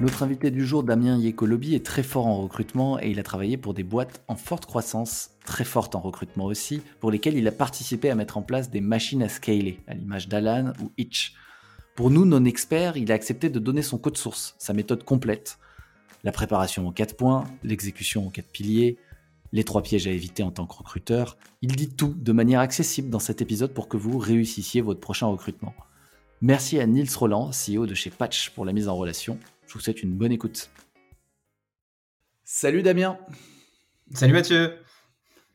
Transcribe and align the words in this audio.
Notre 0.00 0.22
invité 0.22 0.50
du 0.50 0.64
jour, 0.64 0.82
Damien 0.82 1.18
Yekolobi, 1.18 1.74
est 1.74 1.84
très 1.84 2.02
fort 2.02 2.26
en 2.26 2.40
recrutement 2.40 2.98
et 2.98 3.10
il 3.10 3.20
a 3.20 3.22
travaillé 3.22 3.58
pour 3.58 3.74
des 3.74 3.82
boîtes 3.82 4.22
en 4.28 4.34
forte 4.34 4.64
croissance, 4.64 5.32
très 5.44 5.64
fortes 5.64 5.94
en 5.94 6.00
recrutement 6.00 6.46
aussi, 6.46 6.80
pour 7.00 7.10
lesquelles 7.10 7.36
il 7.36 7.46
a 7.46 7.52
participé 7.52 8.08
à 8.08 8.14
mettre 8.14 8.38
en 8.38 8.42
place 8.42 8.70
des 8.70 8.80
machines 8.80 9.22
à 9.22 9.28
scaler, 9.28 9.78
à 9.86 9.92
l'image 9.92 10.26
d'Alan 10.26 10.72
ou 10.82 10.90
Itch. 10.96 11.34
Pour 11.96 12.08
nous, 12.08 12.24
non 12.24 12.46
experts, 12.46 12.96
il 12.96 13.12
a 13.12 13.14
accepté 13.14 13.50
de 13.50 13.58
donner 13.58 13.82
son 13.82 13.98
code 13.98 14.16
source, 14.16 14.54
sa 14.58 14.72
méthode 14.72 15.04
complète. 15.04 15.58
La 16.24 16.32
préparation 16.32 16.88
en 16.88 16.92
quatre 16.92 17.14
points, 17.14 17.44
l'exécution 17.62 18.26
en 18.26 18.30
quatre 18.30 18.50
piliers, 18.50 18.96
les 19.52 19.64
trois 19.64 19.82
pièges 19.82 20.06
à 20.06 20.12
éviter 20.12 20.42
en 20.42 20.50
tant 20.50 20.64
que 20.64 20.76
recruteur. 20.76 21.36
Il 21.60 21.76
dit 21.76 21.90
tout 21.90 22.14
de 22.16 22.32
manière 22.32 22.60
accessible 22.60 23.10
dans 23.10 23.18
cet 23.18 23.42
épisode 23.42 23.74
pour 23.74 23.86
que 23.86 23.98
vous 23.98 24.16
réussissiez 24.16 24.80
votre 24.80 25.00
prochain 25.00 25.26
recrutement. 25.26 25.74
Merci 26.40 26.80
à 26.80 26.86
Nils 26.86 27.14
Roland, 27.14 27.50
CEO 27.50 27.84
de 27.84 27.92
chez 27.92 28.08
Patch, 28.08 28.48
pour 28.54 28.64
la 28.64 28.72
mise 28.72 28.88
en 28.88 28.96
relation. 28.96 29.38
Je 29.70 29.74
vous 29.74 29.80
souhaite 29.80 30.02
une 30.02 30.14
bonne 30.14 30.32
écoute. 30.32 30.68
Salut 32.42 32.82
Damien. 32.82 33.16
Salut 34.12 34.32
Mathieu. 34.32 34.76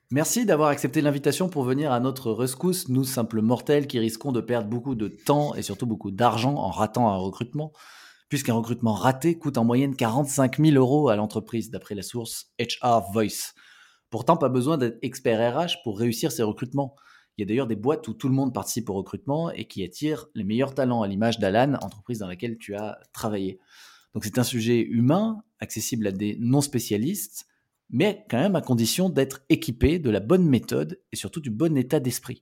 Merci 0.09 0.45
d'avoir 0.45 0.69
accepté 0.69 1.01
l'invitation 1.01 1.49
pour 1.49 1.65
venir 1.65 1.91
à 1.91 1.99
notre 1.99 2.31
rescousse, 2.31 2.87
nous 2.87 3.03
simples 3.03 3.41
mortels 3.41 3.87
qui 3.87 3.99
risquons 3.99 4.31
de 4.31 4.39
perdre 4.39 4.69
beaucoup 4.69 4.95
de 4.95 5.09
temps 5.09 5.53
et 5.55 5.61
surtout 5.61 5.85
beaucoup 5.85 6.11
d'argent 6.11 6.55
en 6.55 6.69
ratant 6.69 7.09
un 7.09 7.17
recrutement, 7.17 7.73
puisqu'un 8.29 8.53
recrutement 8.53 8.93
raté 8.93 9.37
coûte 9.37 9.57
en 9.57 9.65
moyenne 9.65 9.97
45 9.97 10.59
000 10.59 10.77
euros 10.77 11.09
à 11.09 11.17
l'entreprise, 11.17 11.69
d'après 11.69 11.93
la 11.93 12.01
source 12.01 12.53
HR 12.57 13.11
Voice. 13.11 13.51
Pourtant, 14.09 14.37
pas 14.37 14.47
besoin 14.47 14.77
d'être 14.77 14.97
expert 15.01 15.57
RH 15.57 15.83
pour 15.83 15.99
réussir 15.99 16.31
ces 16.31 16.43
recrutements. 16.43 16.95
Il 17.37 17.41
y 17.41 17.43
a 17.43 17.47
d'ailleurs 17.47 17.67
des 17.67 17.75
boîtes 17.75 18.07
où 18.07 18.13
tout 18.13 18.29
le 18.29 18.33
monde 18.33 18.53
participe 18.53 18.89
au 18.89 18.93
recrutement 18.93 19.51
et 19.51 19.65
qui 19.65 19.83
attirent 19.83 20.27
les 20.35 20.45
meilleurs 20.45 20.73
talents, 20.73 21.01
à 21.01 21.07
l'image 21.09 21.37
d'Alan, 21.37 21.73
entreprise 21.81 22.19
dans 22.19 22.27
laquelle 22.27 22.57
tu 22.57 22.75
as 22.75 22.97
travaillé. 23.11 23.59
Donc 24.15 24.23
c'est 24.23 24.39
un 24.39 24.43
sujet 24.43 24.79
humain, 24.79 25.43
accessible 25.59 26.07
à 26.07 26.11
des 26.11 26.37
non-spécialistes, 26.39 27.47
mais 27.89 28.25
quand 28.29 28.39
même 28.39 28.55
à 28.55 28.61
condition 28.61 29.09
d'être 29.09 29.41
équipé 29.49 29.99
de 29.99 30.09
la 30.09 30.21
bonne 30.21 30.47
méthode 30.47 31.01
et 31.11 31.17
surtout 31.17 31.41
du 31.41 31.51
bon 31.51 31.77
état 31.77 31.99
d'esprit. 31.99 32.41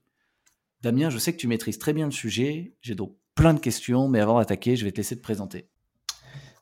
Damien, 0.82 1.10
je 1.10 1.18
sais 1.18 1.32
que 1.32 1.38
tu 1.38 1.48
maîtrises 1.48 1.78
très 1.78 1.92
bien 1.92 2.06
le 2.06 2.12
sujet, 2.12 2.76
j'ai 2.80 2.94
donc 2.94 3.16
plein 3.34 3.54
de 3.54 3.58
questions, 3.58 4.08
mais 4.08 4.20
avant 4.20 4.38
d'attaquer, 4.38 4.76
je 4.76 4.84
vais 4.84 4.92
te 4.92 4.98
laisser 4.98 5.16
te 5.16 5.22
présenter. 5.22 5.68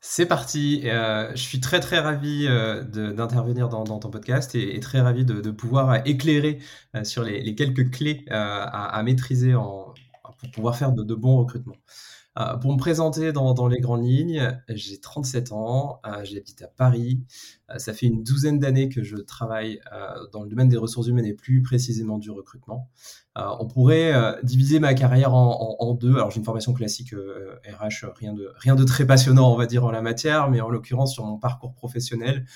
C'est 0.00 0.26
parti. 0.26 0.80
Euh, 0.86 1.30
je 1.34 1.42
suis 1.42 1.60
très 1.60 1.78
très 1.78 2.00
ravi 2.00 2.46
euh, 2.48 2.82
d'intervenir 2.82 3.68
dans, 3.68 3.84
ton 3.84 4.10
podcast 4.10 4.54
et, 4.54 4.80
très 4.80 5.00
ravi 5.00 5.26
de, 5.26 5.50
pouvoir 5.50 6.06
éclairer 6.06 6.58
euh, 6.96 7.04
sur 7.04 7.22
les, 7.22 7.54
quelques 7.54 7.90
clés 7.90 8.24
à, 8.30 9.00
maîtriser 9.04 9.52
pour 9.52 10.50
pouvoir 10.52 10.76
faire 10.76 10.92
de 10.92 11.14
bons 11.14 11.36
recrutements. 11.36 11.76
Euh, 12.38 12.56
pour 12.56 12.72
me 12.72 12.78
présenter 12.78 13.32
dans, 13.32 13.68
les 13.68 13.80
grandes 13.80 14.04
lignes, 14.04 14.58
j'ai 14.68 14.98
37 14.98 15.52
ans, 15.52 16.00
euh, 16.06 16.24
j'habite 16.24 16.62
à 16.62 16.68
Paris. 16.68 17.22
Euh, 17.72 17.78
ça 17.78 17.92
fait 17.92 18.06
une 18.06 18.22
douzaine 18.22 18.58
d'années 18.58 18.88
que 18.88 19.02
je 19.02 19.16
travaille 19.16 19.80
dans 20.32 20.42
le 20.42 20.48
domaine 20.48 20.68
des 20.68 20.76
ressources 20.76 21.08
humaines 21.08 21.26
et 21.26 21.34
plus 21.34 21.62
précisément 21.62 22.18
du 22.18 22.30
recrutement. 22.30 22.90
on 23.36 23.66
pourrait 23.66 24.12
diviser 24.42 24.78
ma 24.80 24.94
carrière 24.94 25.34
en, 25.34 25.94
deux. 25.94 26.14
Alors 26.14 26.30
j'ai 26.30 26.38
une 26.38 26.44
formation 26.44 26.72
classique 26.72 27.12
RH, 27.12 28.06
rien 28.16 28.32
de, 28.32 28.52
rien 28.56 28.74
de 28.74 28.84
très 28.84 29.06
passionnant 29.06 29.52
on 29.52 29.56
va 29.56 29.66
dire 29.66 29.84
en 29.84 29.90
la 29.90 30.02
matière, 30.02 30.50
mais 30.50 30.60
en 30.60 30.68
l'occurrence 30.68 31.12
sur 31.12 31.24
mon 31.24 31.38
parcours 31.38 31.74
professionnel, 31.74 32.46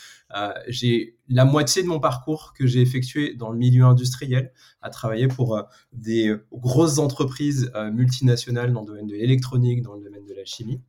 j'ai 0.69 1.16
la 1.28 1.44
moitié 1.44 1.82
de 1.82 1.88
mon 1.88 2.00
parcours 2.00 2.53
que 2.55 2.66
j'ai 2.66 2.81
effectué 2.81 3.34
dans 3.34 3.50
le 3.50 3.59
milieu 3.59 3.84
industriel, 3.84 4.53
à 4.82 4.91
travailler 4.91 5.28
pour 5.28 5.62
des 5.93 6.34
grosses 6.53 6.99
entreprises 6.99 7.71
multinationales 7.93 8.72
dans 8.72 8.81
le 8.81 8.87
domaine 8.87 9.06
de 9.06 9.15
l'électronique, 9.15 9.82
dans 9.82 9.94
le 9.94 10.03
domaine 10.03 10.26
de 10.26 10.34
la 10.34 10.44
chimie 10.44 10.81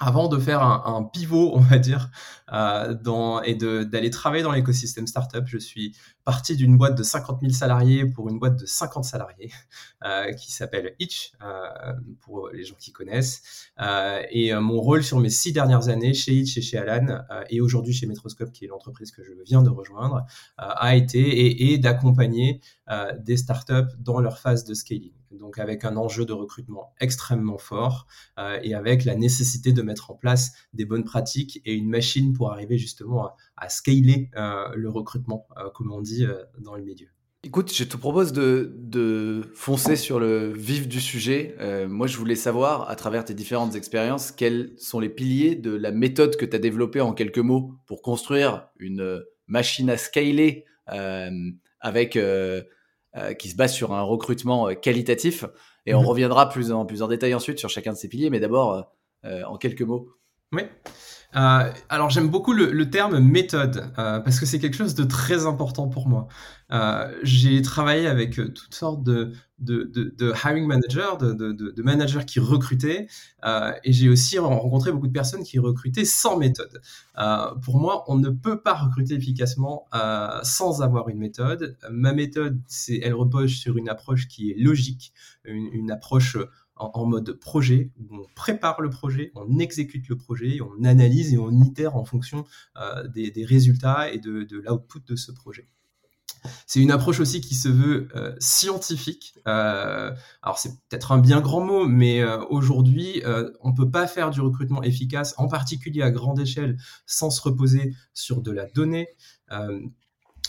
avant 0.00 0.28
de 0.28 0.38
faire 0.38 0.62
un, 0.62 1.04
pivot, 1.04 1.52
on 1.54 1.60
va 1.60 1.78
dire, 1.78 2.10
euh, 2.52 3.40
et 3.44 3.54
d'aller 3.54 4.10
travailler 4.10 4.42
dans 4.42 4.52
l'écosystème 4.52 5.06
startup, 5.06 5.44
je 5.46 5.58
suis 5.58 5.94
parti 6.30 6.54
d'une 6.54 6.78
boîte 6.78 6.96
de 6.96 7.02
50 7.02 7.40
000 7.40 7.52
salariés 7.52 8.06
pour 8.06 8.28
une 8.28 8.38
boîte 8.38 8.54
de 8.54 8.64
50 8.64 9.02
salariés 9.02 9.50
euh, 10.04 10.32
qui 10.34 10.52
s'appelle 10.52 10.94
Itch, 11.00 11.32
euh, 11.42 11.92
pour 12.20 12.50
les 12.50 12.62
gens 12.62 12.76
qui 12.78 12.92
connaissent. 12.92 13.68
Euh, 13.80 14.22
et 14.30 14.54
mon 14.54 14.80
rôle 14.80 15.02
sur 15.02 15.18
mes 15.18 15.28
six 15.28 15.52
dernières 15.52 15.88
années 15.88 16.14
chez 16.14 16.32
Itch 16.32 16.56
et 16.56 16.62
chez 16.62 16.78
Alan, 16.78 17.18
et 17.48 17.60
aujourd'hui 17.60 17.92
chez 17.92 18.06
Metroscope, 18.06 18.52
qui 18.52 18.64
est 18.64 18.68
l'entreprise 18.68 19.10
que 19.10 19.24
je 19.24 19.32
viens 19.44 19.60
de 19.60 19.70
rejoindre, 19.70 20.24
a 20.56 20.94
été 20.94 21.18
et, 21.18 21.72
et 21.72 21.78
d'accompagner 21.78 22.60
des 23.18 23.36
startups 23.36 23.92
dans 23.98 24.20
leur 24.20 24.38
phase 24.38 24.62
de 24.64 24.74
scaling 24.74 25.12
donc 25.32 25.60
avec 25.60 25.84
un 25.84 25.96
enjeu 25.96 26.24
de 26.24 26.32
recrutement 26.32 26.92
extrêmement 26.98 27.56
fort 27.56 28.08
et 28.64 28.74
avec 28.74 29.04
la 29.04 29.14
nécessité 29.14 29.72
de 29.72 29.80
mettre 29.80 30.10
en 30.10 30.14
place 30.14 30.52
des 30.72 30.84
bonnes 30.84 31.04
pratiques 31.04 31.60
et 31.64 31.74
une 31.74 31.88
machine 31.88 32.32
pour 32.32 32.50
arriver 32.50 32.78
justement 32.78 33.26
à, 33.26 33.36
scaler 33.68 34.30
euh, 34.36 34.68
le 34.74 34.88
recrutement, 34.88 35.46
euh, 35.56 35.70
comme 35.74 35.92
on 35.92 36.00
dit 36.00 36.26
dans 36.58 36.74
le 36.74 36.82
milieu. 36.82 37.08
Écoute, 37.42 37.72
je 37.72 37.84
te 37.84 37.96
propose 37.96 38.32
de, 38.32 39.42
foncer 39.54 39.96
sur 39.96 40.20
le 40.20 40.52
vif 40.52 40.88
du 40.88 41.00
sujet. 41.00 41.56
moi, 41.88 42.06
je 42.06 42.18
voulais 42.18 42.34
savoir, 42.34 42.90
à 42.90 42.96
travers 42.96 43.24
tes 43.24 43.32
différentes 43.32 43.74
expériences, 43.74 44.30
quels 44.30 44.74
sont 44.76 45.00
les 45.00 45.08
piliers 45.08 45.54
de 45.54 45.70
la 45.70 45.90
méthode 45.90 46.36
que 46.36 46.44
tu 46.44 46.54
as 46.54 46.58
développée 46.58 47.00
en 47.00 47.14
quelques 47.14 47.38
mots 47.38 47.76
pour 47.86 48.02
construire 48.02 48.68
une 48.78 49.22
machine 49.46 49.88
à 49.88 49.96
scaler 49.96 50.66
avec 50.86 52.18
euh, 53.16 53.34
qui 53.34 53.48
se 53.48 53.56
base 53.56 53.72
sur 53.72 53.92
un 53.92 54.02
recrutement 54.02 54.68
euh, 54.68 54.74
qualitatif. 54.74 55.44
Et 55.84 55.94
on 55.94 56.02
mhm. 56.02 56.06
reviendra 56.06 56.48
plus 56.48 56.70
en, 56.70 56.86
plus 56.86 57.02
en 57.02 57.08
détail 57.08 57.34
ensuite 57.34 57.58
sur 57.58 57.68
chacun 57.68 57.92
de 57.92 57.96
ces 57.96 58.08
piliers, 58.08 58.30
mais 58.30 58.38
d'abord, 58.38 58.94
euh, 59.24 59.42
en 59.42 59.56
quelques 59.56 59.82
mots. 59.82 60.10
Oui. 60.52 60.62
Euh, 61.36 61.72
alors 61.88 62.10
j'aime 62.10 62.28
beaucoup 62.28 62.52
le, 62.52 62.72
le, 62.72 62.90
terme 62.90 63.20
méthode 63.20 63.92
euh, 63.98 64.18
parce 64.18 64.40
que 64.40 64.46
c'est 64.46 64.58
quelque 64.58 64.76
chose 64.76 64.96
de 64.96 65.04
très 65.04 65.46
important 65.46 65.88
pour 65.88 66.08
moi. 66.08 66.26
Euh, 66.72 67.08
j'ai 67.22 67.62
travaillé 67.62 68.08
avec 68.08 68.34
toutes 68.34 68.74
sortes 68.74 69.04
de, 69.04 69.32
de, 69.60 69.84
de, 69.84 70.12
de 70.16 70.32
hiring 70.32 70.66
managers, 70.66 71.18
de, 71.20 71.32
de, 71.52 71.82
managers 71.82 72.24
qui 72.26 72.40
recrutaient 72.40 73.06
et 73.84 73.92
j'ai 73.92 74.08
aussi 74.08 74.38
rencontré 74.38 74.90
beaucoup 74.90 75.06
de 75.06 75.12
personnes 75.12 75.44
qui 75.44 75.58
recrutaient 75.58 76.04
sans 76.04 76.36
méthode. 76.36 76.80
pour 77.62 77.78
moi, 77.78 78.04
on 78.08 78.16
ne 78.16 78.30
peut 78.30 78.60
pas 78.60 78.74
recruter 78.74 79.14
efficacement 79.14 79.86
sans 80.42 80.82
avoir 80.82 81.08
une 81.08 81.18
méthode. 81.18 81.76
Ma 81.90 82.12
méthode, 82.12 82.60
c'est, 82.66 83.00
elle 83.02 83.14
repose 83.14 83.50
sur 83.50 83.76
une 83.76 83.88
approche 83.88 84.28
qui 84.28 84.50
est 84.50 84.56
logique, 84.58 85.12
une, 85.44 85.68
une 85.72 85.90
approche 85.90 86.36
en, 86.80 87.06
mode 87.06 87.32
projet, 87.32 87.92
où 87.98 88.16
on 88.16 88.26
prépare 88.34 88.80
le 88.80 88.90
projet, 88.90 89.32
on 89.34 89.58
exécute 89.58 90.08
le 90.08 90.16
projet, 90.16 90.58
on 90.60 90.84
analyse 90.84 91.34
et 91.34 91.38
on 91.38 91.50
itère 91.62 91.96
en 91.96 92.04
fonction 92.04 92.44
euh, 92.78 93.06
des, 93.08 93.44
résultats 93.44 94.10
et 94.12 94.18
de, 94.18 94.46
l'output 94.50 95.00
de 95.06 95.16
ce 95.16 95.32
projet. 95.32 95.68
C'est 96.66 96.80
une 96.80 96.90
approche 96.90 97.20
aussi 97.20 97.42
qui 97.42 97.54
se 97.54 97.68
veut 97.68 98.08
euh, 98.16 98.34
scientifique. 98.38 99.34
Euh, 99.46 100.14
alors 100.42 100.58
c'est 100.58 100.70
peut-être 100.88 101.12
un 101.12 101.18
bien 101.18 101.42
grand 101.42 101.60
mot, 101.60 101.86
mais 101.86 102.24
aujourd'hui, 102.48 103.22
on 103.60 103.70
ne 103.70 103.76
peut 103.76 103.90
pas 103.90 104.06
faire 104.06 104.30
du 104.30 104.40
recrutement 104.40 104.82
efficace, 104.82 105.34
en 105.36 105.48
particulier 105.48 106.02
à 106.02 106.10
grande 106.10 106.40
échelle, 106.40 106.78
sans 107.04 107.30
se 107.30 107.42
reposer 107.42 107.94
sur 108.14 108.40
de 108.40 108.50
la 108.50 108.66
donnée. 108.66 109.08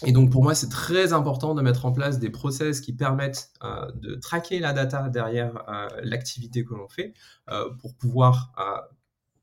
Et 0.05 0.11
donc 0.11 0.31
pour 0.31 0.43
moi, 0.43 0.55
c'est 0.55 0.69
très 0.69 1.13
important 1.13 1.53
de 1.53 1.61
mettre 1.61 1.85
en 1.85 1.91
place 1.91 2.19
des 2.19 2.29
process 2.29 2.81
qui 2.81 2.93
permettent 2.93 3.51
euh, 3.63 3.91
de 3.93 4.15
traquer 4.15 4.59
la 4.59 4.73
data 4.73 5.09
derrière 5.09 5.63
euh, 5.69 5.87
l'activité 6.03 6.65
que 6.65 6.73
l'on 6.73 6.87
fait 6.87 7.13
euh, 7.49 7.69
pour 7.79 7.95
pouvoir 7.95 8.53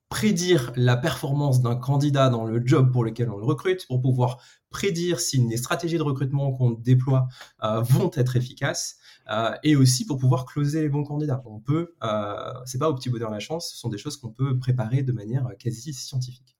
prédire 0.08 0.72
la 0.74 0.96
performance 0.96 1.60
d'un 1.60 1.76
candidat 1.76 2.30
dans 2.30 2.44
le 2.44 2.66
job 2.66 2.90
pour 2.90 3.04
lequel 3.04 3.30
on 3.30 3.36
le 3.36 3.44
recrute, 3.44 3.86
pour 3.86 4.00
pouvoir 4.00 4.38
prédire 4.70 5.20
si 5.20 5.38
les 5.46 5.58
stratégies 5.58 5.98
de 5.98 6.02
recrutement 6.02 6.50
qu'on 6.52 6.70
déploie 6.70 7.28
vont 7.60 8.10
être 8.14 8.34
efficaces, 8.34 8.96
et 9.62 9.76
aussi 9.76 10.06
pour 10.06 10.16
pouvoir 10.16 10.46
closer 10.46 10.80
les 10.80 10.88
bons 10.88 11.04
candidats. 11.04 11.42
On 11.44 11.60
peut, 11.60 11.94
c'est 12.64 12.78
pas 12.78 12.88
au 12.88 12.94
petit 12.94 13.10
bonheur 13.10 13.30
la 13.30 13.38
chance, 13.38 13.70
ce 13.70 13.76
sont 13.76 13.90
des 13.90 13.98
choses 13.98 14.16
qu'on 14.16 14.30
peut 14.30 14.58
préparer 14.58 15.02
de 15.02 15.12
manière 15.12 15.46
quasi 15.58 15.92
scientifique. 15.92 16.57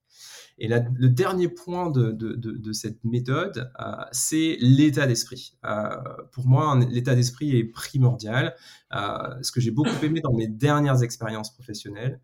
Et 0.59 0.69
le 0.69 1.09
dernier 1.09 1.49
point 1.49 1.91
de, 1.91 2.73
cette 2.73 3.05
méthode, 3.05 3.71
euh, 3.81 3.85
c'est 4.13 4.57
l'état 4.61 5.07
d'esprit. 5.07 5.55
Euh, 5.65 5.97
pour 6.33 6.47
moi, 6.47 6.79
l'état 6.91 7.15
d'esprit 7.15 7.57
est 7.57 7.65
primordial. 7.65 8.55
Ce 8.91 9.53
que 9.53 9.61
j'ai 9.61 9.71
beaucoup 9.71 10.05
aimé 10.05 10.21
dans 10.21 10.33
mes 10.33 10.49
dernières 10.49 11.03
expériences 11.03 11.53
professionnelles, 11.53 12.21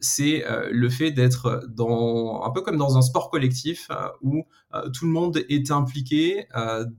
c'est 0.00 0.44
le 0.70 0.88
fait 0.90 1.10
d'être 1.10 1.64
dans 1.68 2.42
un 2.44 2.50
peu 2.50 2.62
comme 2.62 2.76
dans 2.76 2.98
un 2.98 3.02
sport 3.02 3.30
collectif 3.30 3.88
où 4.20 4.44
tout 4.92 5.06
le 5.06 5.10
monde 5.10 5.38
est 5.48 5.70
impliqué 5.70 6.46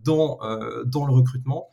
dans 0.04 0.40
dans 0.86 1.06
le 1.06 1.14
recrutement 1.14 1.70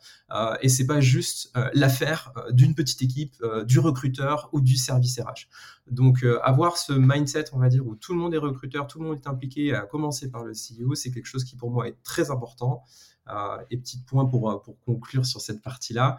et 0.61 0.69
c'est 0.69 0.85
pas 0.85 0.99
juste 0.99 1.51
l'affaire 1.73 2.33
d'une 2.51 2.75
petite 2.75 3.01
équipe, 3.01 3.35
du 3.65 3.79
recruteur 3.79 4.49
ou 4.51 4.61
du 4.61 4.77
service 4.77 5.19
RH. 5.19 5.47
Donc, 5.91 6.23
euh, 6.23 6.39
avoir 6.41 6.77
ce 6.77 6.93
mindset, 6.93 7.45
on 7.53 7.59
va 7.59 7.67
dire, 7.67 7.85
où 7.85 7.95
tout 7.95 8.13
le 8.13 8.19
monde 8.19 8.33
est 8.33 8.37
recruteur, 8.37 8.87
tout 8.87 8.99
le 8.99 9.07
monde 9.07 9.17
est 9.17 9.27
impliqué, 9.27 9.73
à 9.73 9.81
commencer 9.81 10.31
par 10.31 10.43
le 10.43 10.53
CEO, 10.53 10.95
c'est 10.95 11.11
quelque 11.11 11.25
chose 11.25 11.43
qui 11.43 11.55
pour 11.55 11.69
moi 11.69 11.87
est 11.87 11.97
très 12.03 12.31
important. 12.31 12.83
Euh, 13.29 13.57
et 13.69 13.77
petit 13.77 13.99
point 13.99 14.25
pour, 14.25 14.49
euh, 14.51 14.57
pour 14.57 14.79
conclure 14.79 15.25
sur 15.25 15.41
cette 15.41 15.61
partie-là, 15.61 16.17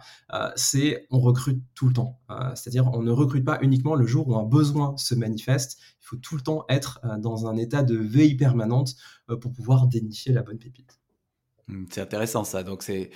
c'est 0.55 1.05
on 1.11 1.19
recrute 1.19 1.61
tout 1.75 1.87
le 1.87 1.93
temps. 1.93 2.19
C'est-à-dire 2.55 2.89
on 2.93 3.01
ne 3.01 3.11
recrute 3.11 3.45
pas 3.45 3.59
uniquement 3.61 3.95
le 3.95 4.05
jour 4.05 4.27
où 4.27 4.35
un 4.35 4.43
besoin 4.43 4.95
se 4.97 5.15
manifeste. 5.15 5.79
Il 6.01 6.05
faut 6.05 6.17
tout 6.17 6.35
le 6.35 6.41
temps 6.41 6.65
être 6.69 6.99
dans 7.19 7.47
un 7.47 7.57
état 7.57 7.83
de 7.83 7.95
veille 7.95 8.35
permanente 8.35 8.95
pour 9.41 9.51
pouvoir 9.51 9.87
dénicher 9.87 10.33
la 10.33 10.41
bonne 10.41 10.57
pépite. 10.57 10.99
Mmh, 11.67 11.85
c'est 11.91 12.01
intéressant 12.01 12.43
ça. 12.43 12.63
Donc 12.63 12.83
c'est 12.83 13.11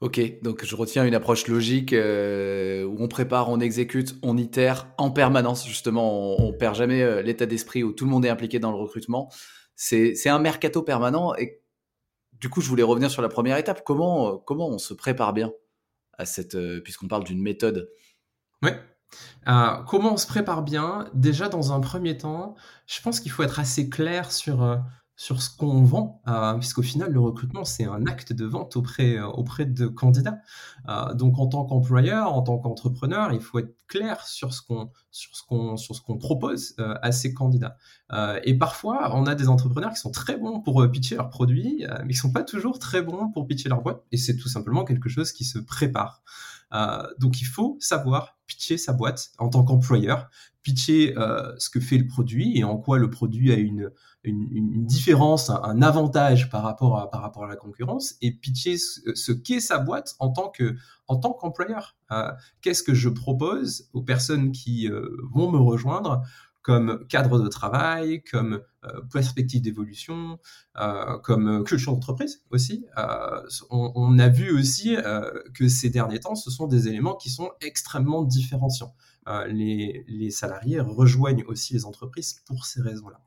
Ok, 0.00 0.20
donc 0.42 0.64
je 0.64 0.76
retiens 0.76 1.04
une 1.04 1.14
approche 1.14 1.48
logique 1.48 1.92
euh, 1.92 2.84
où 2.84 2.96
on 3.00 3.08
prépare, 3.08 3.48
on 3.50 3.58
exécute, 3.58 4.14
on 4.22 4.36
itère 4.36 4.86
en 4.96 5.10
permanence. 5.10 5.66
Justement, 5.66 6.40
on, 6.40 6.52
perd 6.52 6.76
jamais 6.76 7.02
euh, 7.02 7.20
l'état 7.20 7.46
d'esprit 7.46 7.82
où 7.82 7.92
tout 7.92 8.04
le 8.04 8.10
monde 8.12 8.24
est 8.24 8.28
impliqué 8.28 8.60
dans 8.60 8.70
le 8.70 8.76
recrutement. 8.76 9.28
C'est 9.74 10.28
un 10.28 10.38
mercato 10.38 10.82
permanent. 10.82 11.34
Et 11.34 11.62
du 12.40 12.48
coup, 12.48 12.60
je 12.60 12.68
voulais 12.68 12.82
revenir 12.82 13.10
sur 13.10 13.22
la 13.22 13.28
première 13.28 13.56
étape. 13.56 13.82
Comment, 13.84 14.28
euh, 14.28 14.36
comment 14.44 14.68
on 14.68 14.78
se 14.78 14.94
prépare 14.94 15.32
bien 15.32 15.52
à 16.16 16.24
cette, 16.24 16.56
puisqu'on 16.82 17.08
parle 17.08 17.24
d'une 17.24 17.42
méthode? 17.42 17.90
Oui. 18.62 18.70
comment 19.44 20.14
on 20.14 20.16
se 20.16 20.26
prépare 20.26 20.62
bien? 20.62 21.08
Déjà, 21.14 21.48
dans 21.48 21.72
un 21.72 21.80
premier 21.80 22.16
temps, 22.16 22.56
je 22.86 23.00
pense 23.00 23.20
qu'il 23.20 23.30
faut 23.30 23.42
être 23.42 23.60
assez 23.60 23.88
clair 23.88 24.32
sur 24.32 24.62
sur 25.18 25.42
ce 25.42 25.50
qu'on 25.50 25.82
vend, 25.82 26.22
euh, 26.28 26.54
puisqu'au 26.54 26.82
final, 26.82 27.10
le 27.10 27.18
recrutement, 27.18 27.64
c'est 27.64 27.84
un 27.84 28.06
acte 28.06 28.32
de 28.32 28.44
vente 28.44 28.76
auprès, 28.76 29.18
euh, 29.18 29.26
auprès 29.26 29.66
de 29.66 29.88
candidats. 29.88 30.38
Euh, 30.88 31.12
donc, 31.12 31.40
en 31.40 31.48
tant 31.48 31.64
qu'employeur, 31.64 32.32
en 32.32 32.42
tant 32.42 32.56
qu'entrepreneur, 32.58 33.32
il 33.32 33.40
faut 33.40 33.58
être 33.58 33.74
clair 33.88 34.24
sur 34.24 34.54
ce 34.54 34.62
qu'on, 34.62 34.92
sur 35.10 35.34
ce 35.34 35.42
qu'on, 35.42 35.76
sur 35.76 35.96
ce 35.96 36.02
qu'on 36.02 36.18
propose 36.18 36.76
à 36.78 37.10
ces 37.10 37.34
candidats. 37.34 37.78
et 38.44 38.54
parfois, 38.56 39.16
on 39.16 39.26
a 39.26 39.34
des 39.34 39.48
entrepreneurs 39.48 39.92
qui 39.92 39.98
sont 39.98 40.10
très 40.10 40.36
bons 40.36 40.60
pour 40.60 40.86
pitcher 40.90 41.16
leurs 41.16 41.30
produits, 41.30 41.84
mais 42.04 42.12
qui 42.12 42.18
sont 42.18 42.30
pas 42.30 42.44
toujours 42.44 42.78
très 42.78 43.00
bons 43.00 43.30
pour 43.30 43.46
pitcher 43.46 43.70
leur 43.70 43.80
boîte. 43.80 44.04
Et 44.12 44.18
c'est 44.18 44.36
tout 44.36 44.48
simplement 44.48 44.84
quelque 44.84 45.08
chose 45.08 45.32
qui 45.32 45.44
se 45.44 45.58
prépare. 45.58 46.22
donc, 47.18 47.40
il 47.40 47.46
faut 47.46 47.78
savoir 47.80 48.36
pitcher 48.46 48.76
sa 48.76 48.92
boîte 48.92 49.30
en 49.38 49.48
tant 49.48 49.64
qu'employeur, 49.64 50.28
pitcher 50.62 51.14
ce 51.56 51.70
que 51.70 51.80
fait 51.80 51.96
le 51.96 52.06
produit 52.06 52.58
et 52.58 52.64
en 52.64 52.76
quoi 52.76 52.98
le 52.98 53.08
produit 53.08 53.52
a 53.52 53.56
une 53.56 53.90
une, 54.28 54.86
différence, 54.86 55.50
un, 55.50 55.82
avantage 55.82 56.50
par 56.50 56.62
rapport 56.62 56.98
à, 56.98 57.10
par 57.10 57.22
rapport 57.22 57.44
à 57.44 57.48
la 57.48 57.56
concurrence 57.56 58.14
et 58.22 58.32
pitcher 58.32 58.76
ce, 58.78 59.32
qu'est 59.32 59.60
sa 59.60 59.78
boîte 59.78 60.14
en 60.18 60.30
tant 60.30 60.48
que 60.48 60.76
en 61.08 61.16
tant 61.16 61.32
qu'employeur. 61.32 61.96
Euh, 62.12 62.30
qu'est-ce 62.60 62.82
que 62.82 62.94
je 62.94 63.08
propose 63.08 63.88
aux 63.92 64.02
personnes 64.02 64.52
qui 64.52 64.88
euh, 64.88 65.08
vont 65.32 65.50
me 65.50 65.58
rejoindre 65.58 66.22
comme 66.62 67.06
cadre 67.08 67.40
de 67.40 67.48
travail, 67.48 68.22
comme 68.22 68.60
euh, 68.84 69.00
perspective 69.10 69.62
d'évolution, 69.62 70.38
comme 71.22 71.64
culture 71.64 71.92
d'entreprise 71.92 72.42
aussi? 72.50 72.84
On, 73.70 74.18
a 74.18 74.28
vu 74.28 74.50
aussi 74.50 74.96
que 75.54 75.66
ces 75.68 75.88
derniers 75.88 76.20
temps, 76.20 76.34
ce 76.34 76.50
sont 76.50 76.66
des 76.66 76.88
éléments 76.88 77.14
qui 77.14 77.30
sont 77.30 77.50
extrêmement 77.62 78.22
différenciants. 78.22 78.94
Les, 79.46 80.04
les 80.08 80.30
salariés 80.30 80.80
rejoignent 80.80 81.44
aussi 81.46 81.72
les 81.72 81.86
entreprises 81.86 82.42
pour 82.46 82.66
ces 82.66 82.82
raisons-là. 82.82 83.22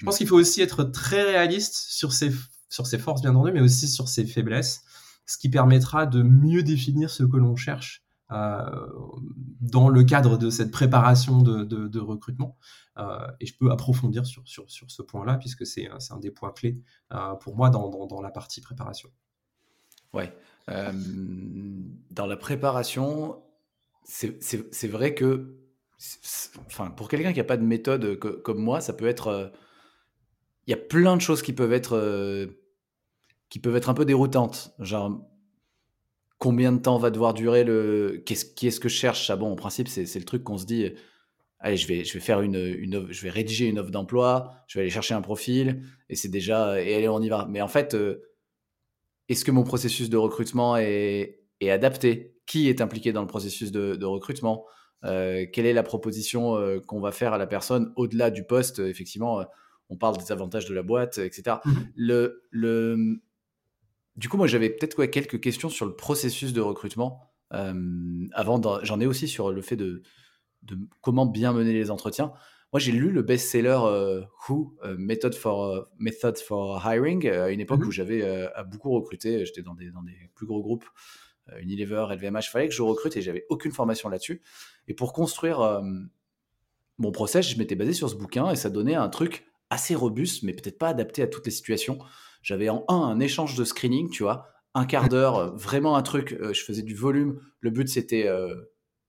Je 0.00 0.06
pense 0.06 0.16
qu'il 0.16 0.26
faut 0.26 0.38
aussi 0.38 0.62
être 0.62 0.82
très 0.84 1.22
réaliste 1.22 1.74
sur 1.74 2.14
ses, 2.14 2.32
sur 2.70 2.86
ses 2.86 2.98
forces, 2.98 3.20
bien 3.20 3.34
entendu, 3.34 3.52
mais 3.52 3.60
aussi 3.60 3.86
sur 3.86 4.08
ses 4.08 4.24
faiblesses, 4.24 4.82
ce 5.26 5.36
qui 5.36 5.50
permettra 5.50 6.06
de 6.06 6.22
mieux 6.22 6.62
définir 6.62 7.10
ce 7.10 7.22
que 7.22 7.36
l'on 7.36 7.54
cherche 7.54 8.02
euh, 8.32 8.86
dans 9.60 9.90
le 9.90 10.02
cadre 10.02 10.38
de 10.38 10.48
cette 10.48 10.70
préparation 10.70 11.42
de, 11.42 11.98
recrutement. 11.98 12.56
Euh, 12.96 13.26
et 13.40 13.46
je 13.46 13.54
peux 13.54 13.70
approfondir 13.70 14.24
sur, 14.24 14.42
sur, 14.48 14.70
sur 14.70 14.90
ce 14.90 15.02
point-là, 15.02 15.36
puisque 15.36 15.66
c'est 15.66 15.86
un 16.10 16.18
des 16.18 16.30
points 16.30 16.52
clés 16.52 16.80
euh, 17.12 17.34
pour 17.34 17.54
moi 17.54 17.68
dans, 17.68 17.90
dans, 17.90 18.06
dans, 18.06 18.22
la 18.22 18.30
partie 18.30 18.62
préparation. 18.62 19.10
Ouais. 20.14 20.34
dans 20.66 22.26
la 22.26 22.36
préparation, 22.38 23.42
c'est 24.04 24.88
vrai 24.88 25.14
que, 25.14 25.58
enfin, 26.66 26.90
pour 26.90 27.08
quelqu'un 27.08 27.34
qui 27.34 27.38
n'a 27.38 27.44
pas 27.44 27.58
de 27.58 27.64
méthode 27.64 28.18
comme 28.18 28.62
moi, 28.62 28.80
ça 28.80 28.94
peut 28.94 29.06
être 29.06 29.52
il 30.70 30.74
y 30.74 30.74
a 30.74 30.76
plein 30.76 31.16
de 31.16 31.20
choses 31.20 31.42
qui 31.42 31.52
peuvent 31.52 31.72
être 31.72 31.96
euh, 31.96 32.46
qui 33.48 33.58
peuvent 33.58 33.74
être 33.74 33.90
un 33.90 33.94
peu 33.94 34.04
déroutantes. 34.04 34.72
Genre 34.78 35.20
combien 36.38 36.70
de 36.70 36.78
temps 36.78 36.96
va 36.96 37.10
devoir 37.10 37.34
durer 37.34 37.64
le 37.64 38.22
qu'est-ce 38.24 38.44
qui 38.44 38.68
est-ce 38.68 38.78
que 38.78 38.88
je 38.88 38.94
cherche? 38.94 39.26
Ça 39.26 39.34
bon 39.34 39.50
en 39.50 39.56
principe 39.56 39.88
c'est 39.88 40.14
le 40.14 40.24
truc 40.24 40.44
qu'on 40.44 40.58
se 40.58 40.66
dit 40.66 40.92
allez 41.58 41.76
je 41.76 41.88
vais 41.88 42.04
je 42.04 42.14
vais 42.14 42.20
faire 42.20 42.40
une, 42.40 42.54
une 42.54 43.08
je 43.10 43.22
vais 43.22 43.30
rédiger 43.30 43.66
une 43.66 43.80
offre 43.80 43.90
d'emploi 43.90 44.52
je 44.68 44.78
vais 44.78 44.82
aller 44.82 44.92
chercher 44.92 45.12
un 45.12 45.22
profil 45.22 45.82
et 46.08 46.14
c'est 46.14 46.28
déjà 46.28 46.80
et 46.80 46.94
allez 46.94 47.08
on 47.08 47.20
y 47.20 47.28
va. 47.28 47.48
Mais 47.50 47.60
en 47.60 47.68
fait 47.68 47.94
euh, 47.94 48.22
est-ce 49.28 49.44
que 49.44 49.50
mon 49.50 49.64
processus 49.64 50.08
de 50.08 50.16
recrutement 50.18 50.76
est, 50.76 51.40
est, 51.60 51.70
adapté? 51.70 52.36
Qui 52.46 52.68
est 52.68 52.80
impliqué 52.80 53.12
dans 53.12 53.22
le 53.22 53.28
processus 53.28 53.72
de, 53.72 54.04
recrutement? 54.04 54.66
Euh, 55.04 55.46
quelle 55.52 55.66
est 55.66 55.72
la 55.72 55.84
proposition 55.84 56.56
qu'on 56.86 57.00
va 57.00 57.12
faire 57.12 57.32
à 57.32 57.38
la 57.38 57.46
personne 57.46 57.92
au-delà 57.96 58.30
du 58.30 58.44
poste? 58.44 58.80
Effectivement 58.80 59.44
on 59.90 59.96
parle 59.96 60.16
des 60.16 60.32
avantages 60.32 60.66
de 60.66 60.74
la 60.74 60.82
boîte, 60.82 61.18
etc. 61.18 61.56
Mhm. 61.64 61.88
Le, 61.96 62.42
le... 62.50 63.20
Du 64.16 64.28
coup, 64.28 64.36
moi, 64.36 64.46
j'avais 64.46 64.70
peut-être 64.70 65.04
quelques 65.06 65.40
questions 65.40 65.68
sur 65.68 65.84
le 65.84 65.94
processus 65.94 66.52
de 66.52 66.60
recrutement. 66.60 67.30
Euh, 67.52 68.26
avant, 68.32 68.60
j'en 68.84 69.00
ai 69.00 69.06
aussi 69.06 69.26
sur 69.26 69.50
le 69.50 69.60
fait 69.60 69.76
de, 69.76 70.02
de, 70.62 70.78
comment 71.00 71.26
bien 71.26 71.52
mener 71.52 71.72
les 71.72 71.90
entretiens. 71.90 72.32
Moi, 72.72 72.78
j'ai 72.78 72.92
lu 72.92 73.10
le 73.10 73.22
best-seller 73.22 73.80
euh, 73.82 74.22
Who, 74.48 74.76
euh, 74.84 74.94
Method, 74.96 75.34
for, 75.34 75.88
Method 75.98 76.38
for 76.38 76.80
Hiring, 76.86 77.28
à 77.28 77.50
une 77.50 77.60
époque 77.60 77.80
mhm. 77.80 77.88
où 77.88 77.90
j'avais 77.90 78.48
beaucoup 78.70 78.90
recruté. 78.92 79.44
J'étais 79.44 79.62
dans 79.62 79.74
des, 79.74 79.90
dans 79.90 80.02
des 80.02 80.30
plus 80.34 80.46
gros 80.46 80.62
groupes, 80.62 80.86
Unilever, 81.60 82.06
LVMH. 82.10 82.44
Il 82.46 82.50
fallait 82.50 82.68
que 82.68 82.74
je 82.74 82.82
recrute 82.82 83.16
et 83.16 83.22
j'avais 83.22 83.44
aucune 83.48 83.72
formation 83.72 84.08
là-dessus. 84.08 84.40
Et 84.86 84.94
pour 84.94 85.12
construire 85.12 85.82
mon 86.98 87.10
process, 87.10 87.48
je 87.48 87.58
m'étais 87.58 87.74
basé 87.74 87.92
sur 87.92 88.08
ce 88.08 88.14
bouquin 88.14 88.50
et 88.50 88.56
ça 88.56 88.70
donnait 88.70 88.94
un 88.94 89.08
truc 89.08 89.49
assez 89.70 89.94
robuste, 89.94 90.42
mais 90.42 90.52
peut-être 90.52 90.78
pas 90.78 90.88
adapté 90.88 91.22
à 91.22 91.26
toutes 91.26 91.46
les 91.46 91.52
situations. 91.52 91.98
J'avais 92.42 92.68
en 92.68 92.84
un 92.88 92.94
un 92.94 93.20
échange 93.20 93.56
de 93.56 93.64
screening, 93.64 94.10
tu 94.10 94.22
vois, 94.22 94.48
un 94.74 94.84
quart 94.84 95.08
d'heure, 95.08 95.36
euh, 95.36 95.50
vraiment 95.50 95.96
un 95.96 96.02
truc. 96.02 96.36
Euh, 96.40 96.52
je 96.52 96.62
faisais 96.62 96.82
du 96.82 96.94
volume. 96.94 97.40
Le 97.60 97.70
but 97.70 97.88
c'était 97.88 98.26
euh, 98.26 98.54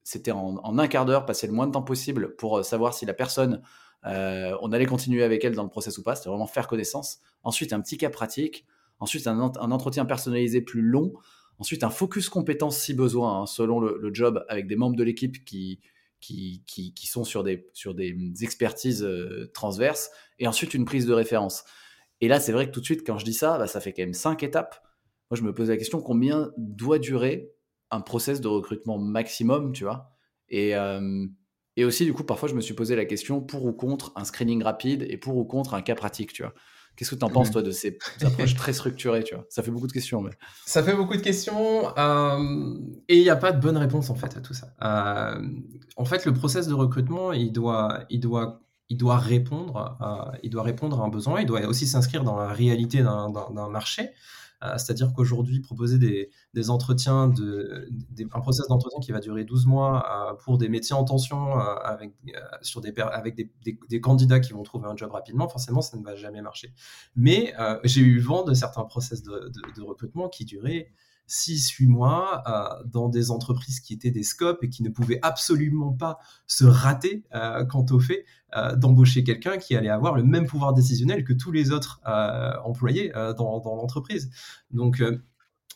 c'était 0.03 0.31
en, 0.31 0.77
un 0.77 0.87
quart 0.87 1.05
d'heure, 1.05 1.25
passer 1.25 1.47
le 1.47 1.53
moins 1.53 1.67
de 1.67 1.71
temps 1.71 1.83
possible 1.83 2.35
pour 2.35 2.63
savoir 2.65 2.93
si 2.93 3.05
la 3.05 3.13
personne, 3.13 3.61
on 4.03 4.71
allait 4.71 4.87
continuer 4.87 5.23
avec 5.23 5.45
elle 5.45 5.53
dans 5.53 5.63
le 5.63 5.69
process 5.69 5.97
ou 5.99 6.03
pas. 6.03 6.15
C'était 6.15 6.29
vraiment 6.29 6.47
faire 6.47 6.67
connaissance. 6.67 7.19
Ensuite 7.43 7.71
un 7.71 7.81
petit 7.81 7.97
cas 7.97 8.09
pratique. 8.09 8.65
Ensuite 8.99 9.27
un, 9.27 9.39
un 9.39 9.71
entretien 9.71 10.05
personnalisé 10.05 10.61
plus 10.61 10.81
long. 10.81 11.13
Ensuite 11.59 11.83
un 11.83 11.91
focus 11.91 12.29
compétences 12.29 12.79
si 12.79 12.95
besoin, 12.95 13.41
hein, 13.41 13.45
selon 13.45 13.79
le, 13.79 14.09
job, 14.11 14.43
avec 14.49 14.65
des 14.65 14.75
membres 14.75 14.95
de 14.95 15.03
l'équipe 15.03 15.45
qui 15.45 15.79
qui, 16.21 16.63
qui, 16.65 17.07
sont 17.07 17.25
sur 17.25 17.43
des, 17.43 17.67
sur 17.73 17.93
des 17.93 18.15
expertises 18.41 19.07
transverses, 19.53 20.11
et 20.39 20.47
ensuite 20.47 20.73
une 20.73 20.85
prise 20.85 21.05
de 21.05 21.13
référence. 21.13 21.65
Et 22.21 22.27
là, 22.27 22.39
c'est 22.39 22.51
vrai 22.51 22.67
que 22.67 22.71
tout 22.71 22.79
de 22.79 22.85
suite, 22.85 23.05
quand 23.05 23.17
je 23.17 23.25
dis 23.25 23.33
ça, 23.33 23.57
bah, 23.57 23.67
ça 23.67 23.81
fait 23.81 23.91
quand 23.93 24.03
même 24.03 24.13
cinq 24.13 24.43
étapes. 24.43 24.81
Moi, 25.29 25.37
je 25.37 25.41
me 25.43 25.53
pose 25.53 25.69
la 25.69 25.77
question 25.77 26.01
combien 26.01 26.51
doit 26.57 26.99
durer 26.99 27.51
un 27.89 27.99
process 27.99 28.41
de 28.41 28.47
recrutement 28.47 28.97
maximum, 28.97 29.73
tu 29.73 29.83
vois? 29.83 30.11
Et, 30.47 30.75
euh, 30.75 31.25
et 31.77 31.83
aussi, 31.83 32.05
du 32.05 32.13
coup, 32.13 32.23
parfois, 32.23 32.47
je 32.47 32.53
me 32.53 32.61
suis 32.61 32.75
posé 32.75 32.95
la 32.95 33.05
question 33.05 33.41
pour 33.41 33.65
ou 33.65 33.73
contre 33.73 34.13
un 34.15 34.23
screening 34.23 34.61
rapide 34.63 35.05
et 35.09 35.17
pour 35.17 35.35
ou 35.35 35.45
contre 35.45 35.73
un 35.73 35.81
cas 35.81 35.95
pratique, 35.95 36.31
tu 36.31 36.43
vois? 36.43 36.53
Qu'est-ce 36.95 37.11
que 37.11 37.15
tu 37.15 37.25
en 37.25 37.29
penses, 37.29 37.51
toi, 37.51 37.61
de 37.61 37.71
ces 37.71 37.97
approches 38.21 38.55
très 38.55 38.73
structurées, 38.73 39.23
tu 39.23 39.35
vois? 39.35 39.45
Ça 39.49 39.63
fait 39.63 39.71
beaucoup 39.71 39.87
de 39.87 39.91
questions. 39.91 40.21
Mais... 40.21 40.31
Ça 40.65 40.83
fait 40.83 40.95
beaucoup 40.95 41.15
de 41.15 41.21
questions. 41.21 41.97
Euh, 41.97 42.75
et 43.07 43.17
il 43.17 43.23
n'y 43.23 43.29
a 43.29 43.35
pas 43.35 43.51
de 43.51 43.59
bonne 43.59 43.77
réponse, 43.77 44.09
en 44.09 44.15
fait, 44.15 44.37
à 44.37 44.41
tout 44.41 44.53
ça. 44.53 44.73
Euh, 44.83 45.41
en 45.95 46.05
fait, 46.05 46.25
le 46.25 46.33
process 46.33 46.67
de 46.67 46.73
recrutement, 46.73 47.33
il 47.33 47.51
doit, 47.51 48.05
il 48.09 48.19
doit 48.19 48.61
il 48.91 48.97
doit 48.97 49.17
répondre, 49.17 49.77
à, 49.77 50.33
il 50.43 50.49
doit 50.49 50.63
répondre 50.63 50.99
à 51.01 51.05
un 51.05 51.07
besoin, 51.07 51.39
il 51.39 51.45
doit 51.45 51.61
aussi 51.61 51.87
s'inscrire 51.87 52.25
dans 52.25 52.37
la 52.37 52.49
réalité 52.49 53.01
d'un 53.01 53.69
marché. 53.69 54.09
Euh, 54.63 54.77
c'est-à-dire 54.77 55.13
qu'aujourd'hui, 55.13 55.59
proposer 55.59 55.97
des, 56.53 56.69
entretiens, 56.69 57.27
de, 57.27 57.89
un 58.33 58.41
process 58.41 58.67
d'entretien 58.67 58.99
qui 58.99 59.11
va 59.11 59.19
durer 59.19 59.43
12 59.43 59.65
mois 59.65 60.05
euh, 60.31 60.33
pour 60.35 60.57
des 60.57 60.69
métiers 60.69 60.95
en 60.95 61.03
tension 61.03 61.59
euh, 61.59 61.75
avec, 61.83 62.13
des, 62.23 64.01
candidats 64.01 64.39
qui 64.39 64.53
vont 64.53 64.63
trouver 64.63 64.87
un 64.87 64.95
job 64.95 65.11
rapidement, 65.11 65.47
forcément, 65.47 65.81
ça 65.81 65.97
ne 65.97 66.03
va 66.03 66.15
jamais 66.15 66.41
marcher. 66.41 66.73
Mais 67.15 67.53
j'ai 67.83 68.01
eu 68.01 68.19
vent 68.19 68.43
de 68.43 68.53
certains 68.53 68.83
process 68.83 69.23
de, 69.23 69.81
recrutement 69.81 70.29
qui 70.29 70.45
duraient 70.45 70.91
6-8 71.27 71.87
mois 71.87 72.43
euh, 72.47 72.83
dans 72.85 73.09
des 73.09 73.31
entreprises 73.31 73.79
qui 73.79 73.93
étaient 73.93 74.11
des 74.11 74.23
scopes 74.23 74.63
et 74.63 74.69
qui 74.69 74.83
ne 74.83 74.89
pouvaient 74.89 75.19
absolument 75.21 75.93
pas 75.93 76.19
se 76.47 76.65
rater 76.65 77.23
euh, 77.33 77.65
quant 77.65 77.85
au 77.91 77.99
fait 77.99 78.25
euh, 78.55 78.75
d'embaucher 78.75 79.23
quelqu'un 79.23 79.57
qui 79.57 79.75
allait 79.75 79.89
avoir 79.89 80.15
le 80.15 80.23
même 80.23 80.45
pouvoir 80.45 80.73
décisionnel 80.73 81.23
que 81.23 81.33
tous 81.33 81.51
les 81.51 81.71
autres 81.71 82.01
employés 82.63 83.11
dans, 83.37 83.59
dans 83.59 83.75
l'entreprise. 83.75 84.29
Donc, 84.71 85.01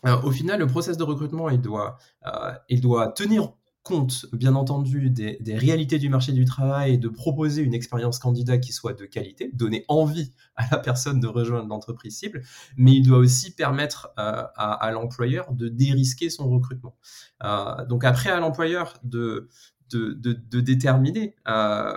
au 0.04 0.32
final, 0.32 0.60
le 0.60 0.68
process 0.68 0.98
de 0.98 1.04
recrutement, 1.04 1.50
il 1.50 1.62
doit, 1.62 1.98
il 2.70 2.82
doit 2.82 3.10
tenir 3.10 3.54
compte, 3.86 4.26
bien 4.34 4.56
entendu, 4.56 5.12
des, 5.12 5.38
réalités 5.56 6.00
du 6.00 6.10
marché 6.10 6.32
du 6.32 6.44
travail 6.44 6.96
et 6.96 6.98
de 6.98 7.08
proposer 7.08 7.62
une 7.62 7.76
expérience 7.76 8.18
candidat 8.18 8.58
qui 8.58 8.74
soit 8.74 8.94
de 8.94 9.06
qualité, 9.06 9.52
donner 9.54 9.86
envie 9.88 10.34
à 10.56 10.66
la 10.72 10.80
personne 10.80 11.20
de 11.20 11.28
rejoindre 11.28 11.70
l'entreprise 11.70 12.18
cible, 12.18 12.42
mais 12.78 12.94
il 12.94 13.04
doit 13.04 13.20
aussi 13.20 13.54
permettre 13.54 14.10
euh, 14.18 14.44
à, 14.56 14.92
l'employeur 14.92 15.54
de 15.54 15.70
dérisquer 15.70 16.32
son 16.32 16.50
recrutement. 16.50 16.96
Euh, 17.44 17.86
donc 17.86 18.04
après, 18.06 18.32
à 18.32 18.40
l'employeur 18.40 18.96
de, 19.04 19.50
de, 19.92 20.60
déterminer 20.62 21.36
euh, 21.48 21.96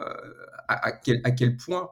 à, 0.69 0.93
quel, 0.93 1.23
à, 1.25 1.31
quel, 1.31 1.57
point 1.57 1.89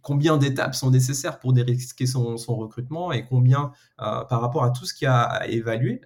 combien 0.00 0.38
d'étapes 0.38 0.74
sont 0.74 0.90
nécessaires 0.90 1.38
pour 1.38 1.52
dérisquer 1.52 2.06
son, 2.06 2.38
son 2.38 2.56
recrutement 2.56 3.12
et 3.12 3.26
combien 3.26 3.72
par 3.98 4.40
rapport 4.40 4.64
à 4.64 4.70
tout 4.70 4.86
ce 4.86 4.94
qu'il 4.94 5.06
a 5.06 5.20
à 5.20 5.46
évaluer 5.48 6.00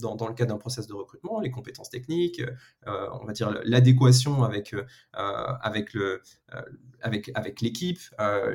dans, 0.00 0.28
le 0.28 0.34
cadre 0.34 0.52
d'un 0.52 0.58
process 0.58 0.86
de 0.86 0.94
recrutement, 0.94 1.40
les 1.40 1.50
compétences 1.50 1.90
techniques, 1.90 2.42
euh, 2.86 3.08
on 3.20 3.24
va 3.24 3.32
dire 3.32 3.50
l'adéquation 3.64 4.42
avec, 4.42 4.74
euh, 4.74 4.84
avec, 5.14 5.94
le, 5.94 6.22
euh, 6.54 6.62
avec, 7.00 7.30
avec 7.34 7.60
l'équipe, 7.60 8.00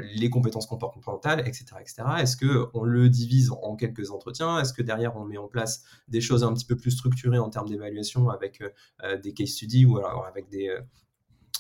les 0.02 0.30
compétences 0.30 0.66
comportementales, 0.66 1.42
etc. 1.42 1.66
etc. 1.80 2.04
Est-ce 2.20 2.38
qu'on 2.38 2.84
le 2.84 3.10
divise 3.10 3.52
en 3.52 3.76
quelques 3.76 4.12
entretiens? 4.12 4.60
Est-ce 4.60 4.74
que 4.74 4.82
derrière 4.82 5.16
on 5.16 5.26
met 5.26 5.38
en 5.38 5.48
place 5.48 5.84
des 6.08 6.22
choses 6.22 6.44
un 6.44 6.54
petit 6.54 6.66
peu 6.66 6.76
plus 6.76 6.92
structurées 6.92 7.40
en 7.40 7.50
termes 7.50 7.70
d'évaluation 7.70 8.30
avec 8.30 8.64
des 9.22 9.34
case 9.34 9.50
studies 9.50 9.86
ou 9.86 9.98
alors 9.98 10.26
avec 10.26 10.50
des, 10.50 10.76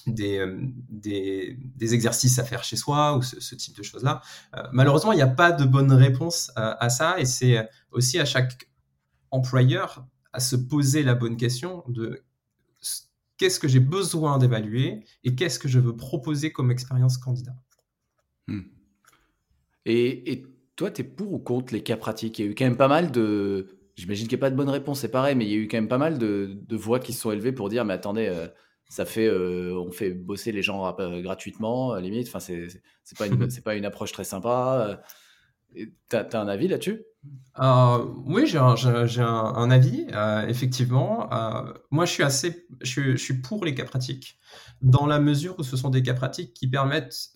des, 0.07 0.45
des, 0.89 1.93
exercices 1.93 2.37
à 2.39 2.43
faire 2.43 2.63
chez 2.63 2.75
soi 2.75 3.17
ou 3.17 3.21
ce, 3.21 3.55
type 3.55 3.75
de 3.77 3.83
choses-là? 3.83 4.21
malheureusement, 4.71 5.11
il 5.11 5.17
n'y 5.17 5.21
a 5.21 5.27
pas 5.27 5.51
de 5.51 5.65
bonne 5.65 5.91
réponse 5.91 6.51
à 6.55 6.89
ça 6.89 7.19
et 7.19 7.25
c'est 7.25 7.67
aussi 7.91 8.19
à 8.19 8.25
chaque 8.25 8.67
employeur 9.31 10.05
à 10.33 10.39
se 10.39 10.55
poser 10.55 11.03
la 11.03 11.15
bonne 11.15 11.37
question 11.37 11.83
de 11.87 12.23
qu'est-ce 13.37 13.59
que 13.59 13.67
j'ai 13.67 13.79
besoin 13.79 14.37
d'évaluer 14.37 15.03
et 15.23 15.35
qu'est-ce 15.35 15.59
que 15.59 15.67
je 15.67 15.79
veux 15.79 15.95
proposer 15.95 16.51
comme 16.51 16.71
expérience 16.71 17.17
candidat. 17.17 17.55
Hmm. 18.47 18.61
Et, 19.85 20.45
toi, 20.75 20.91
tu 20.91 21.01
es 21.01 21.03
pour 21.03 21.31
ou 21.31 21.39
contre 21.39 21.73
les 21.73 21.83
cas 21.83 21.95
pratiques? 21.95 22.39
Il 22.39 22.45
y 22.45 22.47
a 22.47 22.51
eu 22.51 22.55
quand 22.55 22.65
même 22.65 22.77
pas 22.77 22.89
mal 22.89 23.11
de... 23.11 23.67
J'imagine 23.95 24.27
qu'il 24.27 24.37
n'y 24.37 24.41
a 24.41 24.45
pas 24.45 24.49
de 24.49 24.57
bonne 24.57 24.69
réponse, 24.69 24.99
c'est 24.99 25.11
pareil, 25.11 25.35
mais 25.35 25.45
il 25.45 25.51
y 25.51 25.53
a 25.53 25.57
eu 25.57 25.67
quand 25.69 25.77
même 25.77 25.87
pas 25.87 25.97
mal 25.97 26.17
de, 26.17 26.57
voix 26.71 26.99
qui 26.99 27.13
se 27.13 27.21
sont 27.21 27.31
élevées 27.31 27.53
pour 27.53 27.69
dire, 27.69 27.85
mais 27.85 27.93
attendez, 27.93 28.27
euh, 28.27 28.47
ça 28.89 29.05
fait, 29.05 29.25
euh, 29.25 29.73
on 29.79 29.91
fait 29.91 30.11
bosser 30.11 30.51
les 30.51 30.61
gens 30.61 30.85
euh, 30.99 31.21
gratuitement, 31.21 31.95
limite, 31.95 32.27
enfin, 32.27 32.39
c'est 32.41 32.67
pas, 33.17 33.27
une, 33.27 33.47
pas 33.63 33.75
une 33.75 33.85
approche 33.85 34.11
très 34.11 34.25
sympa. 34.25 35.01
Tu 35.73 35.89
as, 36.11 36.27
un 36.33 36.47
avis 36.49 36.67
là-dessus? 36.67 37.05
Euh, 37.59 38.05
Oui, 38.25 38.45
j'ai 38.47 38.57
un, 38.57 38.75
un, 39.23 39.71
avis, 39.71 40.07
euh, 40.13 40.47
effectivement. 40.47 41.31
Euh, 41.33 41.73
moi, 41.91 42.05
je 42.05 42.11
suis, 42.11 42.23
assez, 42.23 42.67
je, 42.81 43.15
suis 43.15 43.41
pour 43.41 43.65
les 43.65 43.75
cas 43.75 43.85
pratiques, 43.85 44.39
dans 44.81 45.05
la 45.05 45.19
mesure 45.19 45.55
où 45.57 45.63
ce 45.63 45.77
sont 45.77 45.89
des 45.89 46.03
cas 46.03 46.13
pratiques 46.13 46.53
qui 46.53 46.67
permettent 46.67 47.31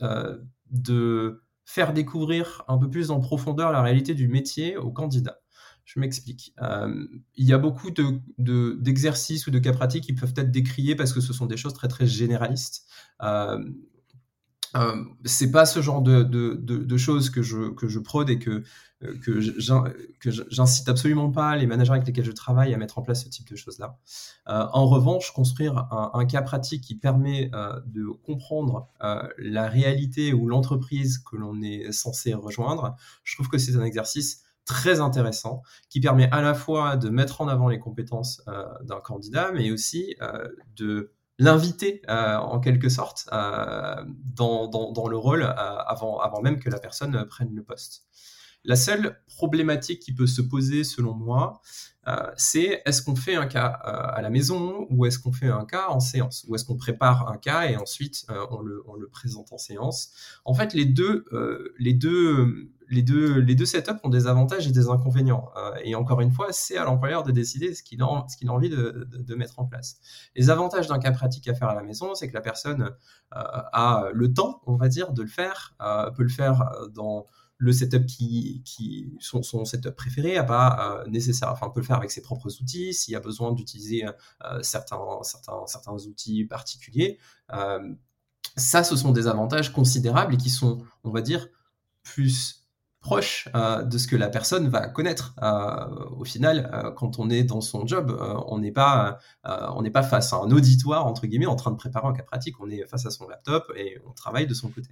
de 0.72 1.43
faire 1.65 1.93
découvrir 1.93 2.63
un 2.67 2.77
peu 2.77 2.89
plus 2.89 3.12
en 3.12 3.19
profondeur 3.19 3.72
la 3.72 3.81
réalité 3.81 4.13
du 4.13 4.27
métier 4.27 4.77
aux 4.77 4.91
candidats. 4.91 5.39
Je 5.86 6.00
m'explique. 6.00 6.53
il 7.36 7.46
y 7.46 7.53
a 7.53 7.58
beaucoup 7.58 7.89
d'exercices 8.38 9.46
de, 9.46 9.50
ou 9.50 9.53
de 9.53 9.60
cas 9.60 9.74
pratiques 9.74 10.03
qui 10.03 10.13
peuvent 10.13 10.34
être 10.36 10.51
décriés 10.51 10.96
parce 10.96 11.13
que 11.13 11.22
ce 11.22 11.34
sont 11.34 11.48
des 11.48 11.58
choses 11.58 11.74
très 11.74 11.88
très 11.88 12.05
généralistes. 12.05 12.86
Euh, 14.75 15.03
c'est 15.25 15.51
pas 15.51 15.65
ce 15.65 15.81
genre 15.81 16.01
de, 16.01 16.23
de, 16.23 16.53
de, 16.55 16.97
choses 16.97 17.29
que 17.29 17.41
je, 17.41 17.69
que 17.69 17.88
je 17.88 17.99
prône 17.99 18.29
et 18.29 18.38
que, 18.38 18.63
euh, 19.03 19.17
que 19.23 20.31
j'incite 20.49 20.88
absolument 20.89 21.31
pas 21.31 21.55
les 21.55 21.65
managers 21.65 21.91
avec 21.91 22.05
lesquels 22.05 22.25
je 22.25 22.31
travaille 22.31 22.73
à 22.73 22.77
mettre 22.77 22.99
en 22.99 23.01
place 23.01 23.23
ce 23.23 23.29
type 23.29 23.49
de 23.49 23.55
choses-là. 23.55 23.97
Euh, 24.47 24.67
en 24.73 24.85
revanche, 24.85 25.31
construire 25.31 25.88
un, 25.91 26.25
cas 26.25 26.41
pratique 26.41 26.83
qui 26.83 26.95
permet 26.95 27.49
de 27.85 28.07
comprendre 28.25 28.88
la 29.38 29.67
réalité 29.67 30.33
ou 30.33 30.47
l'entreprise 30.47 31.17
que 31.19 31.35
l'on 31.35 31.61
est 31.61 31.91
censé 31.91 32.33
rejoindre, 32.33 32.95
je 33.23 33.35
trouve 33.35 33.49
que 33.49 33.57
c'est 33.57 33.75
un 33.75 33.83
exercice 33.83 34.43
très 34.65 34.99
intéressant 34.99 35.63
qui 35.89 35.99
permet 35.99 36.29
à 36.31 36.41
la 36.41 36.53
fois 36.53 36.95
de 36.95 37.09
mettre 37.09 37.41
en 37.41 37.47
avant 37.47 37.69
les 37.69 37.79
compétences 37.79 38.43
d'un 38.83 38.99
candidat, 38.99 39.51
mais 39.51 39.71
aussi 39.71 40.15
de 40.75 41.13
l'inviter 41.39 42.01
euh, 42.10 42.36
en 42.36 42.60
quelque 42.60 42.89
sorte 42.89 43.27
euh, 43.31 43.96
dans, 44.36 44.67
dans, 44.67 45.08
le 45.08 45.17
rôle 45.17 45.41
euh, 45.41 45.53
avant, 45.55 46.19
avant 46.19 46.41
même 46.41 46.60
que 46.60 46.69
la 46.69 46.79
personne 46.79 47.25
prenne 47.25 47.55
le 47.55 47.63
poste. 47.63 48.03
La 48.65 48.75
seule 48.75 49.24
problématique 49.25 50.01
qui 50.01 50.13
peut 50.13 50.27
se 50.27 50.41
poser 50.41 50.84
selon 50.84 51.13
moi, 51.13 51.62
c'est 52.36 52.82
est-ce 52.86 53.01
qu'on 53.01 53.16
fait 53.16 53.36
un 53.36 53.48
cas 53.48 53.66
à 53.68 54.22
la 54.22 54.30
maison 54.30 54.88
ou 54.89 55.06
est-ce 55.06 55.20
qu'on 55.20 55.32
fait 55.32 55.50
un 55.50 55.66
cas 55.66 55.88
en 55.89 56.00
séance 56.00 56.46
Ou 56.48 56.56
est-ce 56.56 56.66
qu'on 56.66 56.78
prépare 56.78 57.30
un 57.30 57.38
cas 57.38 57.70
et 57.70 57.75
ensuite 57.75 58.25
on 58.51 58.62
le, 58.62 58.84
on, 58.88 58.96
le, 58.96 59.08
présente 59.08 59.51
en 59.51 59.58
séance? 59.58 60.12
En 60.46 60.54
fait, 60.54 60.74
les 60.74 60.86
deux, 60.86 61.25
les 61.78 61.94
deux 61.94 62.70
les 62.89 63.04
deux, 63.04 63.39
les 63.39 63.56
deux 63.56 63.66
setups 63.66 64.00
ont 64.04 64.10
des 64.10 64.28
avantages 64.28 64.68
et 64.68 64.72
des 64.72 64.89
inconvénients. 64.89 65.50
Euh, 65.58 65.72
et 65.84 65.96
encore 65.96 66.22
une 66.22 66.32
fois, 66.32 66.48
c'est 66.51 66.78
à 66.78 66.84
l'employeur 66.84 67.24
de 67.24 67.32
décider 67.32 67.74
ce 67.75 67.84
qu'il 67.84 68.01
a, 68.01 68.06
a, 68.06 68.50
envie 68.50 68.70
de, 68.70 69.36
mettre 69.36 69.60
en 69.60 69.66
place. 69.66 70.00
Les 70.36 70.50
avantages 70.50 70.88
d'un 70.88 71.00
cas 71.00 71.12
pratique 71.12 71.48
à 71.48 71.54
faire 71.54 71.70
à 71.70 71.75
la 71.75 71.84
maison, 71.84 72.16
c'est 72.16 72.28
que 72.28 72.34
la 72.34 72.42
personne 72.42 72.82
euh, 72.84 72.89
a 73.32 74.10
le 74.12 74.34
temps, 74.34 74.62
on 74.66 74.75
va 74.75 74.88
dire, 74.88 75.13
de 75.13 75.22
le 75.22 75.28
faire, 75.28 75.75
euh, 75.82 76.10
peut 76.12 76.24
le 76.24 76.30
faire 76.30 76.70
dans 76.94 77.25
le 77.60 77.72
setup 77.72 78.06
qui, 78.06 78.63
qui 78.66 79.13
son, 79.20 79.44
son 79.44 79.66
setup 79.66 79.92
préféré, 79.92 80.38
a 80.38 80.44
pas 80.44 81.04
nécessaire, 81.08 81.51
enfin 81.51 81.70
peut 81.70 81.82
le 81.82 81.86
faire 81.86 81.98
avec 81.98 82.10
ses 82.10 82.22
propres 82.22 82.50
outils. 82.62 82.94
S'il 82.94 83.12
y 83.12 83.16
a 83.16 83.20
besoin 83.20 83.51
d'utiliser 83.51 84.06
certains, 84.62 85.20
certains, 85.24 85.68
certains 85.68 85.94
outils 85.94 86.46
particuliers, 86.46 87.20
ça, 88.56 88.84
ce 88.84 88.96
sont 88.96 89.12
des 89.12 89.28
avantages 89.28 89.72
considérables 89.74 90.34
et 90.34 90.38
qui 90.38 90.50
sont, 90.50 90.84
on 91.04 91.12
va 91.12 91.22
dire, 91.22 91.48
plus 92.01 92.68
proche 93.01 93.48
euh, 93.56 93.84
de 93.84 93.98
ce 93.98 94.08
que 94.08 94.15
la 94.15 94.29
personne 94.29 94.68
va 94.68 94.88
connaître. 94.88 95.34
Euh, 95.41 96.10
au 96.18 96.25
final, 96.25 96.70
euh, 96.74 96.91
quand 96.91 97.20
on 97.20 97.29
est 97.29 97.44
dans 97.44 97.62
son 97.62 97.88
job, 97.88 98.15
on 98.48 98.60
n'est 98.60 98.72
pas, 98.72 99.20
on 99.44 99.82
n'est 99.82 99.91
pas 99.91 100.03
face 100.03 100.34
à 100.34 100.38
un 100.38 100.51
auditoire 100.51 101.06
entre 101.06 101.27
guillemets 101.27 101.46
en 101.46 101.56
train 101.56 101.72
de 101.72 101.77
préparer 101.77 102.08
un 102.08 102.13
cas 102.13 102.24
pratique. 102.24 102.60
On 102.60 102.70
est 102.70 102.86
face 102.88 103.06
à 103.06 103.12
son 103.12 103.27
laptop 103.27 103.72
et 103.75 104.00
on 104.08 104.12
travaille 104.12 104.48
de 104.48 104.53
son 104.53 104.70
côté. 104.70 104.89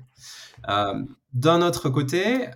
D'un 1.34 1.62
autre 1.62 1.90
côté, 1.90 2.50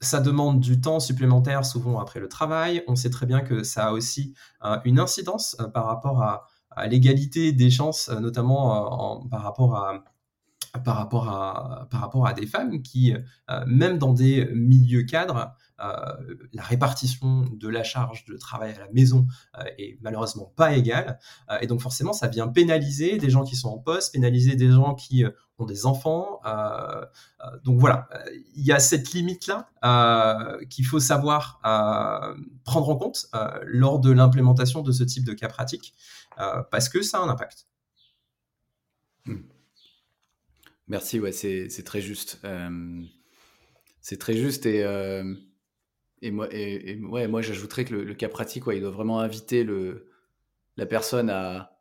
ça 0.00 0.20
demande 0.20 0.60
du 0.60 0.80
temps 0.80 1.00
supplémentaire 1.00 1.64
souvent 1.64 2.00
après 2.00 2.20
le 2.20 2.28
travail. 2.28 2.82
On 2.88 2.96
sait 2.96 3.10
très 3.10 3.26
bien 3.26 3.40
que 3.40 3.62
ça 3.62 3.86
a 3.86 3.92
aussi 3.92 4.34
une 4.84 4.98
incidence 4.98 5.56
par 5.72 5.86
rapport 5.86 6.22
à, 6.22 6.46
l'égalité 6.86 7.50
des 7.50 7.70
chances, 7.70 8.08
notamment 8.08 9.26
par 9.30 9.42
rapport 9.42 9.74
à 9.74 10.04
par 10.84 10.96
rapport 10.96 11.28
à, 11.28 11.86
par 11.90 12.00
rapport 12.00 12.26
à 12.26 12.32
des 12.32 12.46
femmes 12.46 12.82
qui, 12.82 13.14
euh, 13.50 13.64
même 13.66 13.98
dans 13.98 14.12
des 14.12 14.46
milieux 14.52 15.02
cadres, 15.02 15.52
euh, 15.80 15.94
la 16.52 16.62
répartition 16.62 17.44
de 17.52 17.68
la 17.68 17.84
charge 17.84 18.24
de 18.24 18.36
travail 18.36 18.74
à 18.74 18.78
la 18.80 18.90
maison 18.92 19.26
euh, 19.58 19.64
est 19.78 19.98
malheureusement 20.00 20.52
pas 20.56 20.76
égale. 20.76 21.18
et 21.60 21.66
donc 21.66 21.80
forcément, 21.80 22.12
ça 22.12 22.26
vient 22.26 22.48
pénaliser 22.48 23.18
des 23.18 23.30
gens 23.30 23.44
qui 23.44 23.56
sont 23.56 23.68
en 23.68 23.78
poste, 23.78 24.12
pénaliser 24.12 24.56
des 24.56 24.70
gens 24.70 24.94
qui 24.94 25.24
ont 25.58 25.66
des 25.66 25.86
enfants. 25.86 26.40
donc 27.64 27.78
voilà, 27.78 28.08
il 28.54 28.64
y 28.64 28.72
a 28.72 28.78
cette 28.78 29.12
limite-là 29.12 29.68
qu'il 30.68 30.86
faut 30.86 31.00
savoir 31.00 31.60
prendre 32.64 32.88
en 32.88 32.96
compte 32.96 33.26
lors 33.62 34.00
de 34.00 34.10
l'implémentation 34.10 34.82
de 34.82 34.92
ce 34.92 35.04
type 35.04 35.24
de 35.24 35.32
cas 35.32 35.48
pratique, 35.48 35.94
parce 36.70 36.88
que 36.88 37.02
ça 37.02 37.18
a 37.18 37.22
un 37.22 37.28
impact. 37.28 37.66
Hmm. 39.26 39.57
Merci, 40.88 41.20
ouais, 41.20 41.32
c'est 41.32 41.84
très 41.84 42.00
juste. 42.00 42.40
c'est 44.00 44.18
très 44.18 44.34
juste 44.34 44.66
et, 44.66 44.84
et 46.22 46.30
moi, 46.30 46.48
ouais, 46.48 47.28
moi 47.28 47.42
j'ajouterais 47.42 47.84
que 47.84 47.94
le, 47.94 48.14
cas 48.14 48.28
pratique, 48.28 48.64
il 48.72 48.80
doit 48.80 48.90
vraiment 48.90 49.20
inviter 49.20 49.64
le, 49.64 50.08
la 50.76 50.86
personne 50.86 51.30
à, 51.30 51.78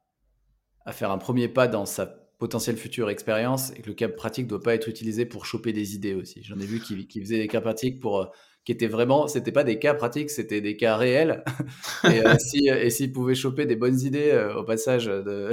à 0.85 0.91
faire 0.91 1.11
un 1.11 1.17
premier 1.17 1.47
pas 1.47 1.67
dans 1.67 1.85
sa 1.85 2.05
potentielle 2.37 2.77
future 2.77 3.09
expérience 3.09 3.71
et 3.71 3.81
que 3.81 3.87
le 3.87 3.95
cas 3.95 4.09
pratique 4.09 4.45
ne 4.45 4.49
doit 4.49 4.61
pas 4.61 4.75
être 4.75 4.87
utilisé 4.87 5.25
pour 5.25 5.45
choper 5.45 5.73
des 5.73 5.95
idées 5.95 6.13
aussi. 6.13 6.43
J'en 6.43 6.59
ai 6.59 6.65
vu 6.65 6.79
qui, 6.79 7.07
qui 7.07 7.19
faisaient 7.19 7.39
des 7.39 7.47
cas 7.47 7.61
pratiques 7.61 7.99
pour 7.99 8.31
qui 8.63 8.73
étaient 8.73 8.87
vraiment, 8.87 9.27
c'était 9.27 9.53
pas 9.53 9.63
des 9.63 9.79
cas 9.79 9.93
pratiques, 9.93 10.29
c'était 10.29 10.61
des 10.61 10.75
cas 10.75 10.97
réels. 10.97 11.43
et 12.03 12.25
euh, 12.25 12.35
si, 12.37 12.67
et 12.67 12.89
s'ils 12.89 13.11
pouvaient 13.11 13.33
choper 13.33 13.65
des 13.65 13.75
bonnes 13.75 13.99
idées 14.01 14.31
euh, 14.31 14.55
au 14.55 14.63
passage 14.63 15.05
de, 15.05 15.51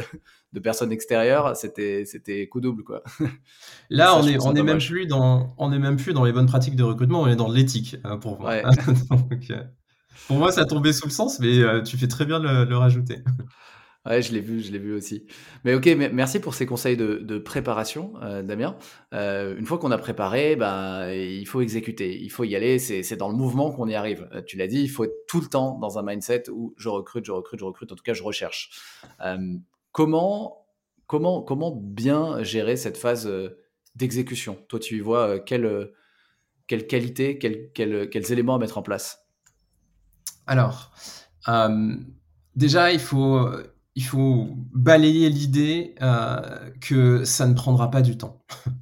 de 0.54 0.60
personnes 0.60 0.92
extérieures, 0.92 1.56
c'était, 1.56 2.04
c'était 2.06 2.46
coup 2.46 2.60
double, 2.60 2.84
quoi. 2.84 3.02
Là, 3.90 4.16
on 4.16 4.26
est, 4.26 4.38
on 4.40 4.54
est 4.54 4.62
même 4.62 4.78
plus 4.78 5.06
dans, 5.06 5.52
on 5.58 5.72
est 5.72 5.78
même 5.78 5.96
plus 5.96 6.14
dans 6.14 6.24
les 6.24 6.32
bonnes 6.32 6.46
pratiques 6.46 6.76
de 6.76 6.84
recrutement, 6.84 7.22
on 7.22 7.26
est 7.26 7.36
dans 7.36 7.50
l'éthique, 7.50 7.96
euh, 8.06 8.16
pour 8.16 8.40
moi. 8.40 8.62
Pour 10.28 10.38
moi, 10.38 10.52
ça 10.52 10.64
tombait 10.64 10.92
sous 10.92 11.06
le 11.06 11.12
sens, 11.12 11.40
mais 11.40 11.58
euh, 11.58 11.82
tu 11.82 11.98
fais 11.98 12.06
très 12.06 12.24
bien 12.24 12.40
de 12.40 12.64
le, 12.64 12.76
rajouter. 12.76 13.18
Ouais, 14.06 14.20
je 14.20 14.34
l'ai 14.34 14.40
vu, 14.40 14.60
je 14.60 14.70
l'ai 14.70 14.78
vu 14.78 14.92
aussi. 14.92 15.24
Mais 15.64 15.72
ok, 15.72 15.86
merci 16.12 16.38
pour 16.38 16.52
ces 16.52 16.66
conseils 16.66 16.94
de, 16.94 17.38
préparation, 17.38 18.12
euh, 18.22 18.42
Damien. 18.42 18.76
Euh, 19.14 19.56
une 19.56 19.64
fois 19.64 19.78
qu'on 19.78 19.90
a 19.92 19.96
préparé, 19.96 20.56
bah, 20.56 21.14
il 21.14 21.46
faut 21.46 21.62
exécuter, 21.62 22.22
il 22.22 22.28
faut 22.28 22.44
y 22.44 22.54
aller. 22.54 22.78
C'est 22.78 23.16
dans 23.16 23.30
le 23.30 23.34
mouvement 23.34 23.72
qu'on 23.72 23.88
y 23.88 23.94
arrive. 23.94 24.28
tu 24.46 24.58
l'as 24.58 24.66
dit, 24.66 24.82
il 24.82 24.88
faut 24.88 25.04
être 25.04 25.24
tout 25.26 25.40
le 25.40 25.46
temps 25.46 25.78
dans 25.78 25.98
un 25.98 26.02
mindset 26.02 26.50
où 26.50 26.74
je 26.76 26.90
recrute, 26.90 27.24
je 27.24 27.32
recrute, 27.32 27.58
je 27.58 27.64
recrute. 27.64 27.92
En 27.92 27.94
tout 27.94 28.02
cas, 28.02 28.12
je 28.12 28.22
recherche. 28.22 28.72
Comment, 29.94 30.66
comment, 31.06 31.40
comment 31.40 31.70
bien 31.74 32.42
gérer 32.42 32.76
cette 32.76 32.98
phase 32.98 33.30
d'exécution? 33.94 34.58
Toi, 34.68 34.78
tu 34.78 34.98
y 34.98 35.00
vois 35.00 35.38
quelle, 35.38 35.92
quelle 36.66 36.86
qualité, 36.86 37.38
quels 37.38 38.32
éléments 38.32 38.56
à 38.56 38.58
mettre 38.58 38.76
en 38.76 38.82
place? 38.82 39.26
Alors, 40.46 40.92
euh, 41.48 41.96
déjà, 42.56 42.92
il 42.92 43.00
faut, 43.00 43.48
il 43.94 44.04
faut 44.04 44.48
balayer 44.72 45.28
l'idée 45.30 45.94
euh, 46.02 46.70
que 46.80 47.24
ça 47.24 47.46
ne 47.46 47.54
prendra 47.54 47.90
pas 47.90 48.02
du 48.02 48.18
temps. 48.18 48.44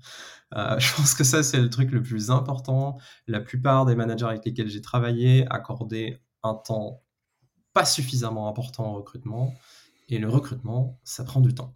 Euh, 0.55 0.79
je 0.79 0.95
pense 0.95 1.15
que 1.15 1.25
ça, 1.25 1.43
c'est 1.43 1.57
le 1.57 1.71
truc 1.71 1.91
le 1.93 2.03
plus 2.03 2.31
important. 2.31 2.99
La 3.27 3.41
plupart 3.41 3.87
des 3.87 3.95
managers 3.95 4.27
avec 4.27 4.45
lesquels 4.45 4.69
j'ai 4.69 4.83
travaillé 4.83 5.47
accordaient 5.49 6.21
un 6.43 6.53
temps 6.53 7.03
pas 7.73 7.87
suffisamment 7.87 8.49
important 8.49 8.93
au 8.93 8.97
recrutement. 8.97 9.55
Et 10.09 10.19
le 10.19 10.29
recrutement, 10.29 10.99
ça 11.05 11.25
prend 11.25 11.41
du 11.41 11.55
temps. 11.55 11.75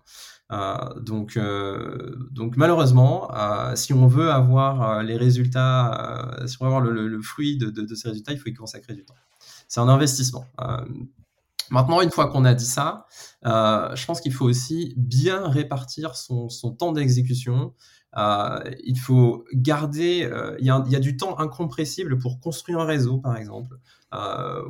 donc, 1.01 1.39
donc 2.31 2.57
malheureusement, 2.57 3.31
si 3.75 3.93
on 3.93 4.07
veut 4.07 4.31
avoir 4.31 5.03
les 5.03 5.17
résultats, 5.17 6.37
si 6.47 6.57
on 6.61 6.65
veut 6.65 6.75
avoir 6.75 6.81
le, 6.81 7.23
fruit 7.23 7.57
de, 7.57 7.95
ces 7.95 8.09
résultats, 8.09 8.33
il 8.33 8.39
faut 8.39 8.49
y 8.49 8.55
consacrer 8.55 8.95
du 8.95 9.05
temps 9.05 9.15
c'est 9.69 9.81
un 9.81 9.89
investissement. 9.89 10.47
Euh, 10.61 10.85
maintenant, 11.71 12.01
une 12.01 12.11
fois 12.11 12.29
qu'on 12.29 12.45
a 12.45 12.55
dit 12.55 12.67
ça, 12.67 13.07
euh, 13.45 13.95
je 13.95 14.07
pense 14.07 14.21
qu'il 14.21 14.33
faut 14.33 14.45
aussi 14.45 14.95
bien 14.97 15.49
répartir 15.49 16.17
son, 16.17 16.49
temps 16.79 16.93
d'exécution. 16.93 17.75
Euh, 18.17 18.59
il 18.85 18.99
faut 18.99 19.45
garder, 19.53 20.31
il 20.59 20.65
y, 20.65 20.71
a, 20.71 21.01
du 21.01 21.17
temps 21.17 21.39
incompressible 21.39 22.19
pour 22.19 22.41
construire 22.41 22.81
un 22.81 22.85
réseau, 22.85 23.19
par 23.19 23.37
exemple, 23.37 23.79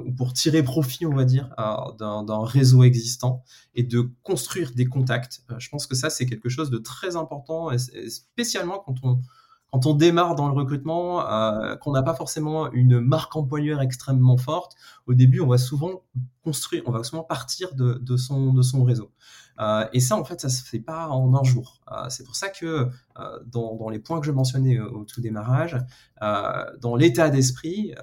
ou 0.05 0.13
pour 0.13 0.33
tirer 0.33 0.63
profit, 0.63 1.07
on 1.07 1.15
va 1.15 1.25
dire, 1.25 1.55
d'un 1.99 2.45
réseau 2.45 2.83
existant 2.83 3.45
et 3.75 3.85
de 3.85 4.11
construire 4.23 4.73
des 4.73 4.87
contacts. 4.87 5.43
je 5.59 5.69
pense 5.69 5.87
que 5.87 5.95
ça, 5.95 6.11
c'est 6.11 6.27
quelque 6.27 6.49
chose 6.49 6.71
de 6.71 6.79
très 6.79 7.15
important, 7.15 7.71
spécialement 8.09 8.83
quand 8.85 9.85
on, 9.85 9.95
démarre 9.95 10.35
dans 10.35 10.49
le 10.49 10.55
recrutement, 10.55 11.29
euh, 11.31 11.77
qu'on 11.77 11.93
n'a 11.93 12.03
pas 12.03 12.15
forcément 12.15 12.73
une 12.73 12.99
marque 12.99 13.37
employeur 13.37 13.81
extrêmement 13.81 14.39
forte, 14.39 14.75
au 15.07 15.15
début, 15.15 15.41
on 15.41 15.47
va 15.47 15.59
souvent 15.59 16.03
construire, 16.43 16.83
on 16.87 16.91
va 16.91 17.05
souvent 17.05 17.23
partir 17.23 17.75
de 17.75 18.17
son 18.17 18.85
réseau. 18.85 19.13
Euh, 19.61 19.87
et 19.93 20.01
ça, 20.01 20.17
en 20.17 20.25
fait, 20.25 20.41
ça 20.41 20.49
se 20.49 20.63
fait 20.63 20.81
pas 20.81 21.09
en 21.09 21.35
un 21.35 21.45
jour. 21.45 21.81
Euh, 21.91 22.09
c'est 22.09 22.25
pour 22.25 22.37
ça 22.37 22.49
que 22.49 22.89
dans, 23.47 23.89
les 23.89 23.99
points 23.99 24.21
que 24.21 24.27
je 24.27 24.33
mentionnais 24.33 24.79
au 24.79 25.05
tout 25.05 25.21
démarrage, 25.21 25.79
dans 26.21 26.97
l'état 26.97 27.31
d'esprit, 27.31 27.95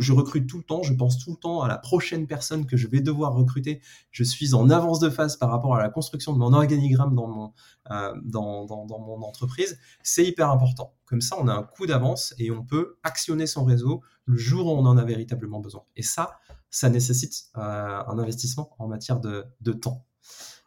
je 0.00 0.12
recrute 0.12 0.48
tout 0.48 0.58
le 0.58 0.62
temps, 0.62 0.82
je 0.82 0.94
pense 0.94 1.18
tout 1.18 1.30
le 1.30 1.36
temps 1.36 1.62
à 1.62 1.68
la 1.68 1.78
prochaine 1.78 2.26
personne 2.26 2.66
que 2.66 2.76
je 2.76 2.88
vais 2.88 3.00
devoir 3.00 3.34
recruter. 3.34 3.80
Je 4.10 4.24
suis 4.24 4.54
en 4.54 4.70
avance 4.70 5.00
de 5.00 5.10
phase 5.10 5.36
par 5.36 5.50
rapport 5.50 5.74
à 5.74 5.82
la 5.82 5.88
construction 5.88 6.32
de 6.32 6.38
mon 6.38 6.52
organigramme 6.52 7.14
dans 7.14 7.26
mon, 7.28 7.52
euh, 7.90 9.26
entreprise. 9.26 9.78
C'est 10.02 10.24
hyper 10.24 10.50
important. 10.50 10.94
Comme 11.04 11.20
ça, 11.20 11.36
on 11.38 11.48
a 11.48 11.52
un 11.52 11.62
coup 11.62 11.86
d'avance 11.86 12.34
et 12.38 12.50
on 12.50 12.64
peut 12.64 12.98
actionner 13.02 13.46
son 13.46 13.64
réseau 13.64 14.02
le 14.24 14.36
jour 14.36 14.66
où 14.66 14.70
on 14.70 14.86
en 14.86 14.96
a 14.96 15.04
véritablement 15.04 15.60
besoin. 15.60 15.84
Et 15.94 16.02
ça, 16.02 16.38
ça 16.70 16.88
nécessite 16.88 17.46
euh, 17.56 17.60
un 17.60 18.18
investissement 18.18 18.74
en 18.78 18.88
matière 18.88 19.20
de 19.20 19.72
temps. 19.72 20.05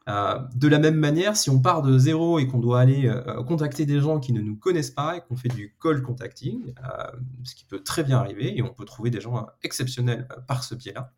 Euh, 0.09 0.39
de 0.55 0.67
la 0.67 0.79
même 0.79 0.95
manière, 0.95 1.37
si 1.37 1.49
on 1.49 1.59
part 1.59 1.81
de 1.83 1.97
zéro 1.97 2.39
et 2.39 2.47
qu'on 2.47 2.59
doit 2.59 2.79
aller 2.79 3.07
euh, 3.07 3.43
contacter 3.43 3.85
des 3.85 3.99
gens 3.99 4.19
qui 4.19 4.33
ne 4.33 4.41
nous 4.41 4.55
connaissent 4.55 4.91
pas 4.91 5.17
et 5.17 5.21
qu'on 5.21 5.35
fait 5.35 5.49
du 5.49 5.75
call 5.81 6.01
contacting, 6.01 6.73
euh, 6.83 7.11
ce 7.43 7.53
qui 7.53 7.65
peut 7.65 7.83
très 7.83 8.03
bien 8.03 8.17
arriver, 8.17 8.57
et 8.57 8.63
on 8.63 8.73
peut 8.73 8.85
trouver 8.85 9.11
des 9.11 9.21
gens 9.21 9.45
exceptionnels 9.61 10.27
par 10.47 10.63
ce 10.63 10.73
biais-là, 10.75 11.13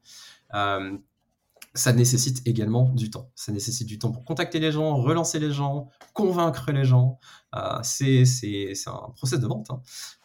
ça 1.74 1.94
nécessite 1.94 2.46
également 2.46 2.89
du 2.89 3.10
temps. 3.10 3.32
Ça 3.34 3.54
nécessite 3.54 3.88
du 3.88 3.98
temps 3.98 4.12
pour 4.12 4.26
contacter 4.26 4.60
les 4.60 4.74
gens, 4.74 4.98
relancer 4.98 5.39
les 5.39 5.54
gens, 5.54 5.88
convaincre 6.13 6.70
les 6.74 6.84
gens. 6.84 7.18
c'est 7.82 8.26
un 8.88 9.10
process 9.15 9.39
de 9.39 9.48
vente. 9.48 9.72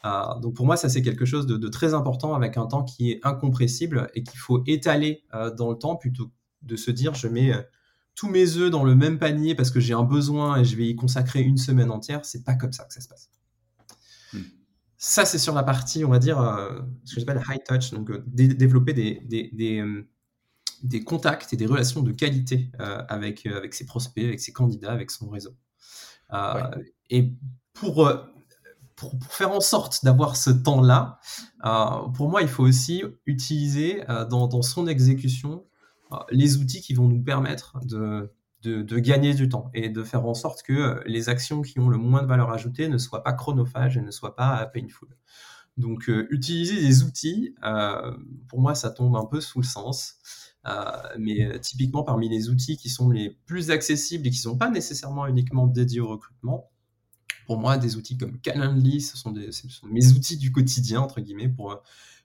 Hein. 0.03 0.41
donc 0.43 0.55
pour 0.55 0.67
moi, 0.67 0.77
ça 0.77 0.89
c'est 0.89 1.03
quelque 1.03 1.25
chose 1.25 1.47
de, 1.47 1.69
très 1.69 1.95
important 1.95 2.35
avec 2.35 2.57
un 2.57 2.67
temps 2.67 2.83
qui 2.83 3.13
est 3.13 3.21
incompressible 3.23 4.11
et 4.15 4.25
qu'il 4.25 4.41
faut 4.41 4.65
étaler 4.67 5.23
dans 5.57 5.71
le 5.71 5.77
temps 5.77 5.95
plutôt 5.95 6.33
de 6.63 6.75
se 6.75 6.91
dire 6.91 7.15
je 7.15 7.29
mets 7.29 7.53
tous 8.17 8.29
mes 8.29 8.57
œufs 8.57 8.71
dans 8.71 8.83
le 8.83 8.97
même 8.97 9.19
panier 9.19 9.55
parce 9.55 9.71
que 9.71 9.79
j'ai 9.79 9.93
un 9.93 10.03
besoin 10.03 10.57
et 10.57 10.65
je 10.65 10.75
vais 10.75 10.87
y 10.87 10.97
consacrer 10.97 11.43
une 11.43 11.59
semaine 11.59 11.91
entière, 11.91 12.25
c'est 12.25 12.43
pas 12.43 12.55
comme 12.55 12.73
ça 12.73 12.85
que 12.85 12.95
ça 12.95 13.03
se 13.03 13.09
passe. 13.09 13.31
Hmm. 14.33 14.41
Ça, 14.97 15.27
c'est 15.27 15.39
sur 15.39 15.55
la 15.55 15.63
partie, 15.63 16.05
on 16.05 16.09
va 16.09 16.19
dire, 16.19 16.41
euh, 16.41 16.81
ce 17.05 17.15
que 17.15 17.21
j'appelle 17.21 17.43
high 17.49 17.63
touch, 17.63 17.91
donc 17.93 18.11
euh, 18.11 18.25
développer 18.27 18.95
des, 18.95 19.21
des, 19.27 19.81
euh, 19.81 20.09
des, 20.83 21.05
contacts 21.05 21.53
et 21.53 21.57
des 21.59 21.67
relations 21.67 22.01
de 22.01 22.11
qualité 22.11 22.71
avec, 22.79 23.45
avec 23.45 23.75
ses 23.75 23.85
prospects, 23.85 24.25
avec 24.25 24.41
ses 24.41 24.53
candidats, 24.53 24.93
avec 24.93 25.11
son 25.11 25.29
réseau. 25.29 25.55
Et 27.11 27.35
pour, 27.75 28.11
pour, 28.97 29.13
faire 29.29 29.53
en 29.53 29.61
sorte 29.61 30.05
d'avoir 30.05 30.37
ce 30.37 30.51
temps-là, 30.51 31.21
pour 32.15 32.31
moi, 32.31 32.41
il 32.41 32.49
faut 32.49 32.65
aussi 32.65 33.05
utiliser 33.27 34.03
dans, 34.31 34.49
dans 34.49 34.63
son 34.63 34.87
exécution 34.87 35.67
les 36.31 36.57
outils 36.57 36.81
qui 36.81 36.95
vont 36.95 37.09
nous 37.09 37.23
permettre 37.23 37.79
de, 37.85 38.31
gagner 38.99 39.35
du 39.35 39.49
temps 39.49 39.71
et 39.75 39.89
de 39.89 40.03
faire 40.03 40.27
en 40.27 40.35
sorte 40.35 40.63
que 40.63 40.73
euh, 40.73 41.01
les 41.07 41.29
actions 41.29 41.63
qui 41.63 41.79
ont 41.79 41.89
le 41.89 41.99
moins 41.99 42.23
de 42.23 42.27
valeur 42.27 42.51
ajoutée 42.51 42.89
ne 42.89 42.99
soient 42.99 43.23
pas 43.23 43.33
chronophages 43.33 43.97
et 43.97 44.01
ne 44.01 44.11
soient 44.11 44.35
pas 44.35 44.67
painful. 44.67 45.09
Donc, 45.77 46.09
euh, 46.09 46.27
utiliser 46.31 46.81
des 46.81 47.05
outils, 47.05 47.55
euh, 47.65 48.17
pour 48.49 48.61
moi, 48.61 48.75
ça 48.75 48.91
tombe 48.91 49.15
un 49.15 49.27
peu 49.27 49.41
sous 49.41 49.61
le 49.61 49.67
sens. 49.67 50.17
mais 51.19 51.61
typiquement, 51.61 52.03
parmi 52.03 52.29
les 52.29 52.49
outils 52.49 52.77
qui 52.77 52.89
sont 52.89 53.09
les 53.11 53.39
plus 53.47 53.71
accessibles 53.71 54.27
et 54.27 54.31
qui 54.31 54.39
ne 54.39 54.51
sont 54.51 54.59
pas 54.59 54.71
nécessairement 54.71 55.27
uniquement 55.29 55.69
dédiés 55.69 56.01
au 56.01 56.09
recrutement, 56.09 56.71
pour 57.47 57.59
moi, 57.59 57.79
des 57.79 57.97
outils 57.97 58.19
comme 58.19 58.41
Calendly, 58.41 59.01
sont, 59.01 59.31
des, 59.31 59.53
ce 59.53 59.69
sont 59.69 59.87
mes 59.87 60.09
outils 60.09 60.37
du 60.37 60.51
quotidien, 60.51 61.01
entre 61.01 61.21
guillemets, 61.21 61.49
pour 61.49 61.81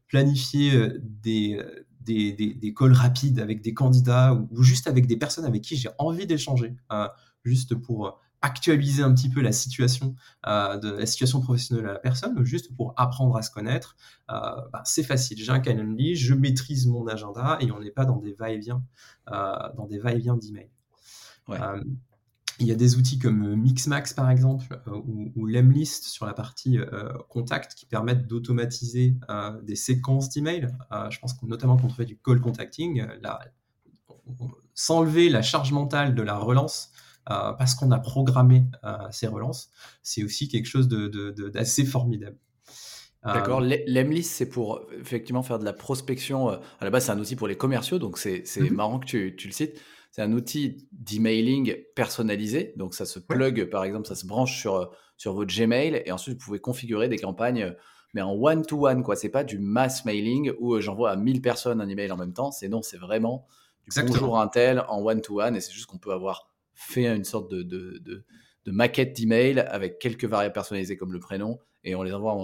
planifier 0.08 0.90
des, 1.04 1.62
des, 2.04 2.34
des, 2.34 2.74
calls 2.74 2.94
rapides 2.94 3.40
avec 3.40 3.62
des 3.62 3.74
candidats 3.74 4.34
ou, 4.34 4.64
juste 4.64 4.88
avec 4.88 5.08
des 5.08 5.18
personnes 5.18 5.46
avec 5.46 5.62
qui 5.62 5.76
j'ai 5.76 5.90
envie 5.98 6.26
d'échanger, 6.26 6.76
euh, 6.92 7.08
juste 7.44 7.76
pour 7.76 8.20
actualiser 8.42 9.04
un 9.04 9.14
petit 9.14 9.30
peu 9.30 9.42
la 9.42 9.52
situation 9.52 10.16
euh, 10.48 10.78
de 10.78 10.92
la 10.92 11.06
situation 11.06 11.42
professionnelle 11.42 11.86
de 11.86 11.90
la 11.92 12.00
personne, 12.00 12.38
ou 12.40 12.44
juste 12.44 12.76
pour 12.76 12.94
apprendre 12.98 13.38
à 13.38 13.44
se 13.44 13.52
connaître, 13.52 13.96
euh, 14.32 14.34
bah, 14.74 14.82
c'est 14.84 15.04
facile. 15.04 15.38
J'ai 15.38 15.52
un 15.52 15.60
Calendly, 15.60 16.16
je 16.16 16.34
maîtrise 16.34 16.88
mon 16.88 17.06
agenda 17.08 17.58
et 17.62 17.72
on 17.72 17.80
n'est 17.80 17.92
pas 17.92 18.06
dans 18.06 18.18
des 18.18 18.34
va-et-vient, 18.34 18.84
dans 19.28 19.88
des 19.88 20.00
va-et-vient 20.00 20.38
d'email. 20.38 20.72
Ouais. 21.48 21.60
Il 22.62 22.68
y 22.68 22.72
a 22.72 22.76
des 22.76 22.96
outils 22.96 23.18
comme 23.18 23.44
euh, 23.44 23.56
Mixmax 23.56 24.14
par 24.14 24.30
exemple 24.30 24.80
euh, 24.88 25.02
ou, 25.36 25.48
Lemlist 25.48 26.06
sur 26.06 26.28
la 26.28 26.34
partie 26.34 26.78
euh, 26.78 27.12
contact 27.28 27.74
qui 27.74 27.88
permettent 27.88 28.28
d'automatiser 28.28 29.16
des 29.64 29.76
séquences 29.76 30.30
d'emails. 30.30 30.68
je 31.10 31.20
pense 31.20 31.34
que 31.34 31.46
notamment 31.46 31.78
quand 31.78 31.88
on 31.88 31.90
fait 31.90 32.06
du 32.06 32.18
call 32.18 32.40
contacting, 32.40 33.06
s'enlever 34.74 35.30
la 35.30 35.42
charge 35.42 35.72
mentale 35.72 36.14
de 36.14 36.22
la 36.22 36.38
relance 36.38 36.92
parce 37.26 37.76
qu'on 37.76 37.92
a 37.92 38.00
programmé 38.00 38.66
ces 39.12 39.28
relances, 39.28 39.72
c'est 40.04 40.24
aussi 40.24 40.48
quelque 40.48 40.68
chose 40.68 40.88
d'assez 40.88 41.86
formidable. 41.86 42.38
D'accord. 43.24 43.62
Lemlist, 43.62 44.32
c'est 44.32 44.50
pour 44.50 44.82
effectivement 45.00 45.44
faire 45.44 45.60
de 45.60 45.66
la 45.66 45.74
prospection. 45.74 46.50
À 46.50 46.60
la 46.82 46.90
base, 46.90 47.06
c'est 47.06 47.12
un 47.12 47.20
outil 47.20 47.36
pour 47.36 47.48
les 47.48 47.58
commerciaux, 47.58 48.00
donc 48.00 48.18
c'est 48.18 48.44
mm-hmm. 48.44 48.72
marrant 48.72 49.00
que 49.00 49.06
tu, 49.06 49.36
tu, 49.36 49.48
le 49.48 49.54
cites. 49.54 49.80
C'est 50.12 50.22
un 50.22 50.34
outil 50.34 50.88
d'emailing 50.92 51.76
personnalisé. 51.96 52.74
Donc, 52.76 52.94
ça 52.94 53.06
se 53.06 53.18
plug, 53.18 53.70
par 53.70 53.86
exemple, 53.86 54.08
ça 54.08 54.16
se 54.16 54.26
branche 54.26 54.60
sur, 54.60 54.92
sur 55.18 55.34
votre 55.34 55.56
Gmail 55.56 56.04
et 56.06 56.12
ensuite, 56.12 56.38
vous 56.38 56.46
pouvez 56.46 56.60
configurer 56.60 57.08
des 57.08 57.18
campagnes, 57.18 57.74
mais 58.14 58.22
en 58.22 58.34
one-to-one, 58.34 59.04
quoi. 59.04 59.16
C'est 59.16 59.30
pas 59.30 59.46
du 59.46 59.58
mass 59.58 60.04
mailing 60.04 60.52
où 60.60 60.76
euh, 60.76 60.82
j'envoie 60.82 61.12
à 61.12 61.16
1000 61.16 61.42
personnes 61.42 61.80
un 61.80 61.88
email 61.88 62.12
en 62.12 62.18
même 62.18 62.34
temps. 62.34 62.52
C'est 62.52 62.68
non, 62.68 62.82
c'est 62.82 62.98
vraiment 62.98 63.48
du 63.88 64.04
bonjour 64.04 64.40
un 64.40 64.48
tel 64.48 64.84
en 64.90 65.02
one-to-one 65.02 65.56
et 65.56 65.62
c'est 65.62 65.72
juste 65.72 65.86
qu'on 65.86 65.98
peut 65.98 66.12
avoir 66.12 66.52
fait 66.74 67.08
une 67.08 67.24
sorte 67.24 67.50
de, 67.50 67.64
de, 67.64 68.00
de, 68.00 68.26
de 68.66 68.72
maquette 68.72 69.16
d'email 69.16 69.60
avec 69.60 69.98
quelques 70.00 70.26
variables 70.26 70.54
personnalisées 70.54 70.98
comme 70.98 71.14
le 71.14 71.20
prénom 71.20 71.60
et 71.84 71.96
on 71.96 72.04
les 72.04 72.14
envoie, 72.14 72.36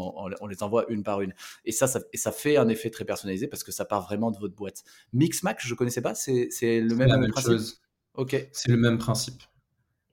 on, 0.42 0.48
les 0.48 0.64
envoie 0.64 0.86
une 0.90 1.04
par 1.04 1.22
une. 1.22 1.34
Et 1.66 1.72
ça, 1.72 1.88
ça, 1.88 2.00
et 2.14 2.18
ça 2.18 2.32
fait 2.32 2.58
un 2.58 2.68
effet 2.68 2.90
très 2.90 3.06
personnalisé 3.06 3.48
parce 3.48 3.64
que 3.64 3.72
ça 3.72 3.86
part 3.86 4.04
vraiment 4.04 4.32
de 4.32 4.38
votre 4.38 4.56
boîte. 4.56 4.84
Mixmax, 5.14 5.66
je 5.66 5.74
ne 5.74 5.78
connaissais 5.78 6.02
pas, 6.02 6.16
c'est 6.16 6.50
le 6.62 6.96
même, 6.96 7.08
la 7.08 7.18
même 7.18 7.32
principe. 7.32 7.52
Chose. 7.52 7.82
Ok. 8.16 8.50
C'est 8.52 8.70
le 8.70 8.78
même 8.78 8.98
principe. 8.98 9.44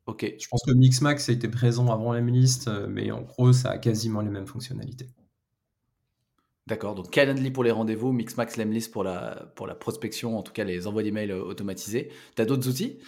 Ok. 0.07 0.35
Je 0.39 0.49
pense 0.49 0.63
que 0.67 0.73
Mixmax 0.73 1.29
a 1.29 1.33
été 1.33 1.49
présent 1.49 1.91
avant 1.91 2.13
la 2.13 2.21
liste, 2.21 2.69
euh, 2.69 2.87
mais 2.89 3.11
en 3.11 3.23
gros, 3.23 3.53
ça 3.53 3.71
a 3.71 3.79
quasiment 3.79 4.21
les 4.21 4.31
mêmes 4.31 4.47
fonctionnalités. 4.47 5.09
D'accord, 6.67 6.95
donc 6.95 7.11
Calendly 7.11 7.51
pour 7.51 7.63
les 7.63 7.71
rendez-vous, 7.71 8.13
Mixmax 8.13 8.57
Lemlist 8.57 8.91
pour 8.91 9.05
la, 9.05 9.53
pour 9.55 9.67
la 9.67 9.75
prospection, 9.75 10.39
en 10.39 10.43
tout 10.43 10.53
cas 10.53 10.65
les 10.65 10.87
envois 10.87 11.03
d'emails 11.03 11.33
automatisés. 11.33 12.11
Tu 12.37 12.43
as 12.43 12.47
d'autres 12.47 12.69
outils? 12.69 13.01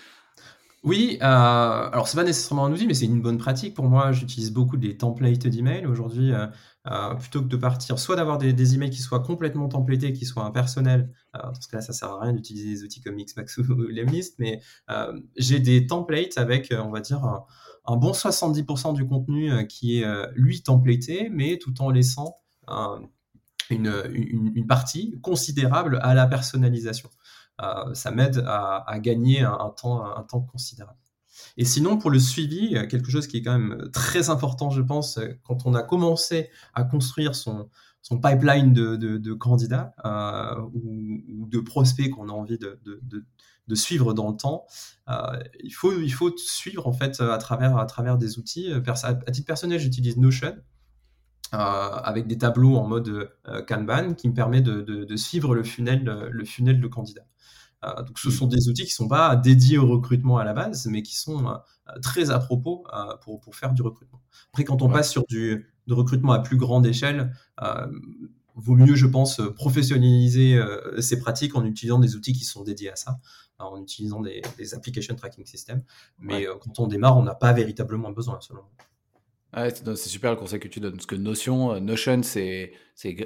Oui, 0.87 1.19
euh, 1.21 1.27
alors 1.27 2.07
c'est 2.07 2.17
pas 2.17 2.23
nécessairement 2.23 2.65
un 2.65 2.73
outil, 2.73 2.87
mais 2.87 2.95
c'est 2.95 3.07
une 3.07 3.21
bonne 3.21 3.39
pratique 3.39 3.75
pour 3.75 3.87
moi. 3.87 4.13
J'utilise 4.13 4.53
beaucoup 4.53 4.77
des 4.77 4.97
templates 4.97 5.49
d'emails 5.49 5.85
aujourd'hui, 5.85 6.33
euh, 6.33 6.47
euh, 6.87 7.15
plutôt 7.17 7.43
que 7.43 7.49
de 7.49 7.57
partir, 7.57 7.99
soit 7.99 8.15
d'avoir 8.15 8.39
des, 8.39 8.75
emails 8.75 8.91
qui 8.91 9.03
soient 9.03 9.19
complètement 9.19 9.69
templatés, 9.69 10.13
qui 10.13 10.25
soient 10.25 10.45
impersonnels. 10.45 11.11
dans 11.35 11.53
ce 11.61 11.67
cas-là, 11.67 11.83
ça 11.83 11.93
sert 11.93 12.11
à 12.11 12.21
rien 12.21 12.33
d'utiliser 12.33 12.69
des 12.69 12.85
outils 12.85 13.01
comme 13.01 13.17
Mixmax 13.17 13.59
ou 13.59 13.65
Lemlist, 13.65 14.39
mais 14.39 14.61
j'ai 15.37 15.59
des 15.59 15.89
templates 15.89 16.39
avec, 16.39 16.73
on 16.73 16.91
va 16.91 17.01
dire, 17.01 17.25
un, 17.85 17.97
bon 17.97 18.13
70% 18.13 18.95
du 18.95 19.05
contenu 19.09 19.67
qui 19.67 19.99
est 19.99 20.07
lui 20.37 20.63
templaté, 20.63 21.31
mais 21.33 21.59
tout 21.59 21.83
en 21.83 21.91
laissant 21.91 22.37
une, 23.71 24.67
partie 24.69 25.19
considérable 25.21 25.99
à 26.03 26.15
la 26.15 26.29
personnalisation. 26.29 27.11
Euh, 27.63 27.95
ça 27.95 28.11
m'aide 28.11 28.45
à, 28.47 28.99
gagner 29.01 29.43
un, 29.43 29.73
temps, 29.77 30.41
considérable. 30.53 30.99
Et 31.57 31.65
sinon, 31.65 31.99
pour 31.99 32.11
le 32.11 32.19
suivi, 32.19 32.71
quelque 32.89 33.11
chose 33.11 33.27
qui 33.27 33.39
est 33.39 33.43
quand 33.43 33.59
même 33.59 33.91
très 33.93 34.31
important, 34.31 34.71
je 34.71 34.83
pense, 34.83 35.19
quand 35.43 35.67
on 35.67 35.75
a 35.75 35.83
commencé 35.83 36.51
à 36.75 36.85
construire 36.85 37.35
son, 37.35 37.69
pipeline 38.23 38.73
de, 38.73 39.33
candidats 39.35 39.95
euh, 40.05 40.61
ou, 40.75 41.47
de 41.47 41.61
prospects 41.61 42.11
qu'on 42.11 42.29
a 42.29 42.33
envie 42.33 42.59
de, 42.59 43.75
suivre 43.75 44.15
dans 44.15 44.31
le 44.31 44.37
temps, 44.37 44.67
euh, 45.09 45.39
il, 45.63 45.73
faut, 45.73 45.93
il 45.93 46.13
faut 46.13 46.37
suivre 46.37 46.87
en 46.87 46.93
fait 46.93 47.21
à 47.21 47.39
travers, 47.39 47.77
à 47.77 47.87
travers 47.87 48.19
des 48.19 48.39
outils. 48.39 48.73
À 48.73 49.31
titre 49.31 49.47
personnel, 49.47 49.81
j'utilise 49.81 50.17
Notion. 50.17 50.57
Avec 51.53 52.27
des 52.27 52.39
tableaux 52.39 52.77
en 52.77 52.87
mode 52.87 53.31
Kanban 53.69 54.15
qui 54.15 54.29
me 54.29 54.35
permet 54.35 54.61
de, 54.61 55.17
suivre 55.17 55.55
le 55.55 55.65
funnel, 55.65 56.05
le 56.05 56.45
funnel 56.45 56.81
de 56.81 56.89
candidats. 56.89 57.27
Euh, 57.85 58.03
donc, 58.03 58.19
ce 58.19 58.31
sont 58.31 58.47
des 58.47 58.69
outils 58.69 58.85
qui 58.85 58.91
ne 58.91 58.95
sont 58.95 59.09
pas 59.09 59.37
dédiés 59.37 59.79
au 59.79 59.87
recrutement 59.87 60.39
à 60.39 60.45
la 60.45 60.55
base, 60.55 60.87
mais 60.87 61.03
qui 61.03 61.17
sont 61.17 61.49
euh, 61.49 61.55
très 62.03 62.31
à 62.31 62.39
propos 62.39 62.85
euh, 62.93 63.17
pour, 63.23 63.41
pour, 63.41 63.55
faire 63.55 63.73
du 63.73 63.83
recrutement. 63.83 64.23
Après, 64.49 64.65
quand 64.65 64.83
on 64.83 64.89
passe 64.89 65.11
sur 65.11 65.25
du 65.29 65.73
de 65.87 65.95
recrutement 65.95 66.33
à 66.33 66.41
plus 66.41 66.57
grande 66.57 66.85
échelle, 66.85 67.33
vaut 68.57 68.75
mieux, 68.75 68.97
je 68.97 69.07
pense, 69.07 69.41
professionnaliser 69.55 70.61
ces 70.99 71.21
pratiques 71.21 71.55
en 71.55 71.65
utilisant 71.65 72.01
des 72.01 72.17
outils 72.17 72.33
qui 72.33 72.45
sont 72.45 72.65
dédiés 72.65 72.91
à 72.91 72.97
ça, 72.97 73.21
en 73.61 73.81
utilisant 73.81 74.21
des, 74.21 74.43
des 74.59 74.75
application 74.75 75.15
tracking 75.15 75.47
systems. 75.47 75.85
Mais 76.19 76.45
quand 76.61 76.81
on 76.81 76.89
démarre, 76.89 77.17
on 77.17 77.23
n'a 77.23 77.37
pas 77.37 77.53
véritablement 77.53 78.11
besoin, 78.11 78.41
selon 78.41 78.63
moi. 79.55 79.71
c'est 79.71 80.09
super 80.09 80.31
le 80.31 80.37
conseil 80.37 80.61
que 80.61 80.69
tu 80.69 80.81
donnes. 80.81 80.95
Parce 80.95 81.07
que 81.07 81.17
Notion, 81.17 81.81
Notion, 81.81 82.23
c'est, 82.23 82.73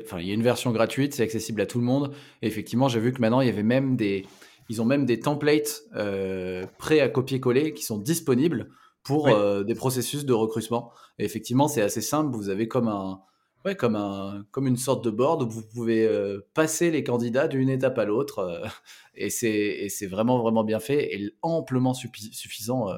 enfin, 0.05 0.19
il 0.21 0.27
y 0.27 0.31
a 0.31 0.35
une 0.35 0.43
version 0.43 0.73
gratuite, 0.73 1.15
c'est 1.15 1.23
accessible 1.23 1.61
à 1.61 1.67
tout 1.67 1.79
le 1.79 1.85
monde. 1.85 2.13
Et 2.43 2.47
effectivement, 2.47 2.89
j'ai 2.89 3.01
vu 3.01 3.13
que 3.13 3.21
maintenant, 3.21 3.41
il 3.41 3.47
y 3.47 3.51
avait 3.51 3.63
même 3.63 3.97
des, 3.97 4.27
ils 4.71 4.81
ont 4.81 4.85
même 4.85 5.05
des 5.05 5.19
templates 5.19 5.83
euh, 5.97 6.65
prêts 6.79 7.01
à 7.01 7.09
copier-coller 7.09 7.75
qui 7.75 7.83
sont 7.83 7.99
disponibles 7.99 8.71
pour 9.03 9.27
euh, 9.27 9.65
des 9.65 9.75
processus 9.75 10.25
de 10.25 10.33
recrutement. 10.33 10.93
Et 11.19 11.25
effectivement, 11.25 11.67
c'est 11.67 11.83
assez 11.83 12.01
simple. 12.01 12.37
Vous 12.37 12.51
avez 12.51 12.69
comme 12.69 12.87
un, 12.87 13.21
ouais, 13.65 13.75
comme 13.75 13.97
un, 13.97 14.47
comme 14.53 14.69
une 14.69 14.77
sorte 14.77 15.05
de 15.05 15.11
board 15.11 15.43
où 15.43 15.51
vous 15.51 15.65
pouvez 15.75 16.07
euh, 16.07 16.47
passer 16.55 16.93
les 16.93 17.03
candidats 17.03 17.49
d'une 17.49 17.69
étape 17.69 17.99
à 17.99 18.05
l'autre. 18.05 18.63
et 19.17 19.29
c'est, 19.29 19.89
c'est 19.89 20.07
vraiment, 20.07 20.41
vraiment 20.41 20.63
bien 20.63 20.79
fait 20.79 21.17
et 21.17 21.35
amplement 21.43 21.93
suffisant 21.93 22.91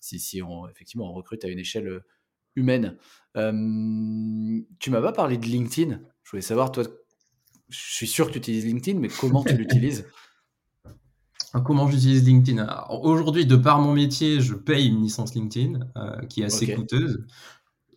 si, 0.00 0.18
si 0.18 0.42
on, 0.42 0.66
effectivement, 0.68 1.10
on 1.10 1.12
recrute 1.12 1.44
à 1.44 1.48
une 1.48 1.60
échelle 1.60 2.02
humaine. 2.56 2.96
tu 3.34 4.90
m'as 4.90 5.00
pas 5.00 5.12
parlé 5.12 5.38
de 5.38 5.46
LinkedIn. 5.46 6.00
Je 6.22 6.30
voulais 6.30 6.42
savoir, 6.42 6.72
toi, 6.72 6.84
je 7.70 7.78
suis 7.78 8.06
sûr 8.06 8.26
que 8.26 8.32
tu 8.32 8.38
utilises 8.38 8.66
LinkedIn, 8.66 8.98
mais 8.98 9.08
comment 9.08 9.44
tu 9.44 9.56
l'utilises? 9.56 10.06
Comment 11.64 11.88
j'utilise 11.88 12.24
LinkedIn? 12.24 12.64
Aujourd'hui, 12.90 13.44
de 13.44 13.56
par 13.56 13.80
mon 13.80 13.92
métier, 13.92 14.40
je 14.40 14.54
paye 14.54 14.86
une 14.86 15.02
licence 15.02 15.34
LinkedIn 15.34 15.80
euh, 15.96 16.20
qui 16.26 16.42
est 16.42 16.44
assez 16.44 16.72
coûteuse. 16.74 17.24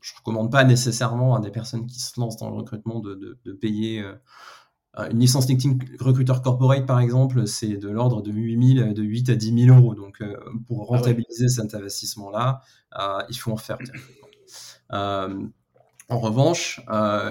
Je 0.01 0.13
ne 0.13 0.17
recommande 0.17 0.51
pas 0.51 0.63
nécessairement 0.63 1.35
à 1.35 1.39
des 1.39 1.51
personnes 1.51 1.85
qui 1.85 1.99
se 1.99 2.19
lancent 2.19 2.37
dans 2.37 2.49
le 2.49 2.55
recrutement 2.55 2.99
de, 2.99 3.37
payer 3.61 4.01
euh, 4.01 5.09
une 5.11 5.19
licence 5.19 5.47
LinkedIn 5.47 5.77
recruteur 5.99 6.41
corporate, 6.41 6.87
par 6.87 6.99
exemple, 6.99 7.45
c'est 7.47 7.77
de 7.77 7.89
l'ordre 7.89 8.21
de 8.23 8.31
8, 8.31 8.93
de 8.93 9.03
8 9.03 9.29
à 9.29 9.35
10 9.35 9.65
000 9.65 9.77
euros. 9.77 9.93
Donc, 9.93 10.21
euh, 10.21 10.35
pour 10.67 10.81
ah 10.81 10.97
rentabiliser 10.97 11.47
cet 11.47 11.75
investissement-là, 11.75 12.61
il 13.29 13.35
faut 13.35 13.51
en 13.51 13.57
faire. 13.57 13.77
En 14.89 16.19
revanche, 16.19 16.81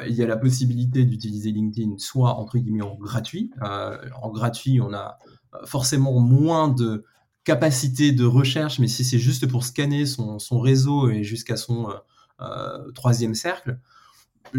il 0.06 0.14
y 0.14 0.22
a 0.22 0.26
la 0.26 0.36
possibilité 0.36 1.04
d'utiliser 1.04 1.52
LinkedIn 1.52 1.98
soit 1.98 2.34
entre 2.34 2.58
guillemets 2.58 2.82
en 2.82 2.96
gratuit. 2.96 3.50
en 3.60 4.30
gratuit, 4.30 4.80
on 4.80 4.92
a 4.92 5.18
forcément 5.66 6.18
moins 6.20 6.68
de 6.68 7.04
capacité 7.44 8.12
de 8.12 8.24
recherche, 8.24 8.78
mais 8.78 8.88
si 8.88 9.04
c'est 9.04 9.18
juste 9.18 9.46
pour 9.46 9.64
scanner 9.64 10.06
son, 10.06 10.38
réseau 10.60 11.10
et 11.10 11.24
jusqu'à 11.24 11.56
son 11.56 11.90
euh, 11.90 11.94
euh, 12.40 12.92
troisième 12.92 13.34
cercle, 13.34 13.78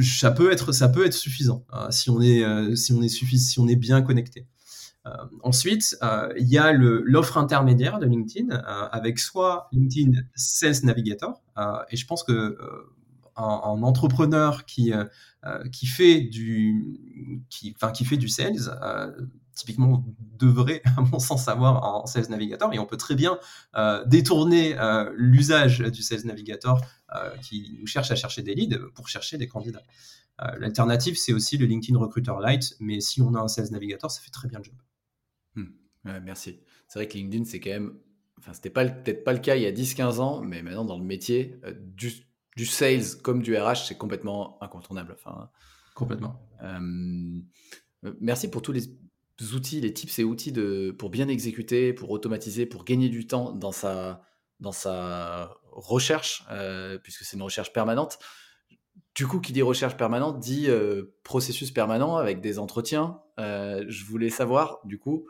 ça 0.02 0.32
peut 0.32 0.52
être, 0.52 0.72
suffisant 1.12 1.66
euh, 1.74 1.92
si 1.92 2.10
on 2.10 3.68
est 3.68 3.76
bien 3.76 4.02
connecté. 4.02 4.48
Ensuite, 5.42 5.98
il 6.38 6.48
y 6.48 6.58
a 6.58 6.72
l'offre 6.72 7.38
intermédiaire 7.38 8.00
de 8.00 8.06
LinkedIn 8.06 8.56
avec 8.56 9.20
soit 9.20 9.68
LinkedIn 9.72 10.22
Sales 10.36 10.84
Navigator, 10.84 11.42
et 11.90 11.98
je 11.98 12.06
pense 12.06 12.24
que 12.24 12.58
un, 13.36 13.84
entrepreneur 13.84 14.66
qui, 14.66 14.94
fait 15.86 16.22
du, 16.22 17.46
qui, 17.50 17.76
qui 17.94 18.06
fait 18.06 18.18
du 18.18 18.30
sales 18.30 18.70
typiquement 19.56 20.06
devrait, 20.38 20.82
à 20.98 21.02
mon 21.02 21.20
sens, 21.20 21.48
avoir 21.48 21.84
en 21.84 22.06
Sales 22.06 22.30
Navigator. 22.30 22.74
Et 22.74 22.80
on 22.80 22.86
peut 22.86 22.98
très 22.98 23.16
bien 23.16 23.38
euh, 23.76 24.04
détourner 24.06 24.78
euh, 24.78 25.12
l'usage 25.16 25.80
du 25.80 26.02
Sales 26.02 26.26
Navigator 26.26 26.82
euh, 27.16 27.30
qui 27.38 27.78
nous 27.80 27.88
cherche 27.88 28.12
à 28.12 28.16
chercher 28.16 28.42
des 28.42 28.56
leads 28.56 28.80
pour 28.94 29.08
chercher 29.08 29.38
des 29.38 29.48
candidats. 29.48 29.84
L'alternative, 30.58 31.16
c'est 31.16 31.32
aussi 31.32 31.58
le 31.58 31.68
LinkedIn 31.68 31.98
Recruiter 31.98 32.34
Lite, 32.44 32.76
mais 32.80 33.00
si 33.02 33.22
on 33.22 33.36
a 33.36 33.40
un 33.40 33.48
Sales 33.48 33.70
Navigator, 33.70 34.10
ça 34.10 34.20
fait 34.20 34.32
très 34.32 34.48
bien 34.48 34.58
le 34.58 34.64
job. 34.64 34.74
Merci. 36.04 36.60
C'est 36.88 37.00
vrai 37.00 37.08
que 37.08 37.14
LinkedIn, 37.14 37.46
c'est 37.46 37.60
quand 37.60 37.70
même. 37.70 37.98
Enfin, 38.40 38.54
c'était 38.54 38.70
peut-être 38.70 39.24
pas 39.24 39.34
le 39.34 39.40
cas 39.40 39.56
il 39.56 39.62
y 39.62 39.66
a 39.66 39.72
10-15 39.72 40.20
ans, 40.20 40.42
mais 40.42 40.62
maintenant, 40.62 40.86
dans 40.86 40.98
le 40.98 41.06
métier, 41.06 41.56
du, 41.80 42.12
du, 42.58 42.66
sales 42.66 43.22
comme 43.22 43.42
du 43.42 43.56
RH, 43.58 43.88
c'est 43.88 43.98
complètement 43.98 44.62
incontournable. 44.62 45.16
Enfin, 45.18 45.50
complètement. 45.96 46.42
merci 48.20 48.50
pour 48.50 48.62
tous 48.62 48.74
les 48.74 48.90
outils, 49.54 49.82
les 49.82 49.94
tips 49.94 50.20
et 50.20 50.24
outils 50.24 50.52
de, 50.52 50.96
pour 50.98 51.10
bien 51.10 51.28
exécuter, 51.28 51.94
pour 51.94 52.12
automatiser, 52.12 52.66
pour 52.66 52.86
gagner 52.86 53.10
du 53.10 53.28
temps 53.28 53.52
dans 53.52 53.72
sa, 53.72 54.22
dans 54.60 54.72
sa 54.72 55.58
recherche, 55.72 56.46
euh, 56.52 56.98
puisque 56.98 57.24
c'est 57.24 57.36
une 57.36 57.44
recherche 57.44 57.74
permanente. 57.74 58.20
Du 59.16 59.28
coup, 59.28 59.40
qui 59.40 59.54
dit 59.54 59.62
recherche 59.62 59.98
permanente 59.98 60.40
dit 60.40 60.70
euh, 60.70 61.16
processus 61.24 61.72
permanent 61.72 62.18
avec 62.18 62.42
des 62.42 62.58
entretiens. 62.58 63.20
Euh, 63.40 63.84
je 63.88 64.06
voulais 64.06 64.30
savoir, 64.30 64.80
du 64.86 64.98
coup, 64.98 65.28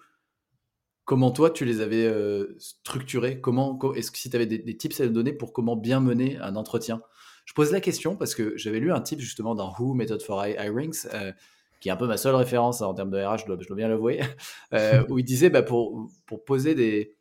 comment 1.06 1.32
toi 1.32 1.50
tu 1.50 1.66
les 1.66 1.82
avais 1.82 2.12
structurés? 2.58 3.42
Comment, 3.42 3.80
est-ce 3.94 4.12
que 4.12 4.18
si 4.18 4.30
tu 4.30 4.36
avais 4.36 4.46
des, 4.46 4.78
tips 4.78 5.02
à 5.02 5.08
donner 5.08 5.34
pour 5.34 5.54
comment 5.54 5.76
bien 5.76 6.00
mener 6.00 6.38
un 6.38 6.56
entretien? 6.56 7.02
Je 7.46 7.54
pose 7.54 7.72
la 7.72 7.82
question 7.82 8.16
parce 8.16 8.36
que 8.36 8.56
j'avais 8.58 8.80
lu 8.80 8.92
un 8.92 9.02
tip 9.02 9.20
justement 9.20 9.54
dans 9.54 9.74
Who 9.78 9.94
Method 9.94 10.22
for 10.22 10.46
Hirings 10.46 11.08
qui 11.84 11.90
est 11.90 11.92
un 11.92 11.98
peu 11.98 12.08
ma 12.08 12.16
seule 12.16 12.36
référence 12.36 12.82
en 12.82 12.94
termes 12.94 13.10
de 13.10 13.22
RH, 13.22 13.40
je 13.40 13.46
dois, 13.46 13.76
bien 13.76 13.90
l'avouer, 13.90 14.22
euh, 14.74 15.04
où 15.10 15.20
il 15.20 15.26
disait 15.26 15.50
bah, 15.50 15.64
pour, 15.64 16.10
poser 16.46 16.76
des, 16.76 17.18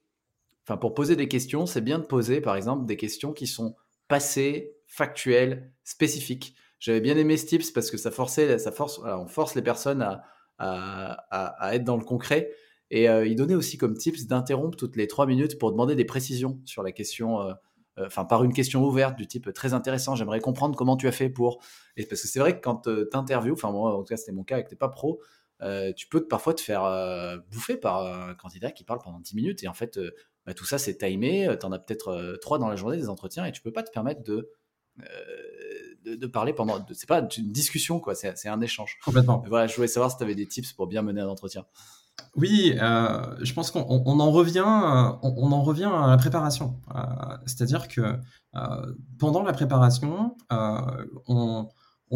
pour 0.65 0.95
poser 0.95 1.17
des 1.17 1.27
questions, 1.27 1.67
c'est 1.67 1.81
bien 1.81 1.99
de 1.99 2.05
poser 2.05 2.41
par 2.41 2.55
exemple 2.55 2.87
des 2.87 2.97
questions 2.97 3.33
qui 3.33 3.49
sont 3.49 3.75
passées, 4.07 4.77
factuelles, 4.87 5.73
spécifiques. 5.83 6.55
J'avais 6.79 7.01
bien 7.01 7.17
aimé 7.17 7.37
ce 7.39 7.47
tips 7.47 7.73
parce 7.73 7.91
que 7.91 7.97
ça 7.97 8.13
forçait, 8.13 8.57
ça 8.61 8.71
force, 8.71 9.01
on 9.01 9.27
force 9.27 9.57
les 9.57 9.63
personnes 9.63 10.07
à, 10.61 11.71
être 11.73 11.83
dans 11.83 11.97
le 11.97 12.05
concret. 12.05 12.53
Et 12.93 13.09
euh, 13.09 13.27
il 13.27 13.37
donnait 13.37 13.55
aussi 13.55 13.79
comme 13.79 13.97
tips 13.97 14.27
d'interrompre 14.27 14.77
toutes 14.77 14.97
les 14.97 15.07
trois 15.09 15.25
minutes 15.25 15.59
pour 15.59 15.73
demander 15.73 15.97
des 15.97 16.05
précisions 16.05 16.61
sur 16.67 16.83
la 16.83 16.93
question. 16.93 17.41
Euh, 17.41 17.55
euh, 17.99 18.07
enfin 18.07 18.27
par 18.27 18.45
une 18.45 18.53
question 18.53 18.85
ouverte 18.85 19.17
du 19.17 19.27
type 19.27 19.53
très 19.53 19.73
intéressant, 19.73 20.15
j'aimerais 20.15 20.41
comprendre 20.41 20.77
comment 20.77 20.97
tu 20.97 21.09
as 21.09 21.13
fait 21.13 21.31
pour. 21.31 21.63
Et 21.97 22.05
parce 22.05 22.21
que 22.21 22.29
c'est 22.29 22.39
vrai 22.39 22.55
que 22.55 22.61
quand 22.61 22.83
tu 22.83 22.91
interviews, 23.15 23.55
enfin 23.55 23.73
moi 23.73 23.97
en 23.97 24.03
tout 24.03 24.11
cas 24.11 24.19
c'était 24.19 24.33
mon 24.33 24.45
cas 24.45 24.57
avec 24.57 24.69
t'es 24.69 24.77
pas 24.77 24.91
pro, 24.91 25.21
tu 25.97 26.09
peux 26.09 26.27
parfois 26.27 26.55
te 26.55 26.61
faire 26.61 26.83
bouffer 27.51 27.77
par 27.77 28.07
un 28.07 28.35
candidat 28.35 28.71
qui 28.71 28.85
parle 28.85 28.99
pendant 29.03 29.21
10 29.21 29.37
minutes 29.37 29.63
et 29.63 29.69
en 29.69 29.75
fait 29.75 29.99
bah, 30.47 30.55
tout 30.55 30.65
ça 30.65 30.79
c'est 30.79 30.97
timé, 30.97 31.55
tu 31.61 31.67
en 31.67 31.73
as 31.73 31.79
peut-être 31.79 32.39
trois 32.41 32.59
dans 32.59 32.69
la 32.69 32.77
journée 32.77 32.97
des 32.97 33.11
entretiens 33.11 33.45
et 33.45 33.53
tu 33.53 33.61
peux 33.61 33.73
pas 33.73 33.83
te 33.83 33.91
permettre 33.91 34.23
de 34.23 34.51
de, 36.05 36.27
parler 36.27 36.53
pendant. 36.53 36.85
C'est 36.93 37.09
pas 37.09 37.27
une 37.37 37.53
discussion, 37.53 38.01
quoi. 38.01 38.15
C'est 38.15 38.49
un 38.49 38.61
échange. 38.61 38.99
Complètement. 39.05 39.43
voilà, 39.49 39.67
je 39.67 39.77
voulais 39.77 39.89
savoir 39.89 40.11
si 40.11 40.17
tu 40.17 40.23
avais 40.25 40.35
des 40.35 40.47
tips 40.47 40.73
pour 40.73 40.87
bien 40.87 41.03
mener 41.03 41.21
un 41.21 41.29
entretien. 41.29 41.65
Oui, 42.35 42.75
euh, 42.81 43.37
je 43.43 43.53
pense 43.53 43.71
qu'on 43.71 43.81
en 43.85 44.31
revient, 44.31 44.65
on, 44.65 45.53
en 45.53 45.63
revient 45.63 45.91
à 45.93 46.07
la 46.09 46.17
préparation. 46.17 46.81
Euh, 46.95 47.01
c'est-à-dire 47.45 47.89
que 47.89 48.01
euh, 48.55 48.95
pendant 49.19 49.43
la 49.43 49.53
préparation, 49.53 50.35
on, 51.29 51.69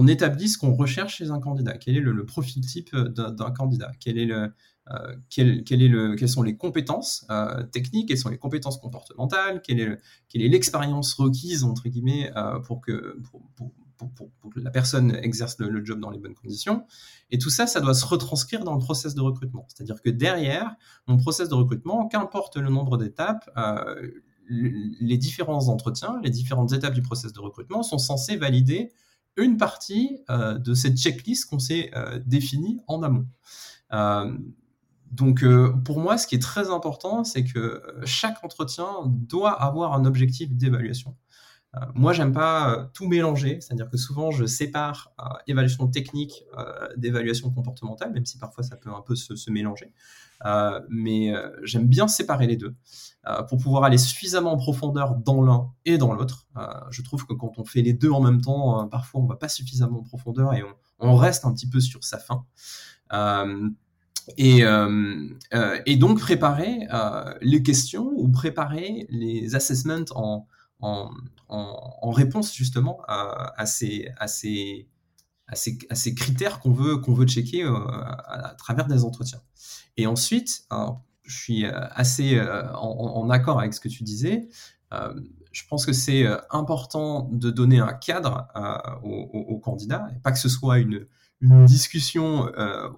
établit 0.08 0.48
ce 0.48 0.56
qu'on 0.58 0.74
recherche 0.74 1.16
chez 1.16 1.30
un 1.30 1.40
candidat. 1.40 1.76
Quel 1.76 1.96
est 1.96 2.00
le, 2.00 2.24
profil 2.24 2.64
type 2.64 2.96
d'un 2.96 3.50
candidat? 3.50 3.92
Quelles 4.00 4.52
sont 6.28 6.42
les 6.42 6.56
compétences 6.56 7.26
techniques? 7.72 8.08
Quelles 8.08 8.18
sont 8.18 8.30
les 8.30 8.38
compétences 8.38 8.78
comportementales? 8.78 9.60
Quelle 9.62 9.80
est 9.80 10.48
l'expérience 10.48 11.12
requise 11.14 11.64
entre 11.64 11.88
guillemets 11.88 12.32
pour 12.64 12.80
que 12.80 13.20
que 14.54 14.60
la 14.60 14.70
personne 14.70 15.14
exerce 15.22 15.58
le, 15.58 15.84
job 15.84 16.00
dans 16.00 16.10
les 16.10 16.18
bonnes 16.18 16.34
conditions. 16.34 16.86
Et 17.30 17.38
tout 17.38 17.50
ça, 17.50 17.66
ça 17.66 17.80
doit 17.80 17.94
se 17.94 18.04
retranscrire 18.04 18.64
dans 18.64 18.74
le 18.74 18.78
process 18.78 19.14
de 19.14 19.20
recrutement. 19.20 19.66
C'est-à-dire 19.68 20.00
que 20.02 20.10
derrière 20.10 20.74
mon 21.06 21.16
process 21.16 21.48
de 21.48 21.54
recrutement, 21.54 22.08
qu'importe 22.08 22.56
le 22.56 22.70
nombre 22.70 22.96
d'étapes, 22.98 23.50
euh, 23.56 24.10
les 24.48 25.18
différents 25.18 25.68
entretiens, 25.68 26.20
les 26.22 26.30
différentes 26.30 26.72
étapes 26.72 26.94
du 26.94 27.02
process 27.02 27.32
de 27.32 27.40
recrutement 27.40 27.82
sont 27.82 27.98
censés 27.98 28.36
valider 28.36 28.92
une 29.36 29.56
partie 29.56 30.20
euh, 30.30 30.56
de 30.56 30.72
cette 30.72 30.96
checklist 30.96 31.50
qu'on 31.50 31.58
s'est 31.58 31.90
euh, 31.96 32.20
définie 32.24 32.80
en 32.86 33.02
amont. 33.02 33.26
donc 35.10 35.44
pour 35.84 36.00
moi, 36.00 36.18
ce 36.18 36.26
qui 36.26 36.34
est 36.34 36.42
très 36.42 36.70
important, 36.70 37.24
c'est 37.24 37.44
que 37.44 37.82
chaque 38.04 38.42
entretien 38.44 38.86
doit 39.06 39.52
avoir 39.52 39.94
un 39.94 40.04
objectif 40.04 40.52
d'évaluation. 40.52 41.16
Euh, 41.74 41.80
moi, 41.94 42.12
j'aime 42.12 42.32
pas 42.32 42.70
euh, 42.70 42.84
tout 42.94 43.06
mélanger, 43.06 43.60
c'est-à-dire 43.60 43.90
que 43.90 43.96
souvent 43.96 44.30
je 44.30 44.44
sépare 44.44 45.12
euh, 45.20 45.24
évaluation 45.46 45.86
technique 45.88 46.44
d'évaluation 46.96 47.50
comportementale, 47.50 48.12
même 48.12 48.24
si 48.24 48.38
parfois 48.38 48.64
ça 48.64 48.76
peut 48.76 48.90
un 48.90 49.02
peu 49.02 49.14
se, 49.14 49.50
mélanger. 49.50 49.92
mais 50.88 51.32
j'aime 51.62 51.86
bien 51.86 52.08
séparer 52.08 52.46
les 52.46 52.56
deux 52.56 52.74
pour 53.48 53.58
pouvoir 53.58 53.84
aller 53.84 53.98
suffisamment 53.98 54.52
en 54.52 54.56
profondeur 54.56 55.16
dans 55.16 55.42
l'un 55.42 55.70
et 55.84 55.98
dans 55.98 56.12
l'autre. 56.12 56.46
je 56.90 57.02
trouve 57.02 57.26
que 57.26 57.34
quand 57.34 57.58
on 57.58 57.64
fait 57.64 57.82
les 57.82 57.92
deux 57.92 58.10
en 58.10 58.20
même 58.20 58.40
temps, 58.40 58.88
parfois 58.88 59.20
on 59.20 59.26
va 59.26 59.36
pas 59.36 59.48
suffisamment 59.48 60.00
en 60.00 60.02
profondeur 60.02 60.54
et 60.54 60.62
on, 60.98 61.16
reste 61.16 61.44
un 61.44 61.52
petit 61.52 61.68
peu 61.68 61.80
sur 61.80 62.04
sa 62.04 62.18
fin. 62.18 62.44
Et, 64.36 64.62
et, 65.86 65.96
donc 65.96 66.18
préparer 66.18 66.88
les 67.40 67.62
questions 67.62 68.10
ou 68.14 68.28
préparer 68.28 69.06
les 69.10 69.54
assessments 69.54 70.04
en, 70.14 70.46
en, 70.80 72.10
réponse 72.10 72.54
justement 72.54 73.00
à, 73.08 73.66
ces, 73.66 74.14
critères 76.16 76.60
qu'on 76.60 76.72
veut, 76.72 77.26
checker 77.26 77.64
euh, 77.64 77.74
à, 77.74 78.54
travers 78.58 78.86
des 78.86 79.04
entretiens. 79.04 79.40
Et 79.96 80.06
ensuite, 80.06 80.66
je 81.22 81.36
suis 81.36 81.64
euh, 81.64 81.72
assez 81.90 82.36
euh, 82.36 82.72
en, 82.74 83.28
accord 83.30 83.58
avec 83.58 83.74
ce 83.74 83.80
que 83.80 83.88
tu 83.88 84.02
disais. 84.02 84.48
je 85.52 85.62
pense 85.68 85.86
que 85.86 85.92
c'est 85.92 86.26
important 86.50 87.28
de 87.32 87.50
donner 87.50 87.80
un 87.80 87.92
cadre 87.92 88.48
aux, 89.02 89.58
candidats, 89.58 90.08
pas 90.22 90.32
que 90.32 90.38
ce 90.38 90.48
soit 90.48 90.78
une 90.78 91.06
discussion 91.66 92.50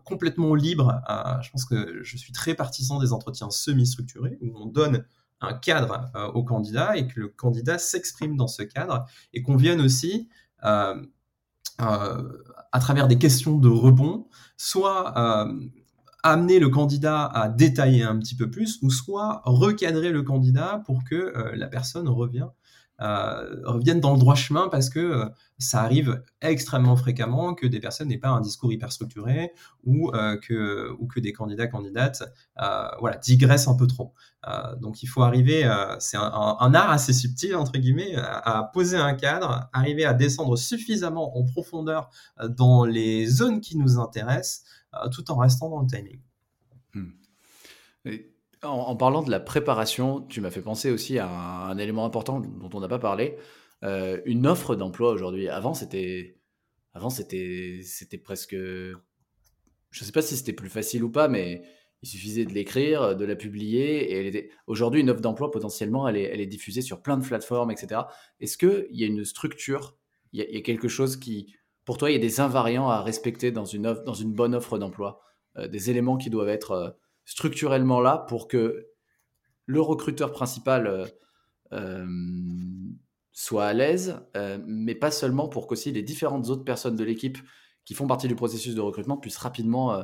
complètement 0.05 0.55
libre. 0.55 1.01
je 1.43 1.51
pense 1.51 1.65
que 1.65 2.03
je 2.03 2.17
suis 2.17 2.33
très 2.33 2.55
partisan 2.55 2.99
des 2.99 3.13
entretiens 3.13 3.51
semi-structurés, 3.51 4.39
où 4.43 4.53
on 4.57 4.67
donne 4.67 5.05
un 5.41 5.55
cadre 5.55 6.11
euh, 6.15 6.27
au 6.29 6.43
candidat 6.43 6.97
et 6.97 7.07
que 7.07 7.21
le 7.21 7.29
candidat 7.29 7.79
s'exprime 7.79 8.37
dans 8.37 8.49
ce 8.49 8.63
cadre 8.63 9.07
et 9.33 9.43
qu'on 9.43 9.57
vienne 9.57 9.81
aussi 9.81 10.29
euh, 10.65 10.95
euh, 11.81 12.43
à 12.73 12.81
travers 12.81 13.09
des 13.09 13.19
questions 13.19 13.57
de 13.57 13.69
rebond, 13.69 14.27
soit 14.57 15.15
amener 16.25 16.59
le 16.59 16.69
candidat 16.69 17.25
à 17.27 17.49
détailler 17.49 18.03
un 18.03 18.19
petit 18.19 18.35
peu 18.35 18.51
plus, 18.51 18.79
ou 18.83 18.91
soit 18.91 19.41
recadrer 19.45 20.11
le 20.11 20.23
candidat 20.23 20.83
pour 20.85 21.05
que 21.05 21.33
la 21.55 21.69
personne 21.69 22.09
revienne 22.09 22.51
euh, 23.01 23.63
reviennent 23.65 24.01
dans 24.01 24.13
le 24.13 24.19
droit 24.19 24.35
chemin 24.35 24.69
parce 24.69 24.91
que 24.91 24.99
euh, 24.99 25.29
ça 25.59 25.83
arrive 25.83 26.21
extrêmement 26.41 26.97
fréquemment 26.97 27.55
que 27.55 27.65
des 27.67 27.79
personnes 27.79 28.09
n'aient 28.09 28.19
pas 28.19 28.31
un 28.31 28.41
discours 28.41 28.73
hyper 28.73 28.91
structuré 28.91 29.53
ou, 29.85 30.11
euh, 30.15 30.37
que, 30.37 30.91
ou 30.99 31.07
que 31.07 31.21
des 31.21 31.33
candidats, 31.33 31.69
candidates 31.69 32.25
voilà, 33.01 33.17
digressent 33.19 33.69
un 33.69 33.77
peu 33.77 33.87
trop. 33.87 34.15
donc 34.81 35.03
il 35.03 35.07
faut 35.07 35.23
arriver, 35.23 35.63
c'est 36.01 36.17
un, 36.17 36.75
art 36.75 36.91
assez 36.91 37.13
subtil, 37.13 37.55
entre 37.55 37.79
guillemets, 37.79 38.17
à, 38.17 38.69
poser 38.73 38.97
un 38.97 39.15
cadre, 39.15 39.69
arriver 39.73 40.05
à 40.05 40.15
descendre 40.15 40.57
suffisamment 40.57 41.39
en 41.39 41.45
profondeur 41.45 42.11
dans 42.49 42.85
les 42.85 43.27
zones 43.27 43.61
qui 43.61 43.77
nous 43.77 43.99
intéressent, 43.99 44.65
tout 45.13 45.31
en 45.31 45.37
restant 45.37 45.69
dans 45.71 45.81
le 45.81 45.87
timing. 45.87 46.21
Hmm. 46.95 47.11
En, 48.63 48.97
parlant 48.97 49.23
de 49.23 49.31
la 49.31 49.39
préparation, 49.39 50.23
tu 50.23 50.41
m'as 50.41 50.51
fait 50.51 50.63
penser 50.63 50.91
aussi 50.91 51.19
à 51.19 51.29
un, 51.29 51.79
élément 51.79 52.05
important 52.05 52.41
dont 52.41 52.71
on 52.75 52.81
n'a 52.81 52.89
pas 52.89 52.99
parlé. 52.99 53.37
Euh, 53.85 54.21
une 54.25 54.47
offre 54.47 54.75
d'emploi 54.75 55.13
aujourd'hui. 55.13 55.49
Avant, 55.49 55.75
c'était, 55.75 56.41
avant 56.93 57.11
c'était, 57.11 57.81
c'était 57.85 58.19
presque, 58.19 58.57
je 58.57 58.95
ne 60.01 60.05
sais 60.05 60.13
pas 60.13 60.23
si 60.23 60.37
c'était 60.37 60.53
plus 60.53 60.69
facile 60.69 61.05
ou 61.05 61.11
pas, 61.11 61.29
mais 61.29 61.63
il 62.03 62.09
suffisait 62.09 62.45
de 62.45 62.53
l'écrire, 62.53 63.17
de 63.17 63.25
la 63.25 63.37
publier, 63.37 64.13
et 64.13 64.27
était... 64.27 64.51
aujourd'hui, 64.67 65.01
une 65.01 65.11
offre 65.11 65.21
d'emploi 65.21 65.51
potentiellement, 65.51 66.09
elle 66.09 66.17
est, 66.17 66.25
elle 66.25 66.41
est 66.41 66.47
diffusée 66.47 66.83
sur 66.83 67.03
plein 67.03 67.17
de 67.17 67.25
plateformes, 67.25 67.71
etc. 67.71 68.03
Est-ce 68.41 68.59
qu'il 68.59 68.89
y 68.91 69.05
a 69.05 69.07
une 69.07 69.25
structure, 69.25 69.97
il 70.33 70.41
y, 70.41 70.57
a, 70.57 70.61
quelque 70.61 70.89
chose 70.89 71.17
qui, 71.17 71.55
pour 71.85 71.97
toi, 71.97 72.11
il 72.11 72.15
y 72.15 72.17
a 72.17 72.21
des 72.21 72.41
invariants 72.41 72.89
à 72.89 73.03
respecter 73.03 73.51
dans 73.51 73.65
une 73.65 73.87
offre, 73.87 74.05
dans 74.05 74.15
une 74.15 74.33
bonne 74.33 74.55
offre 74.55 74.79
d'emploi, 74.79 75.21
euh, 75.57 75.69
des 75.69 75.91
éléments 75.91 76.17
qui 76.17 76.31
doivent 76.31 76.49
être 76.49 76.73
euh, 76.73 76.91
structurellement 77.29 78.01
là 78.01 78.25
pour 78.27 78.49
que 78.49 78.89
le 79.67 79.83
recruteur 79.83 80.33
principal 80.33 80.87
euh, 80.87 81.07
euh, 81.73 82.07
soit 83.33 83.67
à 83.67 83.75
l'aise, 83.75 84.19
euh, 84.35 84.59
mais 84.67 84.95
pas 84.95 85.11
seulement 85.11 85.47
pour 85.47 85.67
qu'aussi 85.67 85.93
les 85.93 86.03
différentes 86.03 86.49
autres 86.49 86.65
personnes 86.65 86.97
de 86.97 87.05
l'équipe 87.05 87.37
qui 87.85 87.93
font 87.93 88.07
partie 88.07 88.29
du 88.29 88.35
processus 88.35 88.75
de 88.75 88.81
recrutement 88.81 89.19
puissent 89.19 89.37
rapidement 89.37 90.03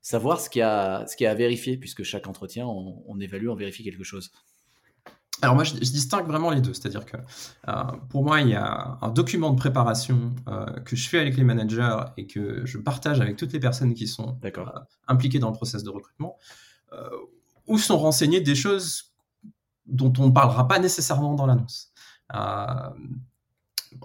savoir 0.00 0.40
ce 0.40 0.48
qu'il 0.48 0.60
y, 0.60 0.62
a, 0.62 1.04
à 1.04 1.34
vérifier, 1.34 1.76
puisque 1.76 2.02
chaque 2.02 2.26
entretien, 2.26 2.66
on, 2.66 3.20
évalue, 3.20 3.48
on 3.48 3.54
vérifie 3.54 3.84
quelque 3.84 4.02
chose. 4.02 4.32
Alors 5.42 5.54
moi, 5.54 5.64
je, 5.64 5.74
distingue 5.74 6.26
vraiment 6.26 6.50
les 6.50 6.60
deux. 6.60 6.74
C'est-à-dire 6.74 7.04
que 7.06 7.16
pour 8.08 8.24
moi, 8.24 8.40
il 8.40 8.48
y 8.48 8.54
a 8.54 8.98
un 9.00 9.08
document 9.08 9.50
de 9.50 9.56
préparation 9.56 10.34
que 10.84 10.96
je 10.96 11.08
fais 11.08 11.18
avec 11.18 11.36
les 11.36 11.44
managers 11.44 11.96
et 12.16 12.26
que 12.26 12.64
je 12.66 12.78
partage 12.78 13.20
avec 13.20 13.36
toutes 13.36 13.52
les 13.52 13.60
personnes 13.60 13.94
qui 13.94 14.06
sont 14.06 14.38
impliquées 15.08 15.38
dans 15.38 15.50
le 15.50 15.56
process 15.56 15.82
de 15.82 15.90
recrutement, 15.90 16.36
où 17.66 17.78
sont 17.78 17.98
renseignées 17.98 18.40
des 18.40 18.54
choses 18.54 19.12
dont 19.86 20.12
on 20.18 20.28
ne 20.28 20.32
parlera 20.32 20.68
pas 20.68 20.78
nécessairement 20.78 21.34
dans 21.34 21.46
l'annonce. 21.46 21.92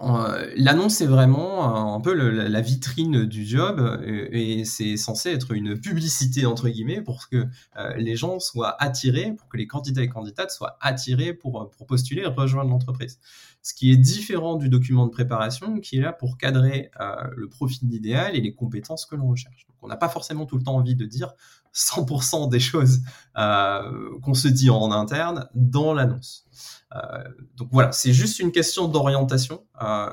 Euh, 0.00 0.50
l'annonce 0.56 1.00
est 1.00 1.06
vraiment 1.06 1.94
un 1.94 2.00
peu 2.00 2.12
la 2.12 2.60
vitrine 2.60 3.24
du 3.24 3.46
job 3.46 4.00
et, 4.04 4.64
c'est 4.64 4.96
censé 4.96 5.30
être 5.30 5.52
une 5.52 5.78
publicité 5.78 6.44
entre 6.44 6.68
guillemets 6.68 7.00
pour 7.00 7.28
que 7.28 7.46
euh, 7.76 7.94
les 7.96 8.16
gens 8.16 8.40
soient 8.40 8.76
attirés, 8.82 9.32
pour 9.32 9.48
que 9.48 9.56
les 9.56 9.66
candidats 9.66 10.02
et 10.02 10.08
candidates 10.08 10.50
soient 10.50 10.76
attirés 10.80 11.32
pour 11.32 11.70
postuler 11.86 12.22
et 12.22 12.26
rejoindre 12.26 12.70
l'entreprise. 12.70 13.18
Ce 13.66 13.74
qui 13.74 13.90
est 13.90 13.96
différent 13.96 14.54
du 14.54 14.68
document 14.68 15.06
de 15.06 15.10
préparation 15.10 15.80
qui 15.80 15.96
est 15.96 16.00
là 16.00 16.12
pour 16.12 16.38
cadrer 16.38 16.92
euh, 17.00 17.16
le 17.34 17.48
profil 17.48 17.92
idéal 17.92 18.36
et 18.36 18.40
les 18.40 18.54
compétences 18.54 19.06
que 19.06 19.16
l'on 19.16 19.26
recherche. 19.26 19.66
Donc, 19.66 19.76
on 19.82 19.88
n'a 19.88 19.96
pas 19.96 20.08
forcément 20.08 20.46
tout 20.46 20.56
le 20.56 20.62
temps 20.62 20.76
envie 20.76 20.94
de 20.94 21.04
dire 21.04 21.34
100% 21.74 22.48
des 22.48 22.60
choses 22.60 23.00
qu'on 23.34 24.34
se 24.34 24.46
dit 24.46 24.70
en 24.70 24.92
interne 24.92 25.48
dans 25.56 25.94
l'annonce. 25.94 26.46
Euh, 26.94 27.24
donc 27.56 27.68
voilà, 27.72 27.92
c'est 27.92 28.12
juste 28.12 28.38
une 28.38 28.52
question 28.52 28.88
d'orientation. 28.88 29.64
Euh, 29.82 30.10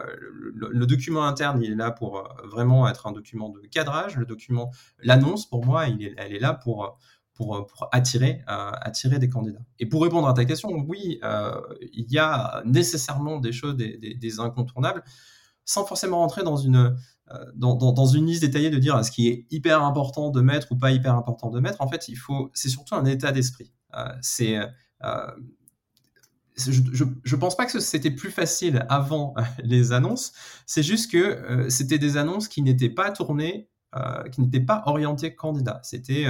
le, 0.55 0.85
document 0.85 1.25
interne, 1.25 1.61
il 1.61 1.71
est 1.71 1.75
là 1.75 1.91
pour 1.91 2.17
euh, 2.17 2.47
vraiment 2.47 2.87
être 2.87 3.07
un 3.07 3.11
document 3.11 3.49
de 3.49 3.59
cadrage. 3.67 4.17
Le 4.17 4.25
document, 4.25 4.71
l'annonce, 4.99 5.45
pour 5.45 5.65
moi, 5.65 5.87
elle 5.87 6.33
est 6.33 6.39
là 6.39 6.53
pour 6.53 6.97
pour, 7.33 7.65
pour, 7.67 7.89
attirer, 7.91 8.41
attirer 8.47 9.19
des 9.19 9.29
candidats. 9.29 9.61
Et 9.79 9.85
pour 9.85 10.03
répondre 10.03 10.27
à 10.27 10.33
ta 10.33 10.45
question, 10.45 10.69
oui, 10.87 11.19
il 11.93 12.11
y 12.11 12.17
a 12.17 12.61
nécessairement 12.65 13.39
des 13.39 13.51
choses, 13.51 13.75
des, 13.75 13.97
des, 13.97 14.39
incontournables, 14.39 15.03
sans 15.65 15.85
forcément 15.85 16.19
rentrer 16.19 16.43
dans 16.43 16.57
une, 16.57 16.95
dans, 17.55 17.75
dans, 17.75 18.05
une 18.05 18.27
liste 18.27 18.41
détaillée 18.41 18.69
de 18.69 18.77
dire 18.77 19.03
ce 19.03 19.11
qui 19.11 19.29
est 19.29 19.47
hyper 19.49 19.83
important 19.83 20.29
de 20.29 20.41
mettre 20.41 20.71
ou 20.71 20.77
pas 20.77 20.91
hyper 20.91 21.15
important 21.15 21.49
de 21.49 21.59
mettre. 21.59 21.81
En 21.81 21.87
fait, 21.87 22.07
il 22.07 22.15
faut, 22.15 22.51
c'est 22.53 22.69
surtout 22.69 22.95
un 22.95 23.05
état 23.05 23.31
d'esprit. 23.31 23.73
c'est 24.21 24.59
je, 26.57 27.05
je, 27.23 27.35
pense 27.35 27.55
pas 27.55 27.65
que 27.65 27.79
c'était 27.79 28.11
plus 28.11 28.31
facile 28.31 28.85
avant 28.89 29.33
les 29.63 29.91
annonces. 29.91 30.33
C'est 30.65 30.83
juste 30.83 31.11
que 31.11 31.17
euh, 31.17 31.69
c'était 31.69 31.97
des 31.97 32.17
annonces 32.17 32.47
qui 32.47 32.61
n'étaient 32.61 32.89
pas 32.89 33.11
tournées, 33.11 33.69
euh, 33.95 34.23
qui 34.29 34.41
n'étaient 34.41 34.59
pas 34.59 34.83
orientées 34.85 35.35
candidat. 35.35 35.79
C'était 35.83 36.25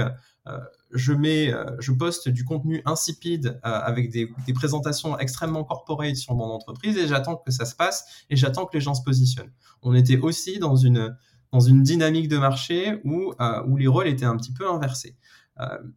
euh, 0.46 0.58
je 0.94 1.12
mets, 1.12 1.52
je 1.80 1.92
poste 1.92 2.28
du 2.28 2.44
contenu 2.44 2.80
insipide 2.84 3.58
avec 3.62 4.10
des, 4.10 4.32
présentations 4.54 5.18
extrêmement 5.18 5.64
corporate 5.64 6.16
sur 6.16 6.34
mon 6.34 6.44
entreprise 6.44 6.96
et 6.96 7.06
j'attends 7.06 7.36
que 7.36 7.50
ça 7.50 7.64
se 7.64 7.74
passe 7.74 8.24
et 8.30 8.36
j'attends 8.36 8.64
que 8.64 8.76
les 8.76 8.80
gens 8.80 8.94
se 8.94 9.02
positionnent. 9.02 9.52
On 9.82 9.94
était 9.94 10.18
aussi 10.18 10.58
dans 10.58 10.76
une 10.76 11.16
dans 11.52 11.60
une 11.60 11.82
dynamique 11.82 12.28
de 12.28 12.38
marché 12.38 13.00
où 13.04 13.34
où 13.66 13.76
les 13.76 13.86
rôles 13.86 14.08
étaient 14.08 14.24
un 14.24 14.36
petit 14.36 14.52
peu 14.52 14.70
inversés. 14.70 15.16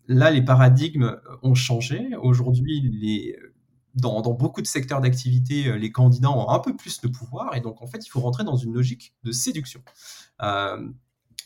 là, 0.07 0.31
les 0.31 0.43
paradigmes 0.43 1.17
ont 1.43 1.55
changé. 1.55 2.09
Aujourd'hui, 2.21 2.81
les 2.81 3.37
dans, 3.97 4.21
beaucoup 4.33 4.61
de 4.61 4.67
secteurs 4.67 5.01
d'activité, 5.01 5.77
les 5.77 5.91
candidats 5.91 6.29
ont 6.29 6.49
un 6.49 6.59
peu 6.59 6.75
plus 6.75 7.01
de 7.01 7.07
pouvoir, 7.07 7.55
et 7.55 7.61
donc 7.61 7.81
en 7.81 7.87
fait, 7.87 8.05
il 8.05 8.09
faut 8.09 8.19
rentrer 8.19 8.43
dans 8.43 8.55
une 8.55 8.73
logique 8.73 9.13
de 9.23 9.31
séduction. 9.31 9.81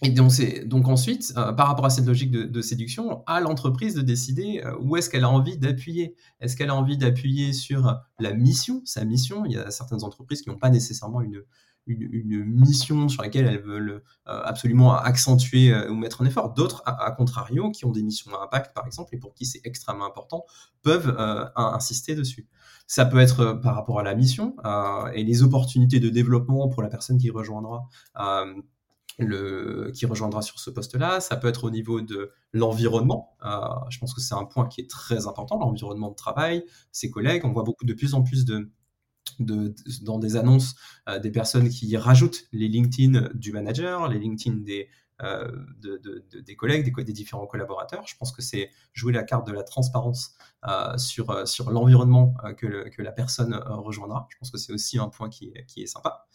Et 0.04 0.10
donc, 0.10 0.88
ensuite, 0.88 1.32
euh, 1.38 1.54
par 1.54 1.68
rapport 1.68 1.86
à 1.86 1.92
cette 1.92 2.08
logique 2.08 2.32
de, 2.32 2.62
séduction, 2.62 3.24
à 3.28 3.40
l'entreprise 3.40 3.94
de 3.94 4.02
décider 4.02 4.62
euh, 4.66 4.76
où 4.82 4.98
est-ce 4.98 5.12
qu'elle 5.12 5.24
a 5.24 5.30
envie 5.30 5.58
d'appuyer? 5.58 6.16
Est-ce 6.40 6.58
qu'elle 6.58 6.72
a 6.72 6.76
envie 6.76 6.98
d'appuyer 6.98 7.54
sur 7.54 8.02
la 8.18 8.34
mission, 8.34 8.82
sa 8.84 9.06
mission? 9.06 9.46
Il 9.46 9.52
y 9.52 9.58
a 9.58 9.70
certaines 9.70 10.04
entreprises 10.04 10.42
qui 10.42 10.50
n'ont 10.50 10.58
pas 10.58 10.72
nécessairement 10.72 11.22
une, 11.22 11.44
une, 11.86 12.44
mission 12.46 13.10
sur 13.10 13.22
laquelle 13.22 13.46
elles 13.46 13.62
veulent 13.62 14.02
euh, 14.28 14.42
absolument 14.44 14.96
accentuer 14.96 15.72
ou 15.88 15.94
mettre 15.94 16.24
un 16.24 16.26
effort. 16.26 16.52
D'autres, 16.56 16.82
à, 16.88 17.12
contrario, 17.12 17.70
qui 17.70 17.86
ont 17.86 17.92
des 17.92 18.02
missions 18.02 18.34
à 18.34 18.44
impact, 18.46 18.74
par 18.74 18.88
exemple, 18.88 19.14
et 19.14 19.20
pour 19.20 19.36
qui 19.36 19.46
c'est 19.46 19.62
extrêmement 19.66 20.08
important, 20.08 20.46
peuvent 20.82 21.16
insister 21.56 22.16
dessus. 22.16 22.48
Ça 22.88 23.06
peut 23.06 23.20
être 23.20 23.54
par 23.62 23.76
rapport 23.76 24.00
à 24.00 24.04
la 24.04 24.16
mission 24.16 24.56
et 25.14 25.24
les 25.24 25.44
opportunités 25.44 26.00
de 26.00 26.10
développement 26.10 26.70
pour 26.70 26.82
la 26.82 26.90
personne 26.90 27.20
qui 27.20 27.30
rejoindra 27.30 27.88
le, 29.20 29.92
qui 29.94 30.06
rejoindra 30.06 30.42
sur 30.42 30.60
ce 30.60 30.70
poste-là. 30.70 31.20
Ça 31.20 31.38
peut 31.38 31.48
être 31.48 31.64
au 31.64 31.72
niveau 31.72 32.02
de 32.02 32.32
l'environnement. 32.54 33.36
Euh, 33.46 33.58
je 33.90 34.00
pense 34.00 34.14
que 34.14 34.22
c'est 34.22 34.36
un 34.36 34.46
point 34.46 34.68
qui 34.68 34.82
est 34.82 34.90
très 34.90 35.28
important, 35.28 35.60
l'environnement 35.60 36.10
de 36.10 36.16
travail, 36.16 36.64
ses 36.92 37.12
collègues. 37.12 37.44
On 37.46 37.52
voit 37.52 37.64
beaucoup 37.64 37.86
de 37.86 37.94
plus 37.94 38.14
en 38.14 38.24
plus 38.24 38.46
de, 38.46 38.70
dans 39.40 40.20
des 40.20 40.36
annonces 40.36 40.76
euh, 41.08 41.20
des 41.20 41.32
personnes 41.32 41.70
qui 41.70 41.96
rajoutent 41.98 42.44
les 42.52 42.68
LinkedIn 42.68 43.30
du 43.34 43.52
manager, 43.52 44.08
les 44.08 44.20
LinkedIn 44.20 44.58
des, 44.58 44.88
euh, 45.24 45.52
de, 45.80 46.24
des 46.40 46.56
collègues, 46.56 46.84
des, 46.84 47.04
des, 47.04 47.14
différents 47.14 47.46
collaborateurs. 47.46 48.08
Je 48.08 48.16
pense 48.18 48.32
que 48.32 48.42
c'est 48.42 48.72
jouer 48.94 49.14
la 49.14 49.24
carte 49.24 49.46
de 49.46 49.52
la 49.52 49.62
transparence 49.62 50.36
euh, 50.68 50.98
sur, 50.98 51.30
euh, 51.30 51.46
sur 51.46 51.70
l'environnement 51.70 52.34
que, 52.58 52.90
que, 52.90 53.02
la 53.02 53.12
personne 53.12 53.54
rejoindra. 53.54 54.28
Je 54.32 54.38
pense 54.38 54.50
que 54.50 54.58
c'est 54.58 54.74
aussi 54.74 54.98
un 54.98 55.10
point 55.10 55.30
qui, 55.30 55.54
qui, 55.68 55.84
est 55.84 55.88
sympa. 55.88 56.26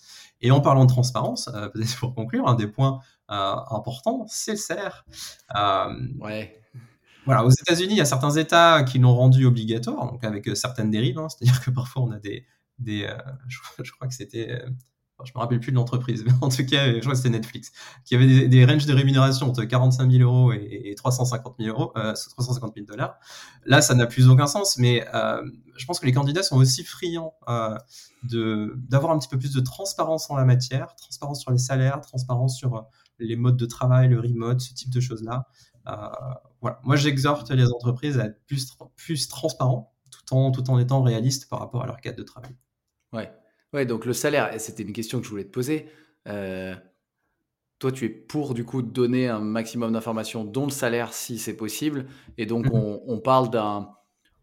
Et 0.41 0.51
en 0.51 0.61
parlant 0.61 0.85
de 0.85 0.91
transparence, 0.91 1.47
peut-être 1.75 1.99
pour 1.99 2.15
conclure, 2.15 2.47
un 2.47 2.55
des 2.55 2.69
points 2.69 3.01
importants, 3.29 4.25
c'est 4.29 4.53
le 4.53 4.59
salaire. 4.59 5.05
ouais. 6.21 6.63
Voilà, 7.25 7.45
aux 7.45 7.51
États-Unis, 7.51 7.95
il 7.95 7.99
y 7.99 8.01
a 8.01 8.05
certains 8.05 8.37
États 8.37 8.85
qui 8.85 9.01
l'ont 9.01 9.17
rendu 9.17 9.47
obligatoire, 9.47 10.13
donc 10.13 10.23
avec 10.23 10.49
certaines 10.57 10.93
dérives. 10.93 11.19
Hein. 11.19 11.29
C'est-à-dire 11.29 11.61
que 11.61 11.73
parfois, 11.73 12.03
on 12.03 12.13
a 12.13 12.21
des, 12.21 12.47
des 12.79 13.13
je, 13.49 13.91
crois 13.91 14.07
que 14.07 14.15
c'était 14.15 14.63
je 15.25 15.33
me 15.35 15.39
rappelle 15.39 15.61
plus 15.61 15.73
de 15.73 15.77
l'entreprise, 15.77 16.25
mais 16.27 16.33
en 16.41 16.49
tout 16.49 16.65
cas, 16.67 16.93
je 16.93 17.01
crois 17.01 17.13
que 17.13 17.19
c'était 17.19 17.31
Netflix, 17.31 17.73
qui 18.05 18.15
avait 18.15 18.49
des, 18.49 18.65
ranges 18.65 18.87
de 18.87 18.93
rémunération 18.93 19.49
entre 19.49 19.65
45 19.65 20.11
000 20.11 20.23
euros 20.23 20.53
et, 20.53 20.95
350 20.97 21.57
000 21.59 21.77
euros, 21.77 21.93
euh, 21.97 22.15
350 22.15 22.75
000 22.75 22.87
dollars. 22.87 23.19
Là, 23.65 23.81
ça 23.81 23.95
n'a 23.95 24.07
plus 24.07 24.29
aucun 24.29 24.47
sens, 24.47 24.77
mais 24.79 25.07
euh, 25.15 25.43
je 25.77 25.87
pense 25.87 26.01
que 26.01 26.07
les 26.07 26.13
candidats 26.13 26.43
sont 26.43 26.57
aussi 26.57 26.85
friands 26.85 27.35
euh, 27.49 27.77
d'avoir 28.89 29.13
un 29.13 29.19
petit 29.19 29.29
peu 29.29 29.39
plus 29.39 29.53
de 29.53 29.61
transparence 29.61 30.31
en 30.31 30.37
la 30.37 30.45
matière, 30.45 30.95
transparence 30.97 31.41
sur 31.41 31.51
les 31.51 31.59
salaires, 31.59 32.01
transparence 32.01 32.57
sur 32.57 32.77
euh, 32.77 32.83
les 33.19 33.37
modes 33.37 33.57
de 33.57 33.67
travail, 33.67 34.09
le 34.09 34.21
remote, 34.21 34.61
ce 34.61 34.75
type 34.75 34.91
de 34.91 35.01
choses-là. 35.01 35.47
Euh, 35.89 36.09
voilà. 36.61 36.81
Moi, 36.85 36.97
j'exhorte 36.97 37.51
les 37.51 37.69
entreprises 37.69 38.19
à 38.19 38.27
être 38.27 38.45
plus, 38.47 38.77
plus 38.97 39.29
transparents, 39.29 39.95
tout 40.11 40.35
en, 40.35 40.51
tout 40.51 40.69
en 40.71 40.79
étant 40.79 41.03
réalistes 41.03 41.49
par 41.49 41.61
rapport 41.61 41.83
à 41.83 41.87
leur 41.87 42.01
cadre 42.01 42.19
de 42.19 42.23
travail. 42.23 42.57
Ouais. 43.13 43.31
Ouais, 43.77 43.85
donc 43.85 44.07
le 44.07 44.15
salaire, 44.15 44.55
et 44.55 44.59
c'était 44.59 44.85
une 44.85 44.95
question 44.95 45.19
que 45.19 45.27
je 45.27 45.31
voulais 45.31 45.45
te 45.45 45.51
poser. 45.51 45.87
Euh, 46.29 46.75
toi, 47.79 47.93
tu 47.93 48.07
es 48.07 48.09
pour 48.09 48.55
du 48.55 48.65
coup 48.65 48.81
donner 48.81 49.29
un 49.29 49.41
maximum 49.41 49.93
d'informations, 49.93 50.47
dont 50.47 50.65
le 50.65 50.71
salaire 50.71 51.13
si 51.13 51.39
c'est 51.39 51.59
possible. 51.59 52.07
Et 52.39 52.47
donc, 52.47 52.65
mmh 52.73 53.01
on, 53.07 53.21
parle 53.21 53.51
d'un, 53.51 53.91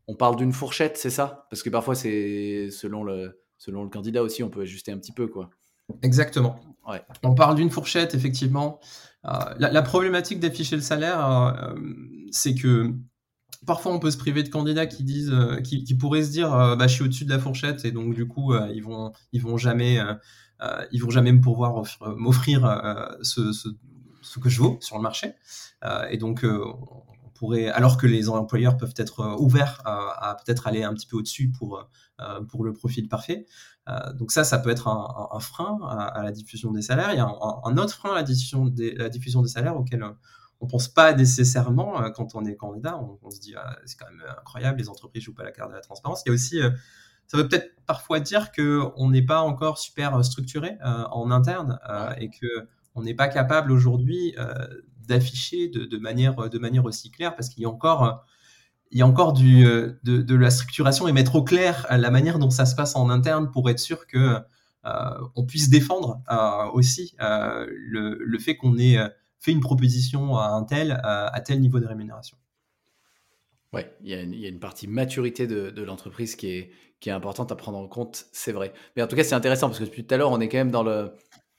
on 0.07 0.13
parle 0.13 0.35
d'une 0.35 0.53
fourchette, 0.53 0.99
c'est 0.99 1.09
ça? 1.09 1.47
Parce 1.49 1.63
que 1.63 1.71
parfois, 1.71 1.95
c'est 1.95 2.69
selon 2.69 3.03
le, 3.03 3.41
selon 3.57 3.83
le 3.83 3.89
candidat 3.89 4.21
aussi, 4.21 4.43
on 4.43 4.51
peut 4.51 4.61
ajuster 4.61 4.91
un 4.91 4.99
petit 4.99 5.13
peu, 5.13 5.25
quoi. 5.25 5.49
Exactement. 6.03 6.59
Ouais. 6.87 7.01
On 7.23 7.33
parle 7.33 7.55
d'une 7.55 7.71
fourchette, 7.71 8.13
effectivement. 8.13 8.79
Euh, 9.25 9.29
la, 9.57 9.81
problématique 9.81 10.39
d'afficher 10.39 10.75
le 10.75 10.83
salaire, 10.83 11.27
euh, 11.27 11.73
c'est 12.29 12.53
que 12.53 12.93
parfois 13.65 13.93
on 13.93 13.99
peut 13.99 14.11
se 14.11 14.17
priver 14.17 14.43
de 14.43 14.49
candidats 14.49 14.85
qui 14.85 15.03
disent, 15.03 15.31
euh, 15.31 15.61
qui, 15.61 15.95
pourraient 15.95 16.23
se 16.23 16.31
dire, 16.31 16.53
euh, 16.53 16.75
bah, 16.75 16.87
je 16.87 16.93
suis 16.93 17.03
au-dessus 17.03 17.25
de 17.25 17.29
la 17.29 17.39
fourchette 17.39 17.85
et 17.85 17.91
donc 17.91 18.13
du 18.13 18.27
coup 18.27 18.53
euh, 18.53 18.69
ils 18.73 18.83
vont, 18.83 19.11
ils 19.31 19.41
vont 19.41 19.57
jamais, 19.57 19.99
ils 20.91 21.01
vont 21.01 21.09
jamais 21.09 21.31
me 21.31 21.41
pouvoir 21.41 21.83
m'offrir 22.15 22.81
ce, 23.21 23.51
ce, 23.51 24.39
que 24.39 24.49
je 24.49 24.61
vaux 24.61 24.77
sur 24.81 24.95
le 24.95 25.01
marché. 25.01 25.33
et 26.09 26.17
donc 26.17 26.45
on 26.45 27.29
pourrait, 27.35 27.67
alors 27.67 27.97
que 27.97 28.07
les 28.07 28.29
employeurs 28.29 28.77
peuvent 28.77 28.93
être 28.95 29.35
ouverts 29.39 29.81
à, 29.85 30.37
peut-être 30.43 30.67
aller 30.67 30.83
un 30.83 30.93
petit 30.93 31.07
peu 31.07 31.17
au-dessus 31.17 31.51
pour 31.51 31.85
pour 32.47 32.63
le 32.63 32.71
profil 32.71 33.09
parfait. 33.09 33.45
donc 34.15 34.31
ça, 34.31 34.45
ça 34.45 34.57
peut 34.57 34.69
être 34.69 34.87
un, 34.87 35.39
frein 35.41 35.79
à, 35.89 36.23
la 36.23 36.31
diffusion 36.31 36.71
des 36.71 36.81
salaires. 36.81 37.11
Il 37.11 37.17
y 37.17 37.19
a 37.19 37.27
un, 37.27 37.77
autre 37.77 37.93
frein 37.93 38.11
à 38.11 38.15
la 38.15 38.23
diffusion 38.23 38.65
des, 38.65 38.93
la 38.95 39.09
diffusion 39.09 39.41
des 39.41 39.49
salaires 39.49 39.75
auquel 39.75 40.01
on 40.63 40.67
pense 40.67 40.87
pas 40.87 41.13
nécessairement 41.13 42.01
euh, 42.01 42.09
quand 42.09 42.35
on 42.35 42.45
est 42.45 42.55
candidat. 42.55 42.97
On, 43.21 43.29
se 43.29 43.39
dit 43.41 43.53
ah, 43.57 43.77
c'est 43.85 43.99
quand 43.99 44.09
même 44.09 44.23
incroyable, 44.39 44.79
les 44.79 44.87
entreprises 44.87 45.23
jouent 45.23 45.33
pas 45.33 45.43
la 45.43 45.51
carte 45.51 45.69
de 45.69 45.75
la 45.75 45.81
transparence. 45.81 46.23
Il 46.25 46.29
y 46.29 46.31
a 46.31 46.33
aussi, 46.33 46.61
euh, 46.61 46.69
ça 47.27 47.37
veut 47.37 47.47
peut-être 47.49 47.75
parfois 47.85 48.21
dire 48.21 48.53
que 48.53 48.81
on 48.95 49.09
n'est 49.09 49.25
pas 49.25 49.41
encore 49.41 49.77
super 49.77 50.15
euh, 50.15 50.23
structuré 50.23 50.77
en 50.81 51.31
interne 51.31 51.79
et 52.17 52.29
que 52.29 52.67
on 52.95 53.03
n'est 53.03 53.13
pas 53.13 53.27
capable 53.27 53.71
aujourd'hui 53.71 54.35
d'afficher 55.07 55.67
de, 55.67 55.97
manière 55.97 56.49
de 56.49 56.59
manière 56.59 56.85
aussi 56.85 57.11
claire 57.11 57.35
parce 57.35 57.49
qu'il 57.49 57.63
y 57.63 57.65
a 57.65 57.69
encore 57.69 58.25
il 58.91 58.99
y 58.99 59.01
a 59.01 59.07
encore 59.07 59.33
du, 59.33 59.63
de, 59.63 60.35
la 60.35 60.51
structuration 60.51 61.07
et 61.07 61.11
mettre 61.11 61.35
au 61.35 61.43
clair 61.43 61.87
la 61.89 62.11
manière 62.11 62.39
dont 62.39 62.51
ça 62.51 62.65
se 62.65 62.75
passe 62.75 62.95
en 62.95 63.09
interne 63.09 63.51
pour 63.51 63.69
être 63.69 63.79
sûr 63.79 64.05
que 64.05 64.37
on 64.83 65.45
puisse 65.45 65.69
défendre 65.69 66.21
aussi 66.73 67.15
le, 67.19 68.17
le, 68.19 68.39
fait 68.39 68.55
qu'on 68.55 68.77
ait 68.77 68.99
fait 69.43 69.51
une 69.51 69.59
proposition 69.59 70.37
à 70.37 70.47
un 70.47 70.63
tel, 70.63 70.99
à, 71.03 71.41
tel 71.41 71.59
niveau 71.59 71.79
de 71.79 71.85
rémunération. 71.85 72.37
Oui, 73.73 73.81
il 74.03 74.09
y, 74.09 74.45
a 74.45 74.49
une 74.49 74.59
partie 74.59 74.87
maturité 74.87 75.47
de, 75.47 75.81
l'entreprise 75.81 76.35
qui 76.35 76.49
est, 76.51 76.71
qui 76.99 77.09
est 77.09 77.11
importante 77.11 77.51
à 77.51 77.55
prendre 77.55 77.77
en 77.77 77.87
compte, 77.87 78.25
c'est 78.31 78.51
vrai. 78.51 78.71
Mais 78.95 79.01
en 79.01 79.07
tout 79.07 79.15
cas, 79.15 79.23
c'est 79.23 79.35
intéressant 79.35 79.67
parce 79.67 79.79
que 79.79 79.85
depuis 79.85 80.05
tout 80.05 80.13
à 80.13 80.17
l'heure, 80.17 80.31
on 80.31 80.39
est 80.39 80.47
quand 80.47 80.59
même 80.59 80.71
dans 80.71 80.83
le. 80.83 81.11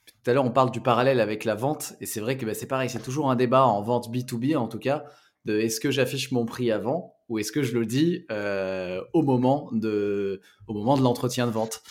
Tout 0.07 0.31
à 0.31 0.33
l'heure, 0.33 0.45
on 0.45 0.51
parle 0.51 0.71
du 0.71 0.81
parallèle 0.81 1.21
avec 1.21 1.45
la 1.45 1.55
vente, 1.55 1.95
et 2.01 2.07
c'est 2.07 2.21
vrai 2.21 2.39
que 2.39 2.47
bah, 2.47 2.55
c'est 2.55 2.67
pareil, 2.67 2.89
c'est 2.89 3.03
toujours 3.03 3.31
un 3.31 3.37
débat 3.37 3.67
en 3.67 3.83
vente 3.83 4.11
B2B 4.11 4.57
en 4.57 4.69
tout 4.69 4.79
cas, 4.79 5.05
de 5.45 5.59
est-ce 5.59 5.81
que 5.81 5.91
j'affiche 5.91 6.33
mon 6.33 6.47
prix 6.47 6.71
avant 6.71 7.15
ou 7.29 7.39
est-ce 7.39 7.53
que 7.53 7.63
je 7.63 7.77
le 7.77 7.87
dis 7.87 8.25
euh, 8.31 9.03
au 9.13 9.23
moment 9.23 9.69
de, 9.73 10.41
au 10.67 10.75
moment 10.75 10.97
de 10.97 11.03
l'entretien 11.03 11.47
de 11.47 11.53
vente. 11.53 11.83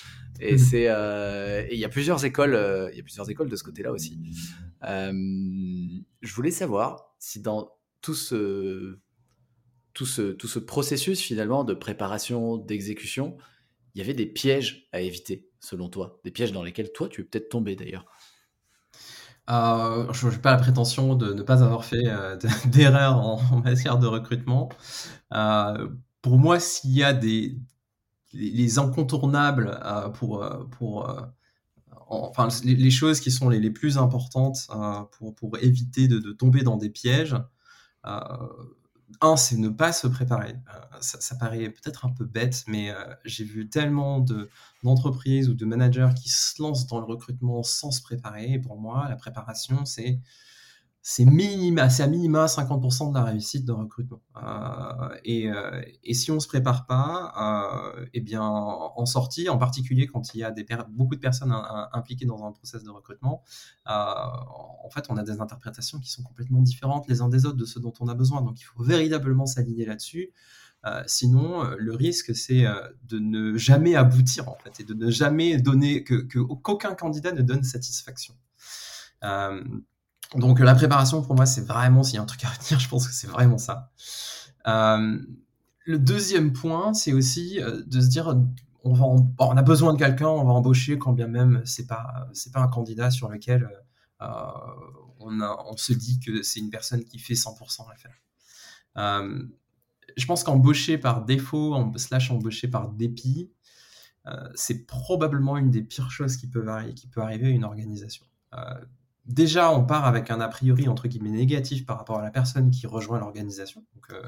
Et 0.43 0.55
mmh. 0.55 0.57
c'est, 0.57 0.89
euh, 0.89 1.65
il 1.71 1.77
y 1.77 1.85
a 1.85 1.89
plusieurs 1.89 2.25
écoles, 2.25 2.55
euh, 2.55 2.89
il 2.91 2.97
y 2.97 2.99
a 2.99 3.03
plusieurs 3.03 3.29
écoles 3.29 3.49
de 3.49 3.55
ce 3.55 3.63
côté-là 3.63 3.91
aussi. 3.91 4.19
je 4.81 6.33
voulais 6.33 6.51
savoir 6.51 7.15
si 7.19 7.41
dans 7.41 7.71
tout 8.01 8.15
ce, 8.15 8.99
tout 9.93 10.05
ce, 10.05 10.33
tout 10.33 10.47
ce 10.47 10.59
processus 10.59 11.21
finalement 11.21 11.63
de 11.63 11.73
préparation, 11.73 12.57
d'exécution, 12.57 13.37
il 13.95 13.99
y 13.99 14.01
avait 14.01 14.13
des 14.13 14.25
pièges 14.25 14.89
à 14.91 15.01
éviter, 15.01 15.47
selon 15.59 15.89
toi, 15.89 16.19
des 16.23 16.31
pièges 16.31 16.51
dans 16.51 16.63
lesquels 16.63 16.91
toi 16.91 17.07
tu 17.07 17.21
es 17.21 17.23
peut-être 17.23 17.49
tombé 17.49 17.75
d'ailleurs. 17.75 18.05
Euh, 19.49 20.11
je 20.13 20.27
n'ai 20.27 20.37
pas 20.37 20.51
la 20.51 20.57
prétention 20.57 21.15
de 21.15 21.33
ne 21.33 21.41
pas 21.41 21.63
avoir 21.63 21.83
fait 21.83 22.07
euh, 22.07 22.37
d'erreur 22.65 23.17
en, 23.17 23.61
matière 23.61 23.97
de 23.97 24.07
recrutement. 24.07 24.69
Euh, 25.33 25.89
pour 26.21 26.37
moi, 26.37 26.59
s'il 26.59 26.91
y 26.91 27.03
a 27.03 27.13
des 27.13 27.57
les, 28.33 28.79
incontournables 28.79 29.79
pour 30.15 30.45
pour 30.71 31.09
enfin 32.07 32.47
les, 32.63 32.91
choses 32.91 33.19
qui 33.19 33.31
sont 33.31 33.49
les, 33.49 33.59
les 33.59 33.71
plus 33.71 33.97
importantes 33.97 34.67
pour 35.11 35.35
pour 35.35 35.57
éviter 35.59 36.07
de, 36.07 36.19
de, 36.19 36.31
tomber 36.31 36.63
dans 36.63 36.77
des 36.77 36.89
pièges 36.89 37.35
un, 39.21 39.35
c'est 39.35 39.57
ne 39.57 39.69
pas 39.69 39.93
se 39.93 40.07
préparer. 40.07 40.55
Euh, 40.73 40.97
ça, 41.01 41.35
paraît 41.35 41.69
peut-être 41.69 42.05
un 42.05 42.09
peu 42.09 42.25
bête, 42.25 42.63
mais 42.67 42.91
euh, 42.91 42.95
j'ai 43.25 43.43
vu 43.43 43.69
tellement 43.69 44.19
de, 44.19 44.49
d'entreprises 44.83 45.49
ou 45.49 45.53
de 45.53 45.65
managers 45.65 46.09
qui 46.15 46.29
se 46.29 46.61
lancent 46.61 46.87
dans 46.87 46.99
le 46.99 47.05
recrutement 47.05 47.63
sans 47.63 47.91
se 47.91 48.01
préparer. 48.01 48.53
Et 48.53 48.59
pour 48.59 48.79
moi, 48.79 49.07
la 49.09 49.15
préparation, 49.15 49.85
c'est 49.85 50.19
c'est 51.05 51.25
minima, 51.25 51.89
c'est 51.89 52.01
à 52.01 52.07
minima 52.07 52.45
50% 52.45 53.09
de 53.09 53.13
la 53.13 53.25
réussite 53.25 53.65
de 53.65 53.73
recrutement. 53.73 54.21
Euh, 54.37 55.09
et, 55.25 55.51
euh, 55.51 55.81
et, 56.01 56.13
si 56.13 56.31
on 56.31 56.39
se 56.39 56.47
prépare 56.47 56.85
pas, 56.85 57.33
euh, 57.97 58.05
eh 58.13 58.21
bien, 58.21 58.41
en 58.41 59.05
sortie, 59.05 59.49
en 59.49 59.57
particulier 59.57 60.07
quand 60.07 60.33
il 60.33 60.37
y 60.37 60.43
a 60.45 60.51
des 60.51 60.65
beaucoup 60.91 61.15
de 61.15 61.19
personnes 61.19 61.53
impliquées 61.91 62.25
dans 62.25 62.45
un 62.45 62.53
process 62.53 62.83
de 62.83 62.89
recrutement, 62.89 63.43
euh, 63.89 63.91
en 63.91 64.89
fait, 64.91 65.07
on 65.09 65.17
a 65.17 65.23
des 65.23 65.41
interprétations 65.41 65.99
qui 65.99 66.09
sont 66.09 66.23
complètement 66.23 66.61
différentes 66.61 67.05
les 67.09 67.21
uns 67.21 67.27
des 67.27 67.45
autres 67.45 67.57
de 67.57 67.65
ce 67.65 67.79
dont 67.79 67.93
on 67.99 68.07
a 68.07 68.15
besoin. 68.15 68.41
Donc, 68.41 68.61
il 68.61 68.63
faut 68.63 68.81
véritablement 68.81 69.45
s'aligner 69.45 69.85
là-dessus. 69.85 70.31
Euh, 70.85 71.03
sinon, 71.05 71.63
le 71.77 71.93
risque, 71.93 72.33
c'est 72.33 72.63
de 73.09 73.19
ne 73.19 73.57
jamais 73.57 73.95
aboutir, 73.95 74.47
en 74.47 74.55
fait, 74.55 74.79
et 74.79 74.85
de 74.85 74.93
ne 74.93 75.11
jamais 75.11 75.57
donner, 75.57 76.05
que, 76.05 76.15
qu'aucun 76.15 76.95
candidat 76.95 77.33
ne 77.33 77.41
donne 77.41 77.63
satisfaction. 77.63 78.35
Euh, 80.35 80.39
donc 80.39 80.59
la 80.59 80.75
préparation 80.75 81.21
pour 81.21 81.35
moi 81.35 81.45
c'est 81.45 81.65
vraiment 81.65 82.03
s'il 82.03 82.15
y 82.15 82.17
a 82.17 82.21
un 82.21 82.25
truc 82.25 82.43
à 82.45 82.49
retenir, 82.49 82.79
je 82.79 82.89
pense 82.89 83.07
que 83.07 83.13
c'est 83.13 83.27
vraiment 83.27 83.57
ça. 83.57 83.91
Euh, 84.67 85.19
le 85.85 85.99
deuxième 85.99 86.53
point, 86.53 86.93
c'est 86.93 87.11
aussi 87.11 87.59
de 87.59 88.01
se 88.01 88.07
dire 88.07 88.37
on, 88.85 89.57
a 89.57 89.61
besoin 89.61 89.93
de 89.93 89.97
quelqu'un, 89.99 90.29
on 90.29 90.45
va 90.45 90.53
embaucher 90.53 90.97
quand 90.97 91.11
bien 91.11 91.27
même 91.27 91.61
c'est 91.65 91.87
pas 91.87 92.27
pas 92.53 92.61
un 92.61 92.67
candidat 92.69 93.11
sur 93.11 93.27
lequel 93.27 93.69
on, 95.19 95.77
se 95.77 95.93
dit 95.93 96.19
que 96.19 96.41
c'est 96.41 96.59
une 96.59 96.69
personne 96.69 97.03
qui 97.03 97.19
fait 97.19 97.33
100% 97.33 97.89
l'affaire. 97.89 98.15
Euh, 98.97 99.43
je 100.17 100.25
pense 100.25 100.43
qu'embaucher 100.43 100.97
par 100.97 101.25
défaut, 101.25 101.91
slash 101.97 102.31
embaucher 102.31 102.67
par 102.67 102.89
dépit, 102.89 103.51
euh, 104.27 104.49
c'est 104.55 104.85
probablement 104.85 105.57
une 105.57 105.71
des 105.71 105.81
pires 105.81 106.11
choses 106.11 106.37
qui 106.37 106.47
peut, 106.47 106.65
qui 106.95 107.07
peut 107.07 107.21
arriver 107.21 107.47
à 107.47 107.49
une 107.49 107.63
organisation. 107.63 108.25
Euh, 109.27 109.33
déjà, 109.33 109.71
on 109.71 109.83
part 109.83 110.05
avec 110.05 110.31
un 110.31 110.39
a 110.41 110.47
priori 110.47 110.87
entre 110.87 111.07
guillemets 111.07 111.29
négatif 111.29 111.85
par 111.85 111.97
rapport 111.97 112.19
à 112.19 112.21
la 112.21 112.31
personne 112.31 112.71
qui 112.71 112.87
rejoint 112.87 113.19
l'organisation. 113.19 113.83
Donc, 113.95 114.19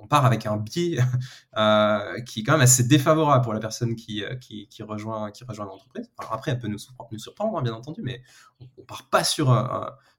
on 0.00 0.06
part 0.06 0.24
avec 0.24 0.46
un 0.46 0.56
biais 0.56 0.96
qui 2.26 2.40
est 2.40 2.42
quand 2.42 2.52
même 2.52 2.62
assez 2.62 2.84
défavorable 2.84 3.44
pour 3.44 3.52
la 3.52 3.60
personne 3.60 3.96
qui, 3.96 4.24
qui, 4.40 4.82
rejoint, 4.82 5.30
qui 5.30 5.44
rejoint 5.44 5.66
l'entreprise. 5.66 6.10
Alors 6.18 6.32
après, 6.32 6.52
elle 6.52 6.58
peut 6.58 6.68
nous, 6.68 6.78
surprendre, 7.18 7.58
hein, 7.58 7.62
bien 7.62 7.74
entendu, 7.74 8.00
mais 8.02 8.22
on, 8.60 8.66
ne 8.78 8.82
part 8.84 9.10
pas 9.10 9.24
sur, 9.24 9.48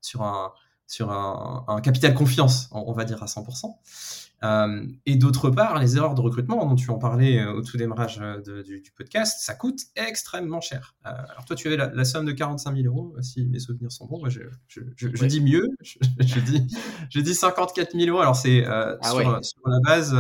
sur 0.02 0.22
un, 0.22 0.54
sur 0.88 1.12
un, 1.12 1.82
capital 1.82 2.14
confiance, 2.14 2.70
on, 2.72 2.94
va 2.94 3.06
dire 3.06 3.22
à 3.24 3.26
100%. 3.26 3.74
Euh, 4.44 4.86
et 5.06 5.16
d'autre 5.16 5.50
part, 5.50 5.80
les 5.80 5.96
erreurs 5.96 6.16
de 6.16 6.22
recrutement 6.22 6.66
dont 6.66 6.76
tu 6.76 6.90
en 6.90 6.98
parlais 6.98 7.40
euh, 7.40 7.54
au 7.54 7.62
tout 7.62 7.78
démarrage 7.78 8.20
euh, 8.22 8.64
du, 8.64 8.92
podcast, 8.96 9.40
ça 9.40 9.54
coûte 9.56 9.80
extrêmement 9.96 10.60
cher. 10.60 10.96
alors 11.04 11.46
toi, 11.46 11.56
tu 11.56 11.68
avais 11.68 11.78
la, 11.78 12.06
somme 12.06 12.26
de 12.26 12.32
45 12.34 12.76
000 12.76 12.88
euros, 12.88 13.16
si 13.22 13.46
mes 13.46 13.60
souvenirs 13.60 13.92
sont 13.92 14.06
bons. 14.06 14.20
Moi, 14.20 14.30
je, 14.30 15.26
dis 15.28 15.42
mieux, 15.42 15.68
je, 15.82 16.40
dis, 16.40 16.68
je 17.10 17.20
dis 17.22 17.34
54 17.34 17.92
000 17.98 18.10
euros. 18.10 18.22
Alors 18.22 18.36
c'est 18.36 18.66
ah 18.66 18.98
sur, 19.02 19.62
la 19.66 19.80
base. 19.86 20.16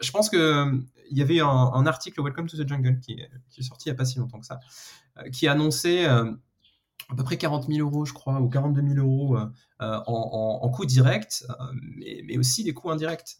je 0.00 0.10
pense 0.10 0.28
que 0.28 0.72
il 1.10 1.18
y 1.18 1.22
avait 1.22 1.40
un, 1.40 1.86
article 1.86 2.22
Welcome 2.22 2.48
to 2.48 2.56
the 2.56 2.66
Jungle 2.66 2.98
qui, 2.98 3.20
qui, 3.50 3.60
est 3.60 3.64
sorti 3.64 3.88
il 3.88 3.92
n'y 3.92 3.96
a 3.96 3.98
pas 3.98 4.06
si 4.06 4.18
longtemps 4.18 4.40
que 4.40 4.46
ça, 4.46 4.60
qui 5.30 5.46
annonçait 5.46 6.06
à 7.10 7.14
peu 7.14 7.24
près 7.24 7.36
40 7.36 7.66
000 7.68 7.86
euros, 7.86 8.04
je 8.04 8.12
crois, 8.12 8.40
ou 8.40 8.48
42 8.48 8.94
000 8.94 9.06
euros 9.06 9.36
euh, 9.36 9.46
euh, 9.82 10.00
en, 10.06 10.60
en, 10.62 10.68
coûts 10.70 10.86
directs, 10.86 11.44
euh, 11.48 11.54
mais, 11.96 12.38
aussi 12.38 12.64
des 12.64 12.72
coûts 12.72 12.90
indirects. 12.90 13.36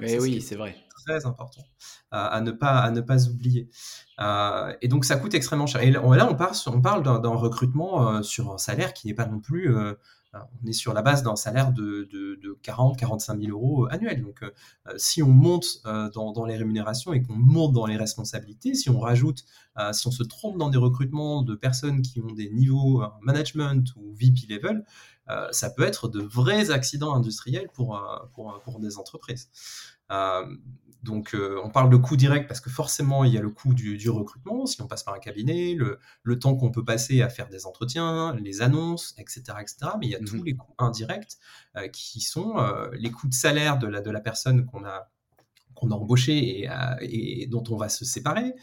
mais 0.00 0.18
oui, 0.20 0.40
c'est 0.40 0.56
vrai. 0.56 0.76
Très 1.06 1.24
important 1.26 1.62
à, 2.10 2.40
ne 2.42 2.50
pas, 2.50 2.78
à 2.80 2.90
ne 2.90 3.00
pas 3.00 3.26
oublier. 3.26 3.70
et 4.82 4.88
donc, 4.88 5.04
ça 5.04 5.16
coûte 5.16 5.34
extrêmement 5.34 5.66
cher. 5.66 5.82
Et 5.82 5.90
là, 5.90 6.02
on 6.04 6.12
on 6.12 6.80
parle 6.82 7.02
d'un 7.02 7.30
recrutement 7.30 8.22
sur 8.22 8.52
un 8.52 8.58
salaire 8.58 8.92
qui 8.92 9.06
n'est 9.06 9.14
pas 9.14 9.26
non 9.26 9.40
plus 9.40 9.74
on 10.32 10.66
est 10.66 10.72
sur 10.72 10.92
la 10.92 11.02
base 11.02 11.22
d'un 11.22 11.36
salaire 11.36 11.72
de, 11.72 12.08
40-45 12.62 13.40
000 13.46 13.52
euros 13.52 13.86
annuels. 13.90 14.22
Donc, 14.22 14.42
euh, 14.42 14.50
si 14.96 15.22
on 15.22 15.28
monte 15.28 15.66
euh, 15.86 16.10
dans, 16.10 16.44
les 16.44 16.56
rémunérations 16.56 17.12
et 17.12 17.22
qu'on 17.22 17.34
monte 17.34 17.72
dans 17.72 17.86
les 17.86 17.96
responsabilités, 17.96 18.74
si 18.74 18.90
on 18.90 19.00
rajoute, 19.00 19.44
euh, 19.78 19.92
si 19.92 20.06
on 20.06 20.10
se 20.10 20.22
trompe 20.22 20.58
dans 20.58 20.70
des 20.70 20.78
recrutements 20.78 21.42
de 21.42 21.54
personnes 21.54 22.02
qui 22.02 22.20
ont 22.20 22.32
des 22.32 22.50
niveaux 22.50 23.02
management 23.22 23.84
ou 23.96 24.12
VP 24.14 24.46
level, 24.48 24.84
ça 25.52 25.70
peut 25.70 25.84
être 25.84 26.08
de 26.08 26.20
vrais 26.20 26.72
accidents 26.72 27.14
industriels 27.14 27.68
pour 27.72 28.78
des 28.80 28.98
entreprises. 28.98 29.48
Donc, 31.02 31.34
euh, 31.34 31.58
on 31.64 31.70
parle 31.70 31.88
de 31.88 31.96
coût 31.96 32.16
direct 32.16 32.46
parce 32.46 32.60
que 32.60 32.68
forcément, 32.68 33.24
il 33.24 33.32
y 33.32 33.38
a 33.38 33.40
le 33.40 33.48
coût 33.48 33.72
du, 33.72 34.10
recrutement, 34.10 34.66
si 34.66 34.80
on 34.82 34.86
passe 34.86 35.02
par 35.02 35.14
un 35.14 35.18
cabinet, 35.18 35.74
le, 35.74 36.38
temps 36.38 36.56
qu'on 36.56 36.70
peut 36.70 36.84
passer 36.84 37.22
à 37.22 37.28
faire 37.28 37.48
des 37.48 37.66
entretiens, 37.66 38.34
les 38.34 38.60
annonces, 38.60 39.14
etc. 39.18 39.42
etc. 39.60 39.92
mais 39.98 40.06
il 40.06 40.10
y 40.10 40.14
a 40.14 40.18
tous 40.18 40.36
mhm. 40.36 40.44
les 40.44 40.56
coûts 40.56 40.74
indirects 40.78 41.38
euh, 41.76 41.88
qui 41.88 42.20
sont 42.20 42.58
euh, 42.58 42.90
les 42.92 43.10
coûts 43.10 43.28
de 43.28 43.34
salaire 43.34 43.78
de 43.78 43.86
la, 43.86 44.00
de 44.00 44.10
la 44.10 44.20
personne 44.20 44.66
qu'on 44.66 44.84
a 44.84 45.10
qu'on 45.74 45.90
a 45.90 45.94
embauché 45.94 46.68
et, 47.00 47.46
dont 47.46 47.64
on 47.70 47.76
va 47.76 47.88
se 47.88 48.04
séparer. 48.04 48.54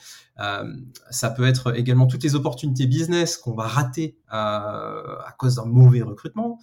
ça 1.09 1.29
peut 1.31 1.45
être 1.45 1.75
également 1.75 2.05
toutes 2.05 2.23
les 2.23 2.35
opportunités 2.35 2.85
business 2.85 3.37
qu'on 3.37 3.55
va 3.55 3.67
rater 3.67 4.17
à 4.29 5.33
cause 5.37 5.55
d'un 5.55 5.65
mauvais 5.65 6.01
recrutement. 6.01 6.59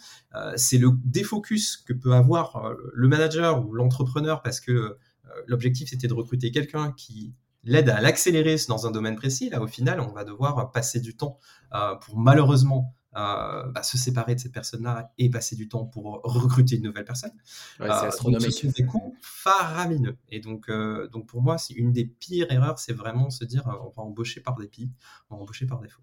c'est 0.57 0.79
le 0.79 0.91
défocus 1.05 1.77
que 1.77 1.93
peut 1.93 2.13
avoir 2.13 2.73
le 2.93 3.09
manager 3.09 3.67
ou 3.67 3.73
l'entrepreneur 3.73 4.43
parce 4.43 4.61
que 4.61 4.97
euh, 5.27 5.43
l'objectif 5.47 5.89
c'était 5.89 6.09
de 6.09 6.15
recruter 6.15 6.51
quelqu'un 6.51 6.93
qui 6.93 7.35
l'aide 7.63 7.89
à 7.89 8.01
l'accélérer 8.01 8.57
dans 8.69 8.87
un 8.87 8.91
domaine 8.91 9.17
précis. 9.17 9.49
Là, 9.49 9.63
au 9.63 9.67
final, 9.67 10.01
on 10.01 10.13
va 10.13 10.25
devoir 10.25 10.71
passer 10.71 11.01
du 11.01 11.17
temps 11.17 11.39
euh, 11.75 11.95
pour 11.97 12.19
malheureusement 12.19 12.95
euh, 13.17 13.65
bah, 13.71 13.83
se 13.83 13.99
séparer 13.99 14.35
de 14.35 14.41
cette 14.41 14.53
personne-là 14.53 15.13
et 15.19 15.31
passer 15.31 15.57
du 15.57 15.69
temps 15.69 15.85
pour 15.85 16.21
recruter 16.25 16.77
une 16.77 16.85
nouvelle 16.85 17.05
personne. 17.05 17.33
c'est 17.79 17.85
astronomique. 17.85 18.53
ce 18.53 18.67
sont 18.67 18.73
des 18.77 18.85
coûts 18.85 19.17
faramineux. 19.21 20.17
Et 20.29 20.41
donc, 20.41 20.71
donc 21.13 21.27
pour 21.27 21.43
moi, 21.43 21.59
c'est 21.59 21.75
une 21.75 21.93
des 21.93 22.05
pires 22.05 22.51
erreurs, 22.51 22.79
c'est 22.79 22.93
vraiment 22.93 23.31
se 23.31 23.45
dire 23.45 23.65
on 23.67 23.91
va 23.91 24.03
embaucher 24.03 24.41
par 24.41 24.57
dépit, 24.57 24.91
on 25.31 25.37
va 25.37 25.43
embaucher 25.43 25.67
par 25.67 25.81
défaut. 25.81 26.03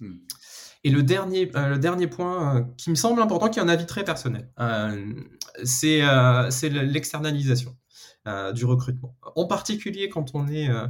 Hmm. 0.00 0.16
Et 0.82 0.90
le 0.90 1.02
dernier, 1.02 1.46
le 1.46 1.76
dernier 1.76 2.06
point 2.06 2.70
qui 2.78 2.90
me 2.90 2.94
semble 2.94 3.20
important, 3.20 3.48
qui 3.50 3.58
est 3.58 3.62
un 3.62 3.68
avis 3.68 3.86
très 3.86 4.04
personnel, 4.04 4.50
c'est 5.64 6.00
l'externalisation. 6.70 7.76
Euh, 8.26 8.52
du 8.52 8.66
recrutement. 8.66 9.16
En 9.34 9.46
particulier 9.46 10.10
quand 10.10 10.34
on 10.34 10.46
est 10.46 10.68
euh, 10.68 10.86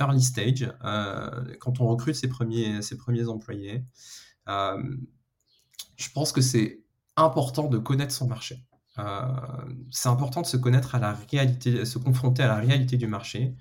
early 0.00 0.20
stage, 0.20 0.68
euh, 0.84 1.54
quand 1.60 1.80
on 1.80 1.86
recrute 1.86 2.16
ses 2.16 2.28
premiers, 2.28 2.82
ses 2.82 2.96
premiers 2.96 3.28
employés, 3.28 3.84
je 4.46 6.10
pense 6.14 6.32
que 6.32 6.40
c'est 6.40 6.82
important 7.16 7.68
de 7.68 7.78
connaître 7.78 8.12
son 8.12 8.26
marché. 8.26 8.64
c'est 9.90 10.08
important 10.08 10.42
de 10.42 10.46
se 10.46 10.56
connaître 10.56 10.94
à 10.94 10.98
la 10.98 11.14
réalité, 11.30 11.84
se 11.84 11.98
confronter 11.98 12.42
à 12.42 12.48
la 12.48 12.56
réalité 12.56 12.96
du 12.96 13.06
marché. 13.06 13.54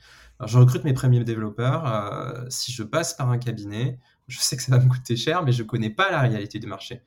je 0.46 0.58
recrute 0.58 0.84
mes 0.84 0.94
premiers 0.94 1.24
développeurs. 1.24 2.46
si 2.50 2.72
je 2.72 2.84
passe 2.84 3.14
par 3.14 3.30
un 3.30 3.38
cabinet, 3.38 4.00
je 4.28 4.40
sais 4.40 4.58
que 4.58 4.64
ça 4.64 4.78
va 4.78 4.84
me 4.84 4.90
coûter 4.90 5.16
cher, 5.16 5.44
mais 5.44 5.52
je 5.52 5.64
ne 5.64 5.68
connais 5.68 5.90
pas 5.90 6.12
la 6.12 6.22
réalité 6.22 6.60
du 6.60 6.68
marché. 6.68 7.04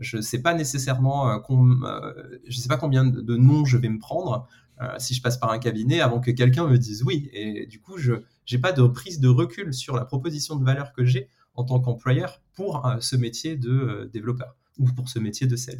je 0.00 0.16
ne 0.16 0.22
sais 0.22 0.42
pas 0.42 0.54
nécessairement, 0.54 1.38
combien 1.40 3.04
de 3.04 3.36
noms 3.36 3.64
je 3.64 3.76
vais 3.76 3.88
me 3.88 3.98
prendre. 3.98 4.48
Euh, 4.82 4.94
si 4.98 5.14
je 5.14 5.22
passe 5.22 5.38
par 5.38 5.50
un 5.52 5.58
cabinet 5.58 6.00
avant 6.00 6.20
que 6.20 6.30
quelqu'un 6.30 6.66
me 6.66 6.76
dise 6.76 7.02
oui. 7.02 7.30
Et 7.32 7.66
du 7.66 7.80
coup, 7.80 7.96
je 7.96 8.12
n'ai 8.52 8.58
pas 8.58 8.72
de 8.72 8.86
prise 8.86 9.20
de 9.20 9.28
recul 9.28 9.72
sur 9.72 9.96
la 9.96 10.04
proposition 10.04 10.56
de 10.56 10.64
valeur 10.64 10.92
que 10.92 11.04
j'ai 11.04 11.28
en 11.56 11.64
tant 11.64 11.80
qu'employeur 11.80 12.40
pour 12.54 12.86
euh, 12.86 13.00
ce 13.00 13.16
métier 13.16 13.56
de 13.56 13.70
euh, 13.70 14.10
développeur 14.12 14.56
ou 14.78 14.86
pour 14.92 15.08
ce 15.08 15.18
métier 15.18 15.46
de 15.46 15.56
sales. 15.56 15.78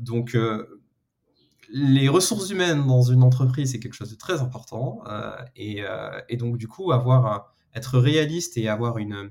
donc, 0.00 0.36
les 1.68 2.08
ressources 2.08 2.50
humaines 2.50 2.84
dans 2.84 3.02
une 3.02 3.22
entreprise, 3.22 3.70
c'est 3.70 3.78
quelque 3.78 3.94
chose 3.94 4.10
de 4.10 4.16
très 4.16 4.40
important. 4.40 5.04
Et, 5.54 5.84
donc, 6.36 6.58
du 6.58 6.66
coup, 6.66 6.90
avoir, 6.90 7.54
être 7.76 8.00
réaliste 8.00 8.56
et 8.56 8.68
avoir 8.68 8.98
une, 8.98 9.30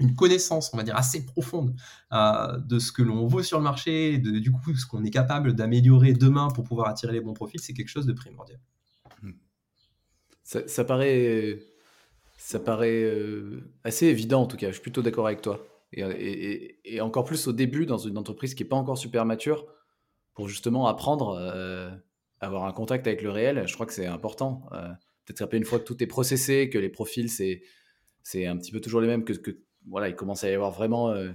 une 0.00 0.14
connaissance, 0.14 0.70
on 0.72 0.76
va 0.76 0.82
dire, 0.82 0.96
assez 0.96 1.24
profonde 1.24 1.74
euh, 2.12 2.58
de 2.58 2.78
ce 2.78 2.90
que 2.90 3.02
l'on 3.02 3.26
vaut 3.26 3.42
sur 3.42 3.58
le 3.58 3.64
marché, 3.64 4.18
de 4.18 4.38
du 4.38 4.50
coup 4.50 4.74
ce 4.74 4.86
qu'on 4.86 5.04
est 5.04 5.10
capable 5.10 5.54
d'améliorer 5.54 6.14
demain 6.14 6.48
pour 6.48 6.64
pouvoir 6.64 6.88
attirer 6.88 7.12
les 7.12 7.20
bons 7.20 7.34
profils, 7.34 7.60
c'est 7.60 7.74
quelque 7.74 7.88
chose 7.88 8.06
de 8.06 8.12
primordial. 8.12 8.58
Hmm. 9.22 9.32
Ça, 10.42 10.84
paraît, 10.84 11.60
ça 12.40 12.58
paraît 12.58 13.02
euh, 13.02 13.60
assez 13.84 14.06
évident 14.06 14.42
en 14.42 14.46
tout 14.46 14.56
cas, 14.56 14.68
je 14.68 14.72
suis 14.72 14.82
plutôt 14.82 15.02
d'accord 15.02 15.26
avec 15.26 15.42
toi. 15.42 15.66
Et, 15.92 17.00
encore 17.00 17.24
plus 17.24 17.48
au 17.48 17.52
début 17.52 17.84
dans 17.84 17.98
une 17.98 18.16
entreprise 18.16 18.54
qui 18.54 18.62
n'est 18.62 18.68
pas 18.68 18.76
encore 18.76 18.96
super 18.96 19.26
mature, 19.26 19.66
pour 20.34 20.48
justement 20.48 20.86
apprendre, 20.86 21.36
euh, 21.38 21.90
avoir 22.40 22.64
un 22.64 22.72
contact 22.72 23.06
avec 23.06 23.20
le 23.20 23.30
réel, 23.30 23.64
je 23.66 23.74
crois 23.74 23.84
que 23.84 23.92
c'est 23.92 24.06
important. 24.06 24.62
Peut-être 25.26 25.54
une 25.54 25.64
fois 25.64 25.78
que 25.78 25.84
tout 25.84 26.02
est 26.02 26.06
processé, 26.06 26.70
que 26.70 26.78
les 26.78 26.88
profils, 26.88 27.28
c'est, 27.28 28.46
un 28.46 28.56
petit 28.56 28.72
peu 28.72 28.80
toujours 28.80 29.02
les 29.02 29.06
mêmes 29.06 29.24
que, 29.24 29.58
voilà, 29.86 30.08
il 30.08 30.14
commence 30.14 30.42
à 30.42 30.50
y 30.50 30.54
avoir 30.54 30.70
vraiment 30.70 31.10
euh, 31.10 31.30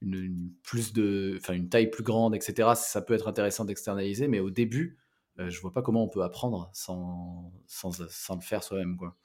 une, 0.00 0.50
plus 0.64 0.92
de, 0.92 1.38
une 1.50 1.68
taille 1.68 1.90
plus 1.90 2.02
grande, 2.02 2.34
etc. 2.34 2.70
Ça 2.74 3.00
peut 3.00 3.14
être 3.14 3.28
intéressant 3.28 3.64
d'externaliser, 3.64 4.26
mais 4.26 4.40
au 4.40 4.50
début, 4.50 4.98
euh, 5.38 5.50
je 5.50 5.60
vois 5.60 5.72
pas 5.72 5.82
comment 5.82 6.02
on 6.02 6.08
peut 6.08 6.22
apprendre 6.22 6.68
sans, 6.72 7.52
sans, 7.66 7.92
sans 8.08 8.34
le 8.34 8.40
faire 8.40 8.64
soi-même, 8.64 8.96
quoi. 8.96 9.16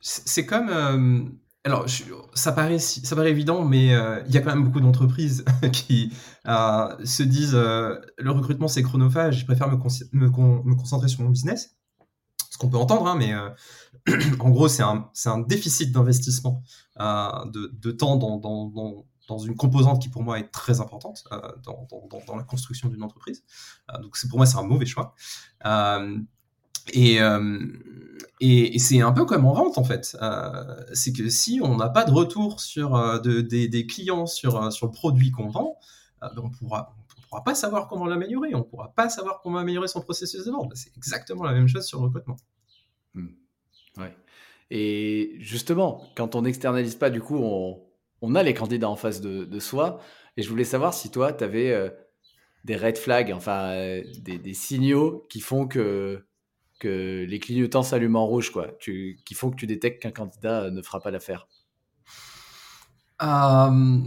C'est 0.00 0.46
comme, 0.46 0.68
euh, 0.68 1.24
alors 1.64 1.86
ça 2.34 2.52
paraît, 2.52 2.78
ça 2.78 3.16
paraît 3.16 3.30
évident, 3.30 3.64
mais 3.64 3.86
il 3.86 4.34
y 4.34 4.36
a 4.36 4.40
quand 4.40 4.54
même 4.54 4.64
beaucoup 4.64 4.80
d'entreprises 4.80 5.44
qui 5.72 6.12
se 6.46 7.22
disent 7.22 7.54
le 7.54 8.30
recrutement 8.30 8.68
c'est 8.68 8.82
chronophage, 8.82 9.40
je 9.40 9.44
préfère 9.46 9.68
me, 9.68 9.76
me, 10.12 10.74
concentrer 10.74 11.08
sur 11.08 11.22
mon 11.22 11.30
business. 11.30 11.76
Ce 12.50 12.58
qu'on 12.58 12.68
peut 12.68 12.78
entendre, 12.78 13.06
hein, 13.06 13.16
mais 13.18 13.34
en 14.40 14.50
gros, 14.50 14.68
c'est 14.68 14.82
un, 14.82 15.10
un, 15.26 15.38
déficit 15.40 15.92
d'investissement 15.92 16.62
euh, 17.00 17.44
de, 17.52 17.90
temps 17.90 18.16
dans, 18.16 18.38
dans, 18.38 19.04
dans, 19.28 19.38
une 19.38 19.56
composante 19.56 20.00
qui 20.00 20.08
pour 20.08 20.22
moi 20.22 20.38
est 20.38 20.50
très 20.50 20.80
importante 20.80 21.24
euh, 21.32 21.40
dans, 21.64 21.86
dans, 22.26 22.36
la 22.36 22.44
construction 22.44 22.88
d'une 22.88 23.02
entreprise. 23.02 23.42
Euh, 23.92 24.00
donc 24.00 24.16
pour 24.28 24.38
moi, 24.38 24.46
c'est 24.46 24.58
un 24.58 24.62
mauvais 24.62 24.86
choix. 24.86 25.14
Et, 26.92 27.18
et, 28.40 28.78
c'est 28.78 29.00
un 29.00 29.12
peu 29.12 29.24
comme 29.24 29.44
en 29.46 29.52
vente 29.52 29.78
en 29.78 29.84
fait. 29.84 30.16
c'est 30.92 31.12
que 31.12 31.28
si 31.28 31.60
on 31.62 31.76
n'a 31.76 31.88
pas 31.88 32.04
de 32.04 32.12
retour 32.12 32.60
sur 32.60 33.20
de, 33.20 33.40
des, 33.40 33.68
des, 33.68 33.86
clients 33.86 34.26
sur, 34.26 34.72
sur 34.72 34.86
le 34.86 34.92
produit 34.92 35.30
qu'on 35.30 35.48
vend, 35.48 35.76
ben, 36.20 36.32
on 36.42 36.50
pourra 36.50 36.96
pourra 37.28 37.44
pas 37.44 37.54
savoir 37.54 37.88
comment 37.88 38.06
l'améliorer, 38.06 38.54
on 38.54 38.62
pourra 38.62 38.92
pas 38.94 39.08
savoir 39.08 39.40
comment 39.42 39.58
améliorer 39.58 39.88
son 39.88 40.00
processus 40.00 40.44
de 40.44 40.50
vente. 40.50 40.72
C'est 40.74 40.96
exactement 40.96 41.44
la 41.44 41.52
même 41.52 41.68
chose 41.68 41.84
sur 41.84 42.00
le 42.00 42.06
recrutement. 42.06 42.36
Hmm. 43.14 43.28
Ouais. 43.98 44.16
Et 44.70 45.36
justement, 45.38 46.02
quand 46.16 46.34
on 46.34 46.42
n'externalise 46.42 46.94
pas, 46.94 47.10
du 47.10 47.20
coup, 47.20 47.38
on, 47.38 48.34
a 48.34 48.42
les 48.42 48.54
candidats 48.54 48.88
en 48.88 48.96
face 48.96 49.20
de, 49.20 49.58
soi. 49.58 50.00
Et 50.36 50.42
je 50.42 50.48
voulais 50.48 50.64
savoir 50.64 50.94
si 50.94 51.10
toi, 51.10 51.32
tu 51.32 51.44
avais 51.44 51.72
euh, 51.72 51.88
des 52.64 52.76
red 52.76 52.98
flags, 52.98 53.32
enfin, 53.32 53.70
euh, 53.70 54.02
des, 54.18 54.54
signaux 54.54 55.24
qui 55.30 55.40
font 55.40 55.66
que, 55.66 56.24
que 56.78 57.24
les 57.28 57.38
clignotants 57.38 57.82
s'allument 57.82 58.22
en 58.22 58.26
rouge, 58.26 58.50
quoi, 58.50 58.68
qui 58.80 59.34
font 59.34 59.50
que 59.50 59.56
tu 59.56 59.66
détectes 59.66 60.02
qu'un 60.02 60.10
candidat 60.10 60.70
ne 60.70 60.82
fera 60.82 61.00
pas 61.00 61.10
l'affaire. 61.10 61.48
Euh, 63.22 63.98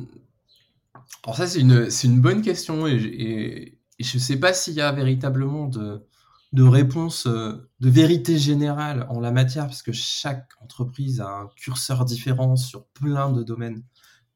alors 1.24 1.36
ça, 1.36 1.47
c'est 1.47 1.59
une, 1.61 2.22
bonne 2.22 2.41
question 2.41 2.88
et, 2.88 3.78
je 3.99 4.17
ne 4.17 4.22
sais 4.22 4.38
pas 4.38 4.53
s'il 4.53 4.76
y 4.76 4.82
a 4.82 4.91
véritablement 4.91 5.67
de, 5.67 6.05
de 6.53 6.63
réponse 6.63 7.26
euh, 7.26 7.70
de 7.80 7.89
vérité 7.89 8.38
générale 8.38 9.07
en 9.09 9.20
la 9.20 9.32
matière, 9.32 9.65
parce 9.65 9.82
que 9.82 9.91
chaque 9.91 10.49
entreprise 10.61 11.20
a 11.22 11.28
un 11.28 11.47
curseur 11.55 12.05
différent 12.05 12.55
sur 12.55 12.86
plein 12.88 13.32
de 13.32 13.43
domaines. 13.43 13.84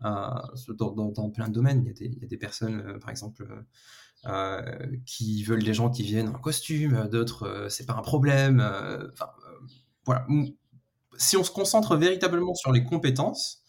Euh, 0.03 0.29
dans, 0.77 1.29
plein 1.29 1.47
de 1.47 1.53
domaines, 1.53 1.93
il 1.99 2.19
y 2.19 2.25
a 2.25 2.27
des 2.27 2.37
personnes, 2.37 2.99
par 2.99 3.09
exemple, 3.09 3.47
qui 5.05 5.43
veulent 5.43 5.63
des 5.63 5.73
gens 5.73 5.89
qui 5.89 6.03
viennent 6.03 6.29
en 6.29 6.39
costume, 6.39 7.07
d'autres, 7.11 7.67
c'est 7.69 7.85
pas 7.85 7.93
un 7.93 8.01
problème. 8.01 8.61
Enfin, 9.11 9.29
voilà. 10.05 10.25
Si 11.17 11.37
on 11.37 11.43
se 11.43 11.51
concentre 11.51 11.95
véritablement 11.95 12.55
sur 12.55 12.71
les 12.71 12.83
compétences, 12.83 13.63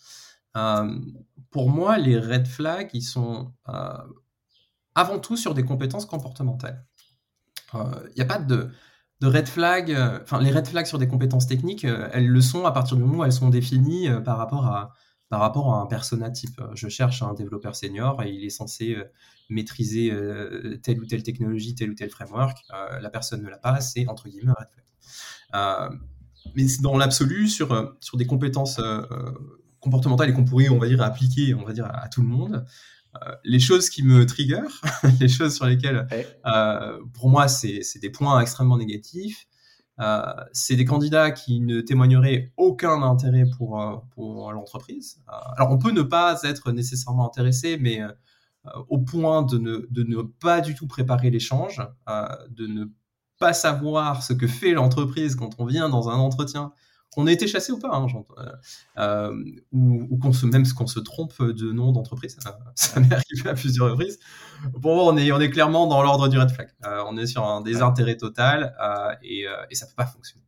euh, 0.56 0.98
pour 1.50 1.70
moi, 1.70 1.98
les 1.98 2.18
red 2.18 2.46
flags, 2.46 2.90
ils 2.94 3.02
sont 3.02 3.52
euh, 3.68 3.96
avant 4.94 5.18
tout 5.18 5.36
sur 5.36 5.54
des 5.54 5.64
compétences 5.64 6.06
comportementales. 6.06 6.84
Il 7.72 7.80
euh, 7.80 8.08
n'y 8.16 8.22
a 8.22 8.26
pas 8.26 8.38
de, 8.38 8.70
de 9.20 9.26
red 9.26 9.48
flag, 9.48 9.90
enfin 10.22 10.40
les 10.40 10.50
red 10.50 10.66
flags 10.66 10.86
sur 10.86 10.98
des 10.98 11.08
compétences 11.08 11.46
techniques, 11.46 11.84
elles 11.84 12.28
le 12.28 12.40
sont 12.40 12.64
à 12.66 12.72
partir 12.72 12.96
du 12.96 13.02
moment 13.02 13.18
où 13.18 13.24
elles 13.24 13.32
sont 13.32 13.48
définies 13.48 14.08
par 14.24 14.38
rapport 14.38 14.66
à 14.66 14.92
par 15.28 15.40
rapport 15.40 15.74
à 15.74 15.78
un 15.78 15.86
persona 15.86 16.30
type. 16.30 16.60
Je 16.74 16.88
cherche 16.88 17.22
un 17.22 17.34
développeur 17.34 17.74
senior 17.74 18.22
et 18.22 18.30
il 18.30 18.44
est 18.44 18.50
censé 18.50 18.96
maîtriser 19.48 20.12
telle 20.82 21.00
ou 21.00 21.06
telle 21.06 21.22
technologie, 21.22 21.74
tel 21.74 21.90
ou 21.90 21.94
tel 21.94 22.10
framework. 22.10 22.58
la 23.00 23.10
personne 23.10 23.42
ne 23.42 23.48
l'a 23.48 23.58
pas, 23.58 23.80
c'est 23.80 24.06
entre 24.08 24.28
guillemets 24.28 24.50
un 24.50 24.54
red 24.54 24.68
flag. 24.70 25.98
mais 26.54 26.66
dans 26.82 26.96
l'absolu, 26.96 27.48
sur, 27.48 27.96
sur 28.00 28.16
des 28.16 28.26
compétences 28.26 28.80
comportementales 29.84 30.30
et 30.30 30.32
qu'on 30.32 30.44
pourrait, 30.44 30.70
on 30.70 30.78
va 30.78 30.88
dire, 30.88 31.02
appliquer, 31.02 31.54
on 31.54 31.64
va 31.64 31.72
dire, 31.72 31.84
à, 31.84 32.08
tout 32.08 32.22
le 32.22 32.28
monde. 32.28 32.64
Euh, 33.22 33.34
les 33.44 33.60
choses 33.60 33.90
qui 33.90 34.02
me 34.02 34.24
trigger, 34.26 34.66
les 35.20 35.28
choses 35.28 35.54
sur 35.54 35.66
lesquelles, 35.66 36.08
euh, 36.46 36.98
pour 37.12 37.28
moi, 37.28 37.46
c'est 37.48 37.98
des 38.00 38.10
points 38.10 38.40
extrêmement 38.40 38.78
négatifs. 38.78 39.46
Euh, 40.00 40.22
c'est 40.52 40.76
des 40.76 40.84
candidats 40.84 41.30
qui 41.30 41.60
ne 41.60 41.80
témoigneraient 41.80 42.52
aucun 42.56 43.02
intérêt 43.02 43.44
pour, 43.56 44.04
pour 44.14 44.52
l'entreprise. 44.52 45.22
alors, 45.56 45.70
on 45.70 45.78
peut 45.78 45.92
ne 45.92 46.02
pas 46.02 46.40
être 46.42 46.72
nécessairement 46.72 47.26
intéressé, 47.26 47.78
mais 47.80 48.00
au 48.88 48.98
point 48.98 49.42
de 49.42 49.58
ne, 49.58 49.86
de 49.90 50.02
ne, 50.02 50.22
pas 50.22 50.60
du 50.60 50.74
tout 50.74 50.86
préparer 50.86 51.30
l'échange, 51.30 51.82
de 52.50 52.66
ne 52.66 52.86
pas 53.38 53.52
savoir 53.52 54.22
ce 54.22 54.32
que 54.32 54.46
fait 54.46 54.72
l'entreprise 54.72 55.36
quand 55.36 55.50
on 55.58 55.66
vient 55.66 55.88
dans 55.88 56.08
un 56.08 56.16
entretien 56.16 56.72
qu'on 57.14 57.26
ait 57.28 57.32
été 57.32 57.46
chassé 57.46 57.70
ou 57.72 57.78
pas, 57.78 57.94
hein, 57.94 58.06
euh, 58.38 58.52
euh, 58.98 59.42
ou, 59.72 60.18
qu'on 60.18 60.32
se, 60.32 60.46
même 60.46 60.66
qu'on 60.66 60.86
se 60.86 60.98
trompe 60.98 61.40
de 61.40 61.72
nom 61.72 61.92
d'entreprise. 61.92 62.36
ça 62.74 63.00
m'est 63.00 63.12
arrivé 63.12 63.48
à 63.48 63.54
plusieurs 63.54 63.90
reprises. 63.90 64.18
Pour 64.82 64.96
moi, 64.96 65.04
on 65.04 65.16
est, 65.16 65.30
on 65.30 65.40
est 65.40 65.50
clairement 65.50 65.86
dans 65.86 66.02
l'ordre 66.02 66.28
du 66.28 66.38
red 66.38 66.50
flag. 66.50 66.68
Euh, 66.84 67.04
on 67.06 67.16
est 67.16 67.26
sur 67.26 67.44
un 67.44 67.60
désintérêt 67.60 68.16
total 68.16 68.74
et, 69.22 69.46
et 69.70 69.74
ça 69.74 69.86
peut 69.86 69.94
pas 69.96 70.06
fonctionner. 70.06 70.44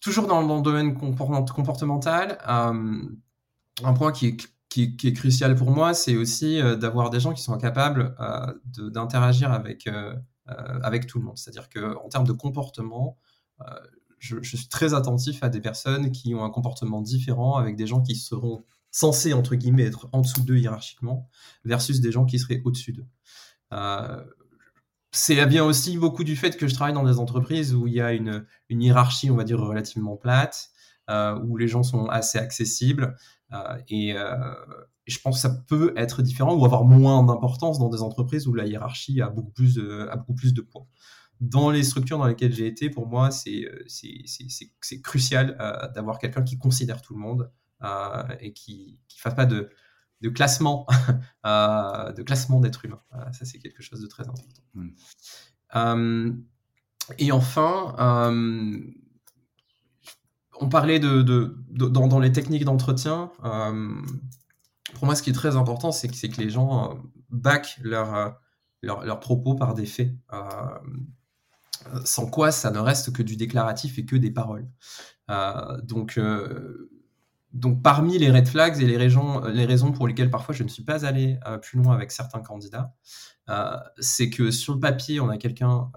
toujours 0.00 0.26
dans, 0.26 0.56
le 0.56 0.62
domaine 0.62 0.94
comportemental, 0.94 2.38
un 2.46 3.92
point 3.94 4.12
qui 4.12 4.28
est, 4.28 4.36
qui, 4.70 4.96
qui 4.96 5.08
est, 5.08 5.12
crucial 5.12 5.54
pour 5.54 5.70
moi, 5.70 5.92
c'est 5.92 6.16
aussi 6.16 6.60
d'avoir 6.78 7.10
des 7.10 7.20
gens 7.20 7.34
qui 7.34 7.42
sont 7.42 7.56
capables 7.58 8.16
d'interagir 8.76 9.52
avec, 9.52 9.88
avec 10.46 11.06
tout 11.06 11.18
le 11.18 11.24
monde. 11.24 11.36
C'est-à-dire 11.36 11.68
qu'en 11.68 12.08
termes 12.08 12.26
de 12.26 12.32
comportement, 12.32 13.18
je, 14.18 14.56
suis 14.56 14.68
très 14.68 14.94
attentif 14.94 15.42
à 15.42 15.48
des 15.48 15.60
personnes 15.60 16.10
qui 16.10 16.34
ont 16.34 16.44
un 16.44 16.50
comportement 16.50 17.00
différent 17.00 17.56
avec 17.56 17.76
des 17.76 17.86
gens 17.86 18.02
qui 18.02 18.16
seront 18.16 18.64
censés, 18.90 19.34
entre 19.34 19.54
guillemets, 19.54 19.84
être 19.84 20.08
en 20.12 20.22
dessous 20.22 20.42
d'eux 20.42 20.58
hiérarchiquement, 20.58 21.28
versus 21.64 22.00
des 22.00 22.12
gens 22.12 22.24
qui 22.24 22.38
seraient 22.38 22.62
au-dessus 22.64 22.92
d'eux. 22.92 23.06
Euh, 23.72 24.24
c'est 25.12 25.44
bien 25.46 25.64
aussi 25.64 25.98
beaucoup 25.98 26.24
du 26.24 26.36
fait 26.36 26.56
que 26.56 26.66
je 26.66 26.74
travaille 26.74 26.94
dans 26.94 27.04
des 27.04 27.18
entreprises 27.18 27.74
où 27.74 27.86
il 27.86 27.94
y 27.94 28.00
a 28.00 28.12
une, 28.12 28.46
hiérarchie, 28.70 29.30
on 29.30 29.36
va 29.36 29.44
dire, 29.44 29.58
relativement 29.60 30.16
plate, 30.16 30.70
euh, 31.10 31.38
où 31.44 31.56
les 31.56 31.68
gens 31.68 31.82
sont 31.82 32.06
assez 32.06 32.38
accessibles. 32.38 33.16
Euh, 33.52 33.78
et, 33.88 34.14
je 35.06 35.20
pense 35.20 35.36
que 35.36 35.42
ça 35.42 35.50
peut 35.68 35.94
être 35.96 36.20
différent 36.20 36.56
ou 36.56 36.64
avoir 36.64 36.84
moins 36.84 37.22
d'importance 37.22 37.78
dans 37.78 37.88
des 37.88 38.02
entreprises 38.02 38.48
où 38.48 38.54
la 38.54 38.66
hiérarchie 38.66 39.20
a 39.20 39.28
beaucoup 39.28 39.52
plus 39.52 39.78
a 40.10 40.16
beaucoup 40.16 40.34
plus 40.34 40.52
de 40.52 40.62
poids 40.62 40.88
dans 41.40 41.70
les 41.70 41.82
structures 41.82 42.18
dans 42.18 42.26
lesquelles 42.26 42.52
j'ai 42.52 42.66
été, 42.66 42.90
pour 42.90 43.06
moi, 43.06 43.30
c'est 43.30 43.64
euh, 43.64 44.98
crucial 45.02 45.56
euh, 45.60 45.88
d'avoir 45.92 46.18
quelqu'un 46.18 46.42
qui 46.42 46.58
considère 46.58 47.02
tout 47.02 47.14
le 47.14 47.20
monde 47.20 47.50
euh, 47.82 48.22
et 48.40 48.52
qui 48.52 48.98
ne 49.14 49.20
fasse 49.20 49.34
pas 49.34 49.46
de, 49.46 49.70
de 50.22 50.28
classement 50.28 50.86
de 51.44 52.22
classement 52.22 52.60
d'êtres 52.60 52.84
humains. 52.84 53.02
ça, 53.32 53.44
c'est 53.44 53.58
quelque 53.58 53.82
chose 53.82 54.00
de 54.00 54.06
très 54.06 54.24
important. 54.24 54.62
Et 57.18 57.30
enfin, 57.30 57.94
on 60.58 60.68
parlait 60.68 60.98
de, 60.98 61.22
de, 61.22 61.54
dans, 61.70 62.08
dans, 62.08 62.18
les 62.18 62.32
techniques 62.32 62.64
d'entretien. 62.64 63.30
pour 64.94 65.04
moi, 65.04 65.14
ce 65.14 65.22
qui 65.22 65.30
est 65.30 65.34
très 65.34 65.56
important, 65.56 65.92
c'est 65.92 66.08
que, 66.08 66.26
que 66.26 66.40
les 66.40 66.50
gens 66.50 66.98
back 67.28 67.78
leurs 67.82 68.38
leur, 68.82 69.04
leur 69.04 69.20
propos 69.20 69.54
par 69.54 69.74
des 69.74 69.86
faits 69.86 70.12
sans 72.04 72.26
quoi 72.26 72.52
ça 72.52 72.70
ne 72.70 72.78
reste 72.78 73.12
que 73.12 73.22
du 73.22 73.36
déclaratif 73.36 73.98
et 73.98 74.04
que 74.04 74.16
des 74.16 74.30
paroles. 74.30 74.68
Euh, 75.30 75.80
donc, 75.82 76.18
euh, 76.18 76.90
donc, 77.52 77.82
parmi 77.82 78.18
les 78.18 78.30
red 78.30 78.46
flags 78.46 78.80
et 78.80 78.86
les 78.86 78.96
raisons, 78.96 79.44
les 79.46 79.64
raisons 79.64 79.92
pour 79.92 80.06
lesquelles 80.06 80.30
parfois 80.30 80.54
je 80.54 80.62
ne 80.62 80.68
suis 80.68 80.84
pas 80.84 81.04
allé 81.06 81.38
euh, 81.46 81.58
plus 81.58 81.78
loin 81.78 81.94
avec 81.94 82.12
certains 82.12 82.40
candidats, 82.40 82.94
c'est 83.98 84.28
que 84.28 84.50
sur 84.50 84.74
le 84.74 84.80
papier, 84.80 85.20
on 85.20 85.28
a 85.28 85.38
quelqu'un 85.38 85.90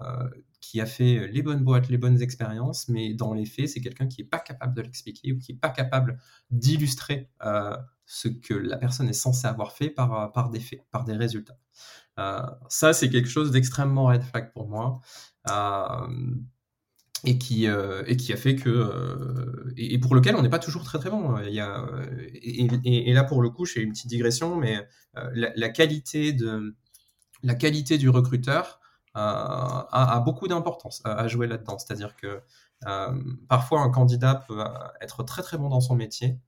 qui 0.60 0.80
a 0.80 0.86
fait 0.86 1.26
les 1.26 1.42
bonnes 1.42 1.64
boîtes, 1.64 1.88
les 1.88 1.98
bonnes 1.98 2.22
expériences, 2.22 2.88
mais 2.88 3.12
dans 3.12 3.34
les 3.34 3.44
faits, 3.44 3.70
c'est 3.70 3.80
quelqu'un 3.80 4.06
qui 4.06 4.22
n'est 4.22 4.28
pas 4.28 4.38
capable 4.38 4.74
de 4.74 4.82
l'expliquer 4.82 5.32
ou 5.32 5.38
qui 5.38 5.52
n'est 5.52 5.58
pas 5.58 5.70
capable 5.70 6.20
d'illustrer 6.52 7.28
ce 8.06 8.28
que 8.28 8.54
la 8.54 8.76
personne 8.76 9.08
est 9.08 9.12
censée 9.14 9.48
avoir 9.48 9.72
fait 9.72 9.90
par, 9.90 10.30
par 10.30 10.50
des 10.50 10.60
faits, 10.60 10.84
par 10.92 11.02
des 11.02 11.14
résultats. 11.14 11.58
ça, 12.68 12.92
c'est 12.92 13.10
quelque 13.10 13.28
chose 13.28 13.50
d'extrêmement 13.50 14.04
red 14.04 14.22
flag 14.22 14.52
pour 14.52 14.68
moi. 14.68 15.00
Euh, 15.48 16.06
et 17.24 17.36
qui, 17.36 17.68
euh, 17.68 18.02
et 18.06 18.16
qui 18.16 18.32
a 18.32 18.36
fait 18.38 18.56
que 18.56 18.70
euh, 18.70 19.74
et, 19.76 19.98
pour 19.98 20.14
lequel 20.14 20.36
on 20.36 20.42
n'est 20.42 20.48
pas 20.48 20.58
toujours 20.58 20.84
très 20.84 20.98
très 20.98 21.10
bon. 21.10 21.38
Il 21.40 21.52
y 21.52 21.60
a, 21.60 21.84
et, 22.42 23.12
là 23.12 23.24
pour 23.24 23.42
le 23.42 23.50
coup, 23.50 23.66
je 23.66 23.74
fais 23.74 23.82
une 23.82 23.92
petite 23.92 24.06
digression, 24.06 24.56
mais 24.56 24.86
la, 25.34 25.68
qualité 25.68 26.32
de 26.32 26.74
la 27.42 27.54
qualité 27.54 27.98
du 27.98 28.08
recruteur 28.08 28.80
a, 29.12 30.22
beaucoup 30.24 30.48
d'importance 30.48 31.02
à, 31.04 31.28
jouer 31.28 31.46
là-dedans. 31.46 31.78
C'est-à-dire 31.78 32.16
que 32.16 32.40
parfois 33.48 33.82
un 33.82 33.90
candidat 33.90 34.36
peut 34.48 34.64
être 35.02 35.22
très 35.22 35.42
très 35.42 35.58
bon 35.58 35.68
dans 35.68 35.82
son 35.82 35.96
métier, 35.96 36.38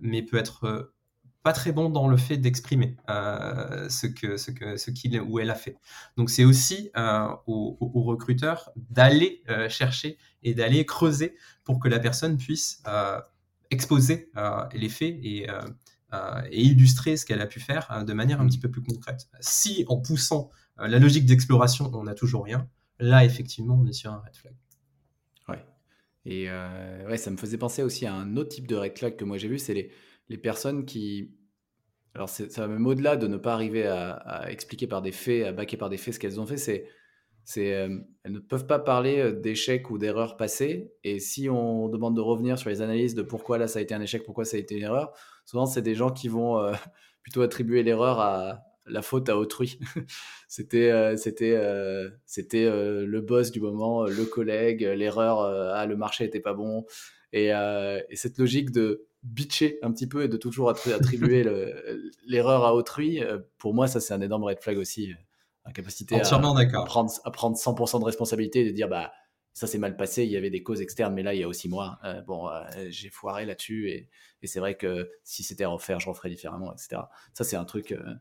mais 0.00 0.22
peut 0.22 0.38
être 0.38 0.94
pas 1.42 1.52
très 1.52 1.72
bon 1.72 1.90
dans 1.90 2.08
le 2.08 2.16
fait 2.16 2.36
d'exprimer 2.36 2.96
euh, 3.10 3.88
ce 3.88 4.06
que 4.06 4.36
ce 4.36 4.50
que 4.50 4.76
ce 4.76 4.90
qu'il 4.90 5.20
ou 5.20 5.40
elle 5.40 5.50
a 5.50 5.54
fait. 5.54 5.76
Donc 6.16 6.30
c'est 6.30 6.44
aussi 6.44 6.90
euh, 6.96 7.28
au, 7.46 7.76
recruteur 8.02 8.70
d'aller 8.76 9.42
euh, 9.48 9.68
chercher 9.68 10.18
et 10.42 10.54
d'aller 10.54 10.86
creuser 10.86 11.36
pour 11.64 11.80
que 11.80 11.88
la 11.88 11.98
personne 11.98 12.36
puisse 12.36 12.82
exposer 13.70 14.30
les 14.74 14.88
faits 14.88 15.14
et, 15.22 15.46
et 16.50 16.62
illustrer 16.62 17.16
ce 17.16 17.24
qu'elle 17.24 17.40
a 17.40 17.46
pu 17.46 17.60
faire 17.60 18.04
de 18.04 18.12
manière 18.12 18.40
un 18.40 18.46
petit 18.46 18.58
peu 18.58 18.70
plus 18.70 18.82
concrète. 18.82 19.28
Si 19.40 19.84
en 19.88 19.98
poussant 19.98 20.50
la 20.78 20.98
logique 20.98 21.26
d'exploration 21.26 21.90
on 21.94 22.04
n'a 22.04 22.14
toujours 22.14 22.44
rien, 22.44 22.68
là 22.98 23.24
effectivement 23.24 23.78
on 23.80 23.86
est 23.86 23.92
sur 23.92 24.12
un 24.12 24.18
red 24.18 24.36
flag. 24.36 24.54
Ouais. 25.48 25.64
Et 26.26 26.50
ouais, 27.08 27.16
ça 27.16 27.30
me 27.30 27.36
faisait 27.36 27.56
penser 27.58 27.82
aussi 27.82 28.04
à 28.04 28.14
un 28.14 28.36
autre 28.36 28.50
type 28.50 28.66
de 28.66 28.74
red 28.74 28.98
flag 28.98 29.16
que 29.16 29.24
moi 29.24 29.38
j'ai 29.38 29.48
vu, 29.48 29.60
c'est 29.60 29.74
les 29.74 29.92
les 30.32 30.38
personnes 30.38 30.84
qui. 30.84 31.30
Alors, 32.14 32.28
ça 32.28 32.46
va 32.58 32.68
même 32.68 32.86
au-delà 32.86 33.16
de 33.16 33.26
ne 33.26 33.36
pas 33.36 33.54
arriver 33.54 33.86
à, 33.86 34.46
expliquer 34.50 34.86
par 34.86 35.00
des 35.00 35.12
faits, 35.12 35.46
à 35.46 35.52
baquer 35.52 35.76
par 35.76 35.88
des 35.88 35.96
faits 35.96 36.14
ce 36.14 36.18
qu'elles 36.18 36.40
ont 36.40 36.46
fait, 36.46 36.56
c'est. 36.56 36.88
c'est 37.44 37.74
euh, 37.74 37.98
elles 38.24 38.32
ne 38.32 38.38
peuvent 38.38 38.66
pas 38.66 38.78
parler 38.78 39.18
euh, 39.18 39.32
d'échecs 39.32 39.90
ou 39.90 39.98
d'erreurs 39.98 40.36
passées. 40.36 40.92
Et 41.04 41.20
si 41.20 41.48
on 41.48 41.88
demande 41.88 42.16
de 42.16 42.20
revenir 42.20 42.58
sur 42.58 42.70
les 42.70 42.82
analyses 42.82 43.14
de 43.14 43.22
pourquoi 43.22 43.58
là 43.58 43.68
ça 43.68 43.78
a 43.78 43.82
été 43.82 43.94
un 43.94 44.00
échec, 44.00 44.24
pourquoi 44.24 44.44
ça 44.44 44.56
a 44.56 44.60
été 44.60 44.76
une 44.76 44.82
erreur, 44.82 45.12
souvent 45.46 45.66
c'est 45.66 45.82
des 45.82 45.94
gens 45.94 46.10
qui 46.10 46.28
vont 46.28 46.58
euh, 46.58 46.72
plutôt 47.22 47.42
attribuer 47.42 47.82
l'erreur 47.82 48.20
à, 48.20 48.64
la 48.86 49.02
faute 49.02 49.28
à 49.28 49.38
autrui. 49.38 49.78
c'était 50.48 51.16
c'était 51.16 51.56
c'était 52.26 52.68
le 52.68 53.20
boss 53.20 53.52
du 53.52 53.60
moment, 53.60 54.04
le 54.04 54.24
collègue, 54.24 54.82
l'erreur, 54.82 55.40
ah 55.40 55.86
le 55.86 55.96
marché 55.96 56.24
était 56.24 56.40
pas 56.40 56.52
bon 56.52 56.84
et, 57.32 57.48
et 57.48 58.16
cette 58.16 58.38
logique 58.38 58.70
de 58.70 59.06
bitcher 59.22 59.78
un 59.82 59.92
petit 59.92 60.06
peu 60.06 60.24
et 60.24 60.28
de 60.28 60.36
toujours 60.36 60.70
attribuer 60.70 61.44
l'erreur 62.26 62.64
à 62.64 62.74
autrui, 62.74 63.20
pour 63.58 63.74
moi 63.74 63.86
ça 63.86 64.00
c'est 64.00 64.14
un 64.14 64.20
énorme 64.20 64.44
red 64.44 64.60
flag 64.60 64.78
aussi. 64.78 65.12
La 65.64 65.70
capacité 65.70 66.16
à, 66.16 66.26
à, 66.26 66.84
prendre, 66.84 67.12
à 67.24 67.30
prendre 67.30 67.56
100% 67.56 68.00
de 68.00 68.04
responsabilité 68.04 68.62
et 68.62 68.64
de 68.64 68.74
dire 68.74 68.88
bah 68.88 69.12
ça 69.52 69.66
s'est 69.66 69.78
mal 69.78 69.96
passé, 69.96 70.24
il 70.24 70.30
y 70.30 70.36
avait 70.36 70.50
des 70.50 70.62
causes 70.62 70.80
externes, 70.80 71.14
mais 71.14 71.22
là, 71.22 71.34
il 71.34 71.40
y 71.40 71.42
a 71.42 71.48
aussi 71.48 71.68
moi. 71.68 71.98
Euh, 72.04 72.22
bon, 72.22 72.48
euh, 72.48 72.62
j'ai 72.88 73.10
foiré 73.10 73.44
là-dessus, 73.44 73.90
et, 73.90 74.08
c'est 74.44 74.60
vrai 74.60 74.76
que 74.76 75.10
si 75.24 75.42
c'était 75.42 75.64
à 75.64 75.68
refaire, 75.68 76.00
je 76.00 76.08
referais 76.08 76.30
différemment, 76.30 76.72
etc. 76.72 77.02
Ça, 77.34 77.44
c'est 77.44 77.56
un 77.56 77.64
truc, 77.64 77.92
euh, 77.92 78.14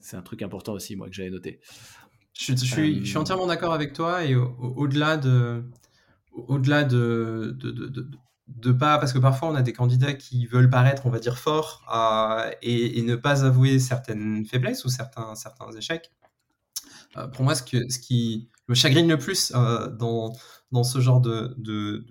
c'est 0.00 0.16
un 0.16 0.22
truc 0.22 0.42
important 0.42 0.72
aussi, 0.72 0.96
moi, 0.96 1.08
que 1.08 1.14
j'avais 1.14 1.30
noté. 1.30 1.60
Je, 2.36 2.54
suis, 2.56 3.04
je 3.04 3.08
suis 3.08 3.16
entièrement 3.16 3.46
d'accord 3.46 3.72
avec 3.72 3.92
toi, 3.92 4.24
et 4.24 4.34
au-delà 4.34 5.16
de, 5.16 5.62
au-delà 6.34 6.84
de, 6.84 7.56
de, 7.58 7.70
de, 7.70 8.10
de, 8.48 8.72
pas, 8.72 8.98
parce 8.98 9.12
que 9.12 9.18
parfois 9.18 9.48
on 9.48 9.54
a 9.54 9.62
des 9.62 9.72
candidats 9.72 10.14
qui 10.14 10.46
veulent 10.46 10.70
paraître, 10.70 11.06
on 11.06 11.10
va 11.10 11.18
dire, 11.18 11.38
forts, 11.38 11.82
et, 12.62 13.02
ne 13.02 13.16
pas 13.16 13.44
avouer 13.44 13.78
certaines 13.78 14.44
faiblesses 14.44 14.84
ou 14.84 14.88
certains, 14.88 15.34
certains 15.34 15.70
échecs. 15.72 16.10
pour 17.32 17.44
moi, 17.44 17.54
ce, 17.54 17.62
que, 17.62 17.88
ce 17.88 17.98
qui 17.98 18.48
me 18.68 18.74
chagrine 18.74 19.08
le 19.08 19.18
plus 19.18 19.52
euh, 19.54 19.88
dans, 19.88 20.32
dans 20.72 20.84
ce 20.84 21.00
genre 21.00 21.20
de, 21.20 21.54
de, 21.58 22.04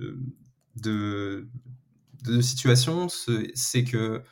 de, 0.75 2.41
situation, 2.41 3.07
c'est 3.09 3.83
que 3.83 4.23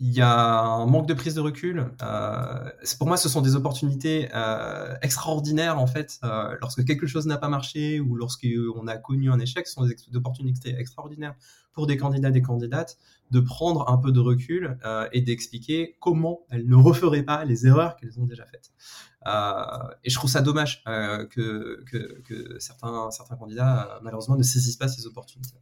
il 0.00 0.12
y 0.12 0.22
a 0.22 0.60
un 0.60 0.86
manque 0.86 1.06
de 1.06 1.14
prise 1.14 1.34
de 1.34 1.40
recul. 1.40 1.92
Euh, 2.02 2.70
pour 2.98 3.06
moi, 3.06 3.18
ce 3.18 3.28
sont 3.28 3.42
des 3.42 3.54
opportunités 3.54 4.30
euh, 4.34 4.94
extraordinaires 5.02 5.78
en 5.78 5.86
fait. 5.86 6.18
Euh, 6.24 6.56
lorsque 6.60 6.84
quelque 6.84 7.06
chose 7.06 7.26
n'a 7.26 7.36
pas 7.36 7.48
marché 7.48 8.00
ou 8.00 8.16
lorsqu'on 8.16 8.86
a 8.86 8.96
connu 8.96 9.30
un 9.30 9.38
échec, 9.38 9.66
ce 9.66 9.74
sont 9.74 9.84
des, 9.84 9.94
opportunités 10.14 10.74
extraordinaires 10.78 11.34
pour 11.72 11.86
des 11.86 11.98
candidats, 11.98 12.30
des 12.30 12.42
candidates, 12.42 12.96
de 13.30 13.40
prendre 13.40 13.88
un 13.90 13.98
peu 13.98 14.10
de 14.10 14.20
recul 14.20 14.78
euh, 14.84 15.06
et 15.12 15.20
d'expliquer 15.20 15.96
comment 16.00 16.40
elles 16.50 16.66
ne 16.66 16.76
referaient 16.76 17.22
pas 17.22 17.44
les 17.44 17.66
erreurs 17.66 17.96
qu'elles 17.96 18.18
ont 18.18 18.26
déjà 18.26 18.46
faites. 18.46 18.72
Euh, 19.26 19.62
et 20.02 20.10
je 20.10 20.14
trouve 20.14 20.30
ça 20.30 20.40
dommage 20.40 20.82
euh, 20.88 21.26
que, 21.26 21.84
que, 21.86 22.20
que, 22.22 22.58
certains, 22.58 23.10
certains 23.10 23.36
candidats, 23.36 24.00
malheureusement, 24.02 24.36
ne 24.36 24.42
saisissent 24.42 24.78
pas 24.78 24.88
ces 24.88 25.06
opportunités. 25.06 25.60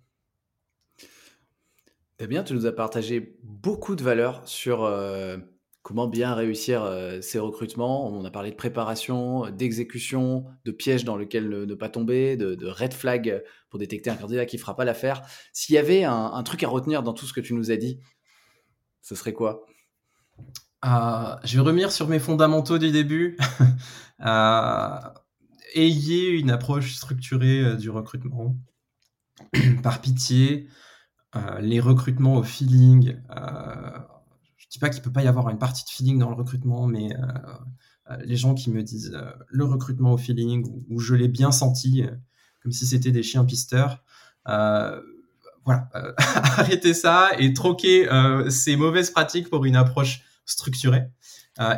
Eh 2.21 2.27
bien, 2.27 2.43
tu 2.43 2.53
nous 2.53 2.67
as 2.67 2.73
partagé 2.73 3.39
beaucoup 3.45 3.95
de 3.95 4.03
valeurs 4.03 4.43
sur 4.45 4.83
euh, 4.83 5.39
comment 5.83 6.09
bien 6.09 6.35
réussir 6.35 6.83
euh, 6.83 7.21
ces 7.21 7.39
recrutements. 7.39 8.09
On 8.09 8.25
a 8.25 8.31
parlé 8.31 8.51
de 8.51 8.57
préparation, 8.57 9.49
d'exécution, 9.51 10.45
de 10.65 10.73
pièges 10.73 11.05
dans 11.05 11.17
lesquels 11.17 11.49
ne, 11.49 11.75
pas 11.77 11.89
tomber, 11.89 12.37
de, 12.37 12.67
red 12.67 12.93
flag 12.93 13.45
pour 13.71 13.79
détecter 13.79 14.11
un 14.11 14.17
candidat 14.17 14.47
qui 14.47 14.57
ne 14.57 14.61
fera 14.61 14.75
pas 14.75 14.85
l'affaire. 14.85 15.23
S'il 15.53 15.77
y 15.77 15.79
avait 15.79 16.03
un, 16.03 16.43
truc 16.43 16.65
à 16.65 16.69
retenir 16.69 17.05
dans 17.05 17.13
tout 17.13 17.25
ce 17.25 17.33
que 17.33 17.41
tu 17.41 17.55
nous 17.55 17.71
as 17.71 17.77
dit, 17.77 18.01
ce 19.01 19.15
serait 19.15 19.33
quoi? 19.33 19.65
Euh, 20.85 21.37
Je 21.45 21.55
vais 21.55 21.61
revenir 21.61 21.93
sur 21.93 22.09
mes 22.09 22.19
fondamentaux 22.19 22.79
du 22.79 22.91
début. 22.91 23.39
ayez 25.77 26.31
une 26.31 26.51
approche 26.51 26.97
structurée 26.97 27.77
du 27.77 27.91
recrutement. 27.91 28.57
Par 29.85 30.01
pitié, 30.01 30.67
les 31.61 31.81
recrutements 31.81 32.37
au 32.37 32.43
feeling. 32.43 33.17
Euh, 33.31 33.99
je 34.57 34.67
dis 34.71 34.79
pas 34.79 34.91
qu'il 34.91 35.03
peut 35.03 35.13
pas 35.13 35.23
y 35.23 35.29
avoir 35.29 35.49
une 35.51 35.59
partie 35.59 35.85
de 35.85 35.91
feeling 35.91 36.19
dans 36.19 36.31
le 36.31 36.37
recrutement, 36.37 36.87
mais 36.87 37.15
euh, 37.15 38.17
les 38.25 38.37
gens 38.37 38.55
qui 38.55 38.71
me 38.71 38.83
disent 38.83 39.17
le 39.49 39.65
recrutement 39.65 40.13
au 40.13 40.17
feeling 40.17 40.67
ou, 40.89 41.01
je 41.01 41.15
l'ai 41.15 41.29
bien 41.29 41.53
senti, 41.53 42.05
comme 42.63 42.73
si 42.73 42.87
c'était 42.87 43.13
des 43.13 43.23
chiens 43.23 43.45
pisteurs. 43.45 44.03
voilà, 44.45 45.91
arrêtez 46.17 46.95
ça 46.95 47.31
et 47.39 47.53
troquez 47.53 48.09
ces 48.49 48.77
mauvaises 48.77 49.11
pratiques 49.11 49.51
pour 49.51 49.65
une 49.67 49.77
approche 49.77 50.23
structurée. 50.47 51.11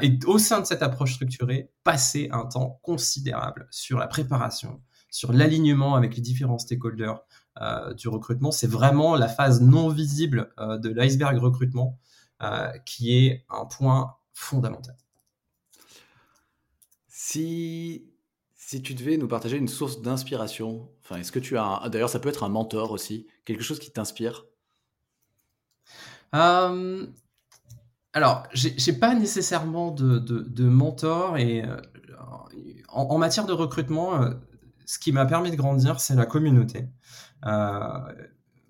et 0.02 0.18
au 0.26 0.38
sein 0.38 0.60
de 0.60 0.66
cette 0.66 0.82
approche 0.82 1.14
structurée, 1.14 1.72
passez 1.82 2.28
un 2.30 2.46
temps 2.46 2.78
considérable 2.82 3.66
sur 3.72 3.98
la 3.98 4.06
préparation, 4.06 4.80
sur 5.10 5.32
l'alignement 5.32 5.96
avec 5.96 6.14
les 6.14 6.22
différents 6.22 6.58
stakeholders, 6.58 7.18
euh, 7.18 7.29
du 7.94 8.08
recrutement. 8.08 8.50
C'est 8.50 8.66
vraiment 8.66 9.16
la 9.16 9.28
phase 9.28 9.60
non 9.60 9.88
visible 9.88 10.52
euh, 10.58 10.78
de 10.78 10.88
l'iceberg 10.88 11.36
recrutement 11.38 11.98
euh, 12.42 12.70
qui 12.86 13.16
est 13.16 13.44
un 13.50 13.66
point 13.66 14.16
fondamental. 14.32 14.96
Si, 17.08 18.06
si 18.56 18.80
tu 18.80 18.94
devais 18.94 19.18
nous 19.18 19.28
partager 19.28 19.58
une 19.58 19.68
source 19.68 20.00
d'inspiration, 20.00 20.88
enfin, 21.04 21.16
est-ce 21.16 21.32
que 21.32 21.38
tu 21.38 21.58
as, 21.58 21.86
d'ailleurs, 21.90 22.08
ça 22.08 22.18
peut 22.18 22.30
être 22.30 22.44
un 22.44 22.48
mentor 22.48 22.92
aussi, 22.92 23.26
quelque 23.44 23.62
chose 23.62 23.78
qui 23.78 23.92
t'inspire? 23.92 24.46
Euh, 26.34 27.06
Alors, 28.14 28.44
j'ai 28.54 28.92
pas 28.94 29.14
nécessairement 29.14 29.90
de, 29.90 30.64
mentor 30.64 31.36
et 31.36 31.62
en, 32.88 33.18
matière 33.18 33.44
de 33.44 33.52
recrutement, 33.52 34.30
ce 34.86 34.98
qui 34.98 35.12
m'a 35.12 35.26
permis 35.26 35.50
de 35.50 35.56
grandir, 35.56 36.00
c'est 36.00 36.14
la 36.14 36.26
communauté. 36.26 36.88
Euh, 37.46 38.12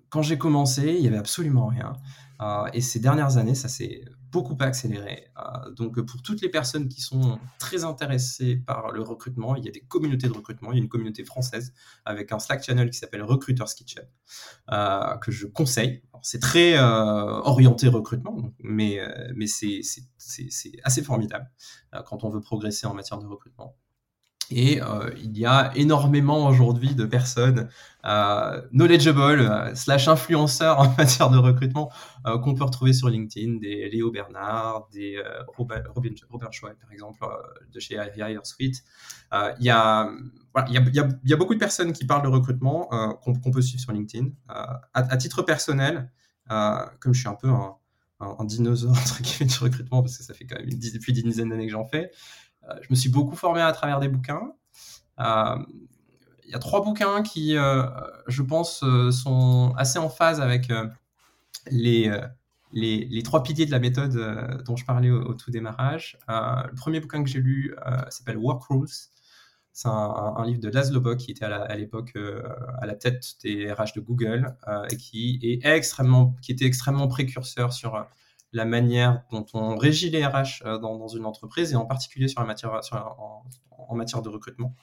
quand 0.09 0.21
j'ai 0.21 0.37
commencé, 0.37 0.95
il 0.97 1.01
y 1.01 1.07
avait 1.07 1.17
absolument 1.17 1.67
rien. 1.67 1.93
Euh, 2.41 2.65
et 2.73 2.81
ces 2.81 2.99
dernières 2.99 3.37
années, 3.37 3.55
ça 3.55 3.69
s'est 3.69 4.03
beaucoup 4.31 4.57
accéléré. 4.59 5.27
Euh, 5.37 5.71
donc, 5.71 6.01
pour 6.01 6.21
toutes 6.21 6.41
les 6.41 6.49
personnes 6.49 6.87
qui 6.89 7.01
sont 7.01 7.39
très 7.59 7.83
intéressées 7.83 8.55
par 8.55 8.91
le 8.91 9.01
recrutement, 9.01 9.55
il 9.55 9.63
y 9.63 9.67
a 9.67 9.71
des 9.71 9.81
communautés 9.81 10.27
de 10.27 10.33
recrutement. 10.33 10.71
Il 10.71 10.77
y 10.77 10.79
a 10.79 10.83
une 10.83 10.89
communauté 10.89 11.23
française 11.23 11.73
avec 12.05 12.31
un 12.31 12.39
Slack 12.39 12.63
channel 12.63 12.89
qui 12.89 12.97
s'appelle 12.97 13.23
Recruiters 13.23 13.73
Kitchen, 13.75 14.05
que 14.69 15.31
je 15.31 15.47
conseille. 15.47 16.03
C'est 16.23 16.39
très 16.39 16.79
orienté 16.79 17.87
recrutement, 17.87 18.53
mais, 18.59 18.99
mais 19.35 19.47
c'est 19.47 19.81
assez 20.83 21.03
formidable 21.03 21.51
quand 22.05 22.23
on 22.23 22.29
veut 22.29 22.41
progresser 22.41 22.87
en 22.87 22.93
matière 22.93 23.19
de 23.19 23.27
recrutement. 23.27 23.75
Et 24.51 24.81
euh, 24.81 25.09
il 25.17 25.37
y 25.37 25.45
a 25.45 25.71
énormément 25.75 26.47
aujourd'hui 26.47 26.93
de 26.93 27.05
personnes 27.05 27.69
euh, 28.05 28.61
knowledgeable 28.71 29.41
euh, 29.41 29.73
slash 29.75 30.09
influenceurs 30.09 30.79
en 30.79 30.93
matière 30.97 31.29
de 31.29 31.37
recrutement 31.37 31.91
qu'on 32.43 32.53
peut 32.53 32.63
retrouver 32.63 32.93
sur 32.93 33.09
LinkedIn, 33.09 33.57
des 33.59 33.89
Léo 33.89 34.11
Bernard, 34.11 34.87
des 34.91 35.19
Robin, 35.55 35.81
Robert 36.29 36.53
Chouet, 36.53 36.75
par 36.79 36.91
exemple, 36.91 37.25
de 37.73 37.79
chez 37.79 37.95
HireSuite. 37.95 38.83
Il 39.59 39.65
y, 39.65 39.71
a, 39.71 40.07
voilà, 40.53 40.67
il, 40.69 40.75
y 40.75 40.99
a, 40.99 41.07
y 41.23 41.33
a, 41.33 41.35
beaucoup 41.35 41.55
de 41.55 41.59
personnes 41.59 41.93
qui 41.93 42.05
parlent 42.05 42.21
de 42.21 42.27
recrutement 42.27 42.89
qu'on 43.23 43.51
peut 43.51 43.63
suivre 43.63 43.81
sur 43.81 43.91
LinkedIn. 43.91 44.27
À, 44.93 45.17
titre 45.17 45.41
personnel, 45.41 46.11
comme 46.47 47.13
je 47.13 47.19
suis 47.19 47.27
un 47.29 47.33
peu 47.33 47.49
un, 47.49 47.75
un, 48.19 48.45
dinosaure 48.45 48.91
entre 48.97 49.21
guillemets 49.23 49.51
du 49.51 49.57
recrutement 49.57 50.01
parce 50.01 50.17
que 50.17 50.23
ça 50.23 50.35
fait 50.35 50.45
quand 50.45 50.59
même 50.59 50.69
une, 50.69 50.79
depuis 50.79 51.13
dizaine 51.13 51.49
d'années 51.49 51.65
que 51.65 51.71
j'en 51.71 51.85
fais. 51.85 52.11
Euh, 52.69 52.73
je 52.81 52.87
me 52.89 52.95
suis 52.95 53.09
beaucoup 53.09 53.35
formé 53.35 53.61
à 53.61 53.71
travers 53.71 53.99
des 53.99 54.07
bouquins. 54.07 54.53
Euh, 55.19 55.57
il 56.45 56.51
y 56.51 56.55
a 56.55 56.59
trois 56.59 56.83
bouquins 56.83 57.21
qui, 57.23 57.55
euh, 57.55 57.83
je 58.27 58.41
pense, 58.41 58.83
sont 59.11 59.73
assez 59.77 59.99
en 59.99 60.09
phase 60.09 60.41
avec 60.41 60.69
les, 61.69 62.11
les, 62.73 63.23
trois 63.23 63.41
piliers 63.41 63.65
de 63.65 63.71
la 63.71 63.79
méthode 63.79 64.63
dont 64.65 64.75
je 64.75 64.83
parlais 64.83 65.09
au, 65.09 65.33
tout 65.33 65.49
démarrage. 65.49 66.17
le 66.27 66.75
premier 66.75 66.99
bouquin 66.99 67.23
que 67.23 67.29
j'ai 67.29 67.39
lu 67.39 67.73
s'appelle 68.09 68.37
Work. 68.37 68.63
C'est 69.71 69.87
un, 69.87 70.43
livre 70.45 70.59
de 70.59 70.67
Laszlo 70.67 70.99
Bock 70.99 71.19
qui 71.19 71.31
était 71.31 71.45
à 71.45 71.75
l'époque 71.77 72.17
à 72.81 72.85
la 72.85 72.95
tête 72.95 73.23
des 73.43 73.71
RH 73.71 73.93
de 73.95 74.01
Google 74.01 74.53
et 74.89 74.97
qui, 74.97 75.39
est 75.41 75.65
extrêmement, 75.65 76.35
qui 76.41 76.51
était 76.51 76.65
extrêmement 76.65 77.07
précurseur 77.07 77.71
sur 77.71 78.05
la 78.53 78.65
manière 78.65 79.23
dont 79.31 79.45
on 79.53 79.77
régit 79.77 80.09
les 80.09 80.25
RH 80.25 80.63
euh, 80.65 80.77
dans, 80.77 81.07
une 81.07 81.25
entreprise 81.25 81.71
et 81.71 81.75
en 81.75 81.85
particulier 81.85 82.27
en, 82.35 82.45
matière 82.45 84.21
de 84.21 84.29
recrutement. 84.29 84.75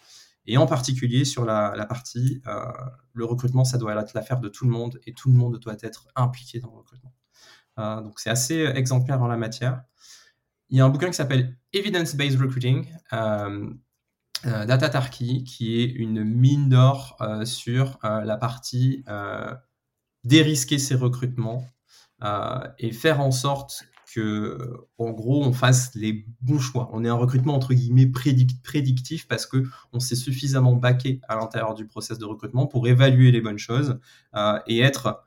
Et 0.47 0.57
en 0.57 0.66
particulier 0.66 1.25
sur 1.25 1.45
la, 1.45 1.87
partie, 1.87 2.41
euh, 2.47 2.64
le 3.12 3.25
recrutement, 3.25 3.64
ça 3.64 3.77
doit 3.77 3.95
être 3.95 4.14
l'affaire 4.14 4.41
de 4.41 4.49
tout 4.49 4.64
le 4.64 4.71
monde 4.71 4.99
et 5.07 5.12
tout 5.12 5.31
le 5.31 5.37
monde 5.37 5.59
doit 5.59 5.77
être 5.83 6.09
impliqué 6.16 6.61
dans 6.61 6.71
le 6.71 6.77
recrutement. 6.79 7.12
Euh, 7.79 8.01
donc 8.01 8.19
c'est 8.19 8.31
assez 8.31 8.64
exemplaire 8.75 9.23
en 9.23 9.27
la 9.27 9.37
matière. 9.37 9.83
Il 10.71 10.79
y 10.79 10.81
a 10.81 10.85
un 10.85 10.89
bouquin 10.89 11.09
qui 11.09 11.14
s'appelle 11.14 11.57
Evidence-Based 11.73 12.41
Recruiting, 12.41 12.87
Tarki, 14.43 15.45
qui 15.45 15.81
est 15.81 15.87
une 15.87 16.25
mine 16.25 16.69
d'or 16.69 17.16
sur 17.45 17.99
la 18.03 18.37
partie 18.37 19.03
dérisquer 20.25 20.79
ses 20.79 20.95
recrutements 20.95 21.64
euh, 21.64 21.78
et 22.79 22.93
faire 22.93 23.21
en 23.21 23.31
sorte 23.31 23.85
que, 24.12 24.87
en 24.99 25.11
gros, 25.11 25.45
on 25.45 25.53
fasse 25.53 25.95
les 25.95 26.27
bons 26.41 26.59
choix. 26.59 26.89
On 26.93 27.05
est 27.05 27.09
un 27.09 27.14
recrutement 27.14 27.55
entre 27.55 27.75
guillemets 27.75 28.07
prédictif 28.07 29.29
parce 29.29 29.47
que 29.47 29.64
on 29.93 30.01
s'est 30.01 30.16
suffisamment 30.16 30.75
baqué 30.75 31.21
à 31.29 31.37
l'intérieur 31.37 31.75
du 31.75 31.87
process 31.87 32.19
de 32.19 32.25
recrutement 32.25 32.66
pour 32.66 32.89
évaluer 32.89 33.31
les 33.31 33.41
bonnes 33.41 33.59
choses 33.59 33.99
euh, 34.35 34.59
et 34.66 34.81
être 34.81 35.25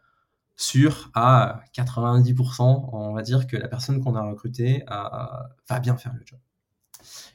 sûr 0.56 1.10
à 1.14 1.62
90%, 1.76 2.89
on 2.92 3.14
va 3.14 3.22
dire 3.22 3.48
que 3.48 3.58
la 3.58 3.68
personne 3.68 4.04
qu'on 4.04 4.16
a 4.16 4.22
recrutée 4.22 4.84
va 4.88 5.80
bien 5.82 5.98
faire 5.98 6.14
le 6.14 6.22
job. 6.26 6.39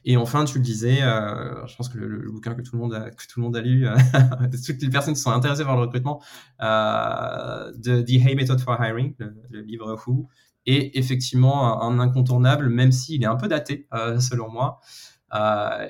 Et 0.05 0.17
enfin, 0.17 0.45
tu 0.45 0.57
le 0.57 0.63
disais, 0.63 1.01
euh, 1.01 1.65
je 1.67 1.75
pense 1.75 1.89
que 1.89 1.97
le, 1.97 2.31
bouquin 2.31 2.55
que 2.55 2.61
tout 2.61 2.75
le 2.75 2.81
monde 2.81 2.93
a, 2.93 3.11
que 3.11 3.27
tout 3.27 3.39
le 3.39 3.43
monde 3.43 3.57
a 3.57 3.61
lu, 3.61 3.87
euh, 3.87 3.95
toutes 4.65 4.81
les 4.81 4.89
personnes 4.89 5.13
qui 5.13 5.19
sont 5.19 5.31
intéressées 5.31 5.63
par 5.63 5.75
le 5.75 5.81
recrutement, 5.81 6.21
euh, 6.61 7.71
de 7.75 8.01
The 8.01 8.25
Hay 8.25 8.35
Method 8.35 8.59
for 8.59 8.77
Hiring, 8.81 9.15
le, 9.49 9.61
livre 9.61 9.97
Who, 10.05 10.27
est 10.65 10.97
effectivement 10.97 11.81
un, 11.81 11.99
incontournable, 11.99 12.69
même 12.69 12.91
s'il 12.91 13.23
est 13.23 13.27
un 13.27 13.35
peu 13.35 13.47
daté, 13.47 13.87
selon 14.19 14.49
moi, 14.49 14.81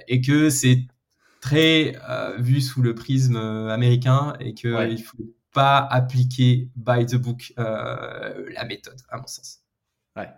et 0.07 0.21
que 0.21 0.49
c'est 0.49 0.85
très 1.41 1.95
vu 2.37 2.61
sous 2.61 2.83
le 2.83 2.93
prisme 2.93 3.37
américain 3.37 4.33
et 4.39 4.53
qu'il 4.53 4.71
ne 4.71 4.97
faut 4.97 5.33
pas 5.51 5.79
appliquer 5.79 6.69
by 6.75 7.07
the 7.07 7.15
book 7.15 7.53
la 7.57 8.65
méthode, 8.67 9.01
à 9.09 9.17
mon 9.17 9.25
sens. 9.25 9.61
Ouais. 10.15 10.29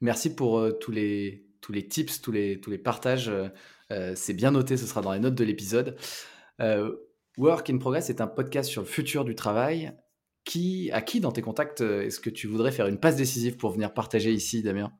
Merci 0.00 0.34
pour 0.34 0.78
tous 0.78 0.92
les 0.92 1.47
tous 1.68 1.72
les 1.74 1.86
tips, 1.86 2.22
tous 2.22 2.32
les, 2.32 2.58
tous 2.60 2.70
les 2.70 2.78
partages. 2.78 3.28
Euh, 3.28 3.50
euh, 3.90 4.14
c'est 4.16 4.32
bien 4.32 4.52
noté, 4.52 4.78
ce 4.78 4.86
sera 4.86 5.02
dans 5.02 5.12
les 5.12 5.18
notes 5.20 5.34
de 5.34 5.44
l'épisode. 5.44 5.96
Euh, 6.60 6.96
Work 7.36 7.68
in 7.68 7.76
Progress 7.76 8.08
est 8.08 8.22
un 8.22 8.26
podcast 8.26 8.70
sur 8.70 8.80
le 8.80 8.88
futur 8.88 9.26
du 9.26 9.34
travail. 9.34 9.92
Qui, 10.44 10.90
à 10.94 11.02
qui 11.02 11.20
dans 11.20 11.30
tes 11.30 11.42
contacts 11.42 11.82
est-ce 11.82 12.20
que 12.20 12.30
tu 12.30 12.46
voudrais 12.46 12.72
faire 12.72 12.86
une 12.86 12.98
passe 12.98 13.16
décisive 13.16 13.58
pour 13.58 13.70
venir 13.70 13.92
partager 13.92 14.32
ici, 14.32 14.62
Damien? 14.62 14.90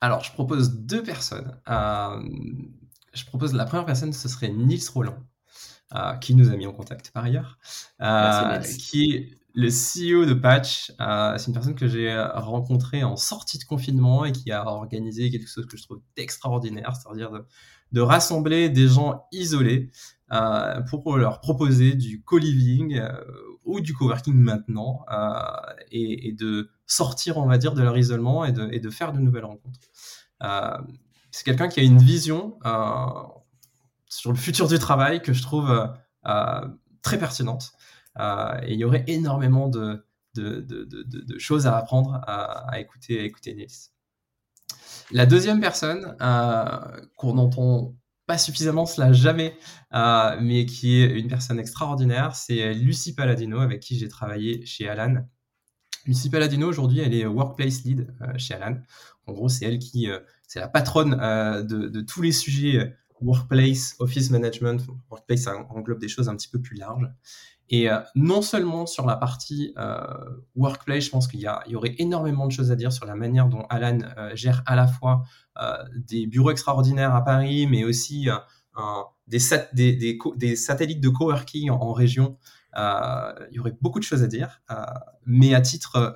Alors, 0.00 0.22
je 0.22 0.30
propose 0.30 0.76
deux 0.76 1.02
personnes. 1.02 1.60
je 1.66 3.24
propose 3.26 3.52
la 3.52 3.64
première 3.64 3.84
personne, 3.84 4.12
ce 4.12 4.28
serait 4.28 4.50
Nils 4.50 4.88
Roland, 4.94 5.18
qui 6.20 6.36
nous 6.36 6.50
a 6.52 6.56
mis 6.56 6.68
en 6.68 6.72
contact 6.72 7.10
par 7.10 7.24
ailleurs, 7.24 7.58
qui 8.78 9.10
est 9.12 9.30
le 9.56 9.68
CEO 9.68 10.26
de 10.26 10.34
Patch, 10.34 10.92
euh, 11.00 11.38
c'est 11.38 11.46
une 11.46 11.54
personne 11.54 11.74
que 11.74 11.88
j'ai 11.88 12.12
euh, 12.12 12.28
rencontrée 12.34 13.04
en 13.04 13.16
sortie 13.16 13.58
de 13.58 13.64
confinement 13.64 14.26
et 14.26 14.32
qui 14.32 14.52
a 14.52 14.66
organisé 14.66 15.30
quelque 15.30 15.48
chose 15.48 15.64
que 15.64 15.78
je 15.78 15.82
trouve 15.82 16.02
extraordinaire, 16.18 16.94
c'est-à-dire 16.94 17.30
de, 17.92 18.00
rassembler 18.02 18.68
des 18.68 18.86
gens 18.86 19.26
isolés 19.32 19.90
euh, 20.30 20.82
pour 20.82 21.16
leur 21.16 21.40
proposer 21.40 21.94
du 21.94 22.22
co-living 22.22 23.00
ou 23.64 23.80
du 23.80 23.94
coworking 23.94 24.34
maintenant 24.34 25.06
et, 25.90 26.34
de 26.38 26.68
sortir, 26.86 27.38
on 27.38 27.46
va 27.46 27.56
dire, 27.56 27.72
de 27.72 27.82
leur 27.82 27.96
isolement 27.96 28.44
et 28.44 28.52
de 28.52 28.90
faire 28.90 29.14
de 29.14 29.20
nouvelles 29.20 29.46
rencontres. 29.46 29.80
c'est 31.30 31.44
quelqu'un 31.44 31.68
qui 31.68 31.80
a 31.80 31.82
une 31.82 32.02
vision 32.02 32.58
sur 34.06 34.32
le 34.32 34.36
futur 34.36 34.68
du 34.68 34.78
travail 34.78 35.22
que 35.22 35.32
je 35.32 35.40
trouve 35.40 35.90
très 37.00 37.18
pertinente. 37.18 37.75
Euh, 38.18 38.58
et 38.62 38.74
il 38.74 38.78
y 38.78 38.84
aurait 38.84 39.04
énormément 39.06 39.68
de, 39.68 40.04
choses 41.38 41.66
à 41.66 41.76
apprendre 41.76 42.20
à, 42.26 42.78
écouter, 42.78 43.20
à 43.20 43.22
écouter. 43.22 43.66
La 45.10 45.26
deuxième 45.26 45.60
personne 45.60 46.16
euh, 46.20 46.66
qu'on 47.16 47.34
n'entend 47.34 47.94
pas 48.26 48.38
suffisamment 48.38 48.86
cela 48.86 49.12
jamais, 49.12 49.56
euh, 49.94 50.36
mais 50.40 50.66
qui 50.66 51.00
est 51.00 51.18
une 51.18 51.28
personne 51.28 51.60
extraordinaire, 51.60 52.34
c'est 52.34 52.74
Lucie 52.74 53.14
Palladino, 53.14 53.60
avec 53.60 53.80
qui 53.80 53.98
j'ai 53.98 54.08
travaillé 54.08 54.66
chez 54.66 54.88
Alan. 54.88 55.24
Lucie 56.06 56.28
Palladino, 56.28 56.68
aujourd'hui, 56.68 57.00
elle 57.00 57.14
est 57.14 57.24
Workplace 57.24 57.84
Lead 57.84 58.12
chez 58.36 58.54
Alan. 58.54 58.78
En 59.26 59.32
gros, 59.32 59.48
c'est 59.48 59.64
elle 59.64 59.78
qui, 59.78 60.08
c'est 60.46 60.60
la 60.60 60.68
patronne 60.68 61.12
de, 61.66 62.00
tous 62.00 62.20
les 62.20 62.32
sujets 62.32 62.94
Workplace, 63.20 63.96
Office 63.98 64.30
Management. 64.30 64.80
Workplace, 65.10 65.46
englobe 65.46 65.98
des 65.98 66.08
choses 66.08 66.28
un 66.28 66.36
petit 66.36 66.48
peu 66.48 66.60
plus 66.60 66.76
larges. 66.76 67.08
Et 67.68 67.90
euh, 67.90 67.98
non 68.14 68.42
seulement 68.42 68.86
sur 68.86 69.06
la 69.06 69.16
partie 69.16 69.72
euh, 69.76 69.98
workplace, 70.54 71.04
je 71.04 71.10
pense 71.10 71.26
qu'il 71.26 71.40
y, 71.40 71.70
y, 71.70 71.74
aurait 71.74 71.94
énormément 71.98 72.46
de 72.46 72.52
choses 72.52 72.70
à 72.70 72.76
dire 72.76 72.92
sur 72.92 73.06
la 73.06 73.16
manière 73.16 73.48
dont 73.48 73.62
Alan 73.68 73.98
euh, 74.16 74.34
gère 74.34 74.62
à 74.66 74.76
la 74.76 74.86
fois 74.86 75.22
des 75.96 76.26
bureaux 76.26 76.50
extraordinaires 76.50 77.14
à 77.14 77.24
Paris, 77.24 77.66
mais 77.66 77.82
aussi 77.82 78.28
des, 79.26 80.56
satellites 80.56 81.00
de 81.00 81.08
coworking 81.08 81.70
en, 81.70 81.80
en 81.80 81.92
région. 81.94 82.36
il 82.76 83.52
y 83.52 83.58
aurait 83.58 83.74
beaucoup 83.80 83.98
de 83.98 84.04
choses 84.04 84.22
à 84.22 84.26
dire. 84.26 84.60
mais 85.24 85.54
à 85.54 85.62
titre 85.62 86.14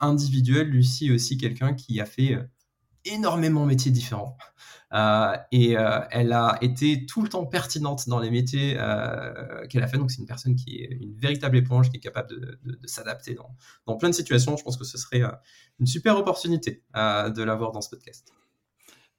individuel, 0.00 0.68
Lucie 0.68 1.08
est 1.08 1.10
aussi 1.10 1.36
quelqu'un 1.36 1.74
qui 1.74 2.00
a 2.00 2.06
fait 2.06 2.38
énormément 3.12 3.62
de 3.62 3.68
métiers 3.68 3.90
différents. 3.90 4.36
Euh, 4.94 5.36
et 5.52 5.76
euh, 5.76 6.00
elle 6.10 6.32
a 6.32 6.56
été 6.62 7.04
tout 7.04 7.22
le 7.22 7.28
temps 7.28 7.44
pertinente 7.44 8.08
dans 8.08 8.18
les 8.18 8.30
métiers 8.30 8.76
euh, 8.78 9.66
qu'elle 9.66 9.82
a 9.82 9.86
fait. 9.86 9.98
Donc 9.98 10.10
c'est 10.10 10.20
une 10.20 10.26
personne 10.26 10.56
qui 10.56 10.78
est 10.82 10.98
une 11.00 11.14
véritable 11.14 11.56
éponge, 11.58 11.90
qui 11.90 11.98
est 11.98 12.00
capable 12.00 12.30
de, 12.30 12.78
s'adapter 12.84 13.34
dans, 13.34 13.54
dans, 13.86 13.96
plein 13.96 14.08
de 14.08 14.14
situations. 14.14 14.56
Je 14.56 14.64
pense 14.64 14.76
que 14.76 14.84
ce 14.84 14.96
serait 14.96 15.22
une 15.78 15.86
super 15.86 16.16
opportunité 16.18 16.82
de 16.94 17.42
l'avoir 17.42 17.72
dans 17.72 17.80
ce 17.80 17.90
podcast. 17.90 18.32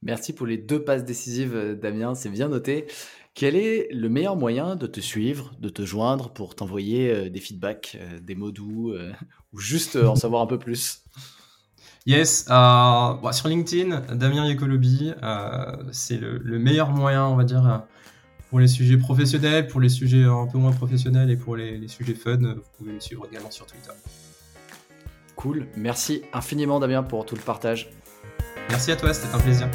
Merci 0.02 0.34
pour 0.34 0.48
les 0.48 0.58
deux 0.58 0.84
passes 0.84 1.04
décisives, 1.04 1.78
Damien. 1.80 2.16
C'est 2.16 2.30
bien 2.30 2.48
noté. 2.48 2.88
Quel 3.36 3.56
est 3.56 3.90
le 3.92 4.10
meilleur 4.10 4.36
moyen 4.36 4.76
de 4.76 4.88
te 4.88 5.00
suivre, 5.00 5.54
de 5.60 5.70
te 5.70 5.86
joindre 5.86 6.34
pour 6.34 6.56
t'envoyer 6.56 7.30
des 7.30 7.40
feedbacks, 7.40 7.98
des 8.22 8.36
mots 8.36 8.52
doux 8.52 8.96
ou 9.54 9.60
juste 9.60 9.98
en 9.98 10.16
savoir 10.16 10.42
un 10.42 10.48
peu 10.48 10.58
plus? 10.58 11.04
Yes, 12.10 12.48
euh, 12.50 13.32
sur 13.32 13.50
LinkedIn, 13.50 14.16
Damien 14.16 14.48
Yekolobi, 14.48 15.14
euh, 15.22 15.76
c'est 15.92 16.18
le, 16.18 16.58
meilleur 16.58 16.90
moyen, 16.90 17.28
on 17.28 17.36
va 17.36 17.44
dire, 17.44 17.84
pour 18.50 18.60
les 18.60 18.68
sujets 18.68 18.98
professionnels, 18.98 19.68
pour 19.68 19.80
les 19.80 19.90
sujets 19.90 20.24
un 20.24 20.48
peu 20.48 20.58
moins 20.58 20.72
professionnels 20.72 21.30
et 21.30 21.38
pour 21.38 21.56
les, 21.56 21.88
sujets 21.88 22.16
fun. 22.16 22.38
Vous 22.38 22.64
pouvez 22.80 22.94
me 22.94 23.00
suivre 23.00 23.28
également 23.32 23.52
sur 23.52 23.68
Twitter. 23.68 23.92
Cool, 25.36 25.68
merci 25.78 26.24
infiniment 26.34 26.80
Damien 26.80 27.04
pour 27.04 27.28
tout 27.28 27.36
le 27.36 27.42
partage. 27.42 27.92
Merci 28.72 28.92
à 28.92 28.96
toi, 28.96 29.14
c'était 29.14 29.36
un 29.36 29.40
plaisir. 29.40 29.70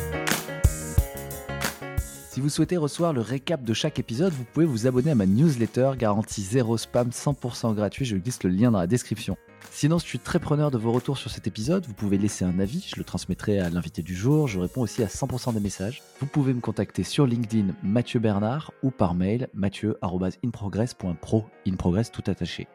Si 2.30 2.40
vous 2.40 2.48
souhaitez 2.48 2.76
recevoir 2.76 3.12
le 3.12 3.20
récap 3.20 3.62
de 3.62 3.74
chaque 3.74 4.00
épisode, 4.00 4.32
vous 4.32 4.44
pouvez 4.52 4.66
vous 4.66 4.88
abonner 4.88 5.12
à 5.12 5.14
ma 5.14 5.26
newsletter 5.26 5.92
garantie 5.96 6.42
zéro 6.42 6.78
spam 6.78 7.10
100% 7.10 7.76
gratuit, 7.76 8.04
je 8.04 8.16
glisse 8.16 8.42
le 8.42 8.50
lien 8.50 8.72
dans 8.72 8.80
la 8.80 8.88
description. 8.88 9.36
Sinon, 9.70 9.98
je 9.98 10.04
suis 10.04 10.18
très 10.18 10.38
preneur 10.38 10.70
de 10.70 10.78
vos 10.78 10.92
retours 10.92 11.18
sur 11.18 11.30
cet 11.30 11.46
épisode. 11.46 11.84
Vous 11.86 11.94
pouvez 11.94 12.16
laisser 12.16 12.44
un 12.44 12.58
avis, 12.58 12.86
je 12.88 12.96
le 12.96 13.04
transmettrai 13.04 13.58
à 13.58 13.70
l'invité 13.70 14.02
du 14.02 14.14
jour. 14.14 14.48
Je 14.48 14.60
réponds 14.60 14.82
aussi 14.82 15.02
à 15.02 15.06
100% 15.06 15.52
des 15.52 15.60
messages. 15.60 16.02
Vous 16.20 16.26
pouvez 16.26 16.54
me 16.54 16.60
contacter 16.60 17.02
sur 17.02 17.26
LinkedIn 17.26 17.74
Mathieu 17.82 18.20
Bernard 18.20 18.72
ou 18.82 18.90
par 18.90 19.14
mail 19.14 19.48
mathieu.inprogress.pro, 19.52 21.44
in 21.66 21.74
progress 21.74 22.10
tout 22.10 22.22
attaché. 22.26 22.68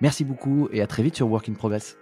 Merci 0.00 0.24
beaucoup 0.24 0.68
et 0.72 0.80
à 0.80 0.86
très 0.86 1.02
vite 1.02 1.16
sur 1.16 1.28
Work 1.28 1.48
in 1.48 1.54
Progress. 1.54 1.96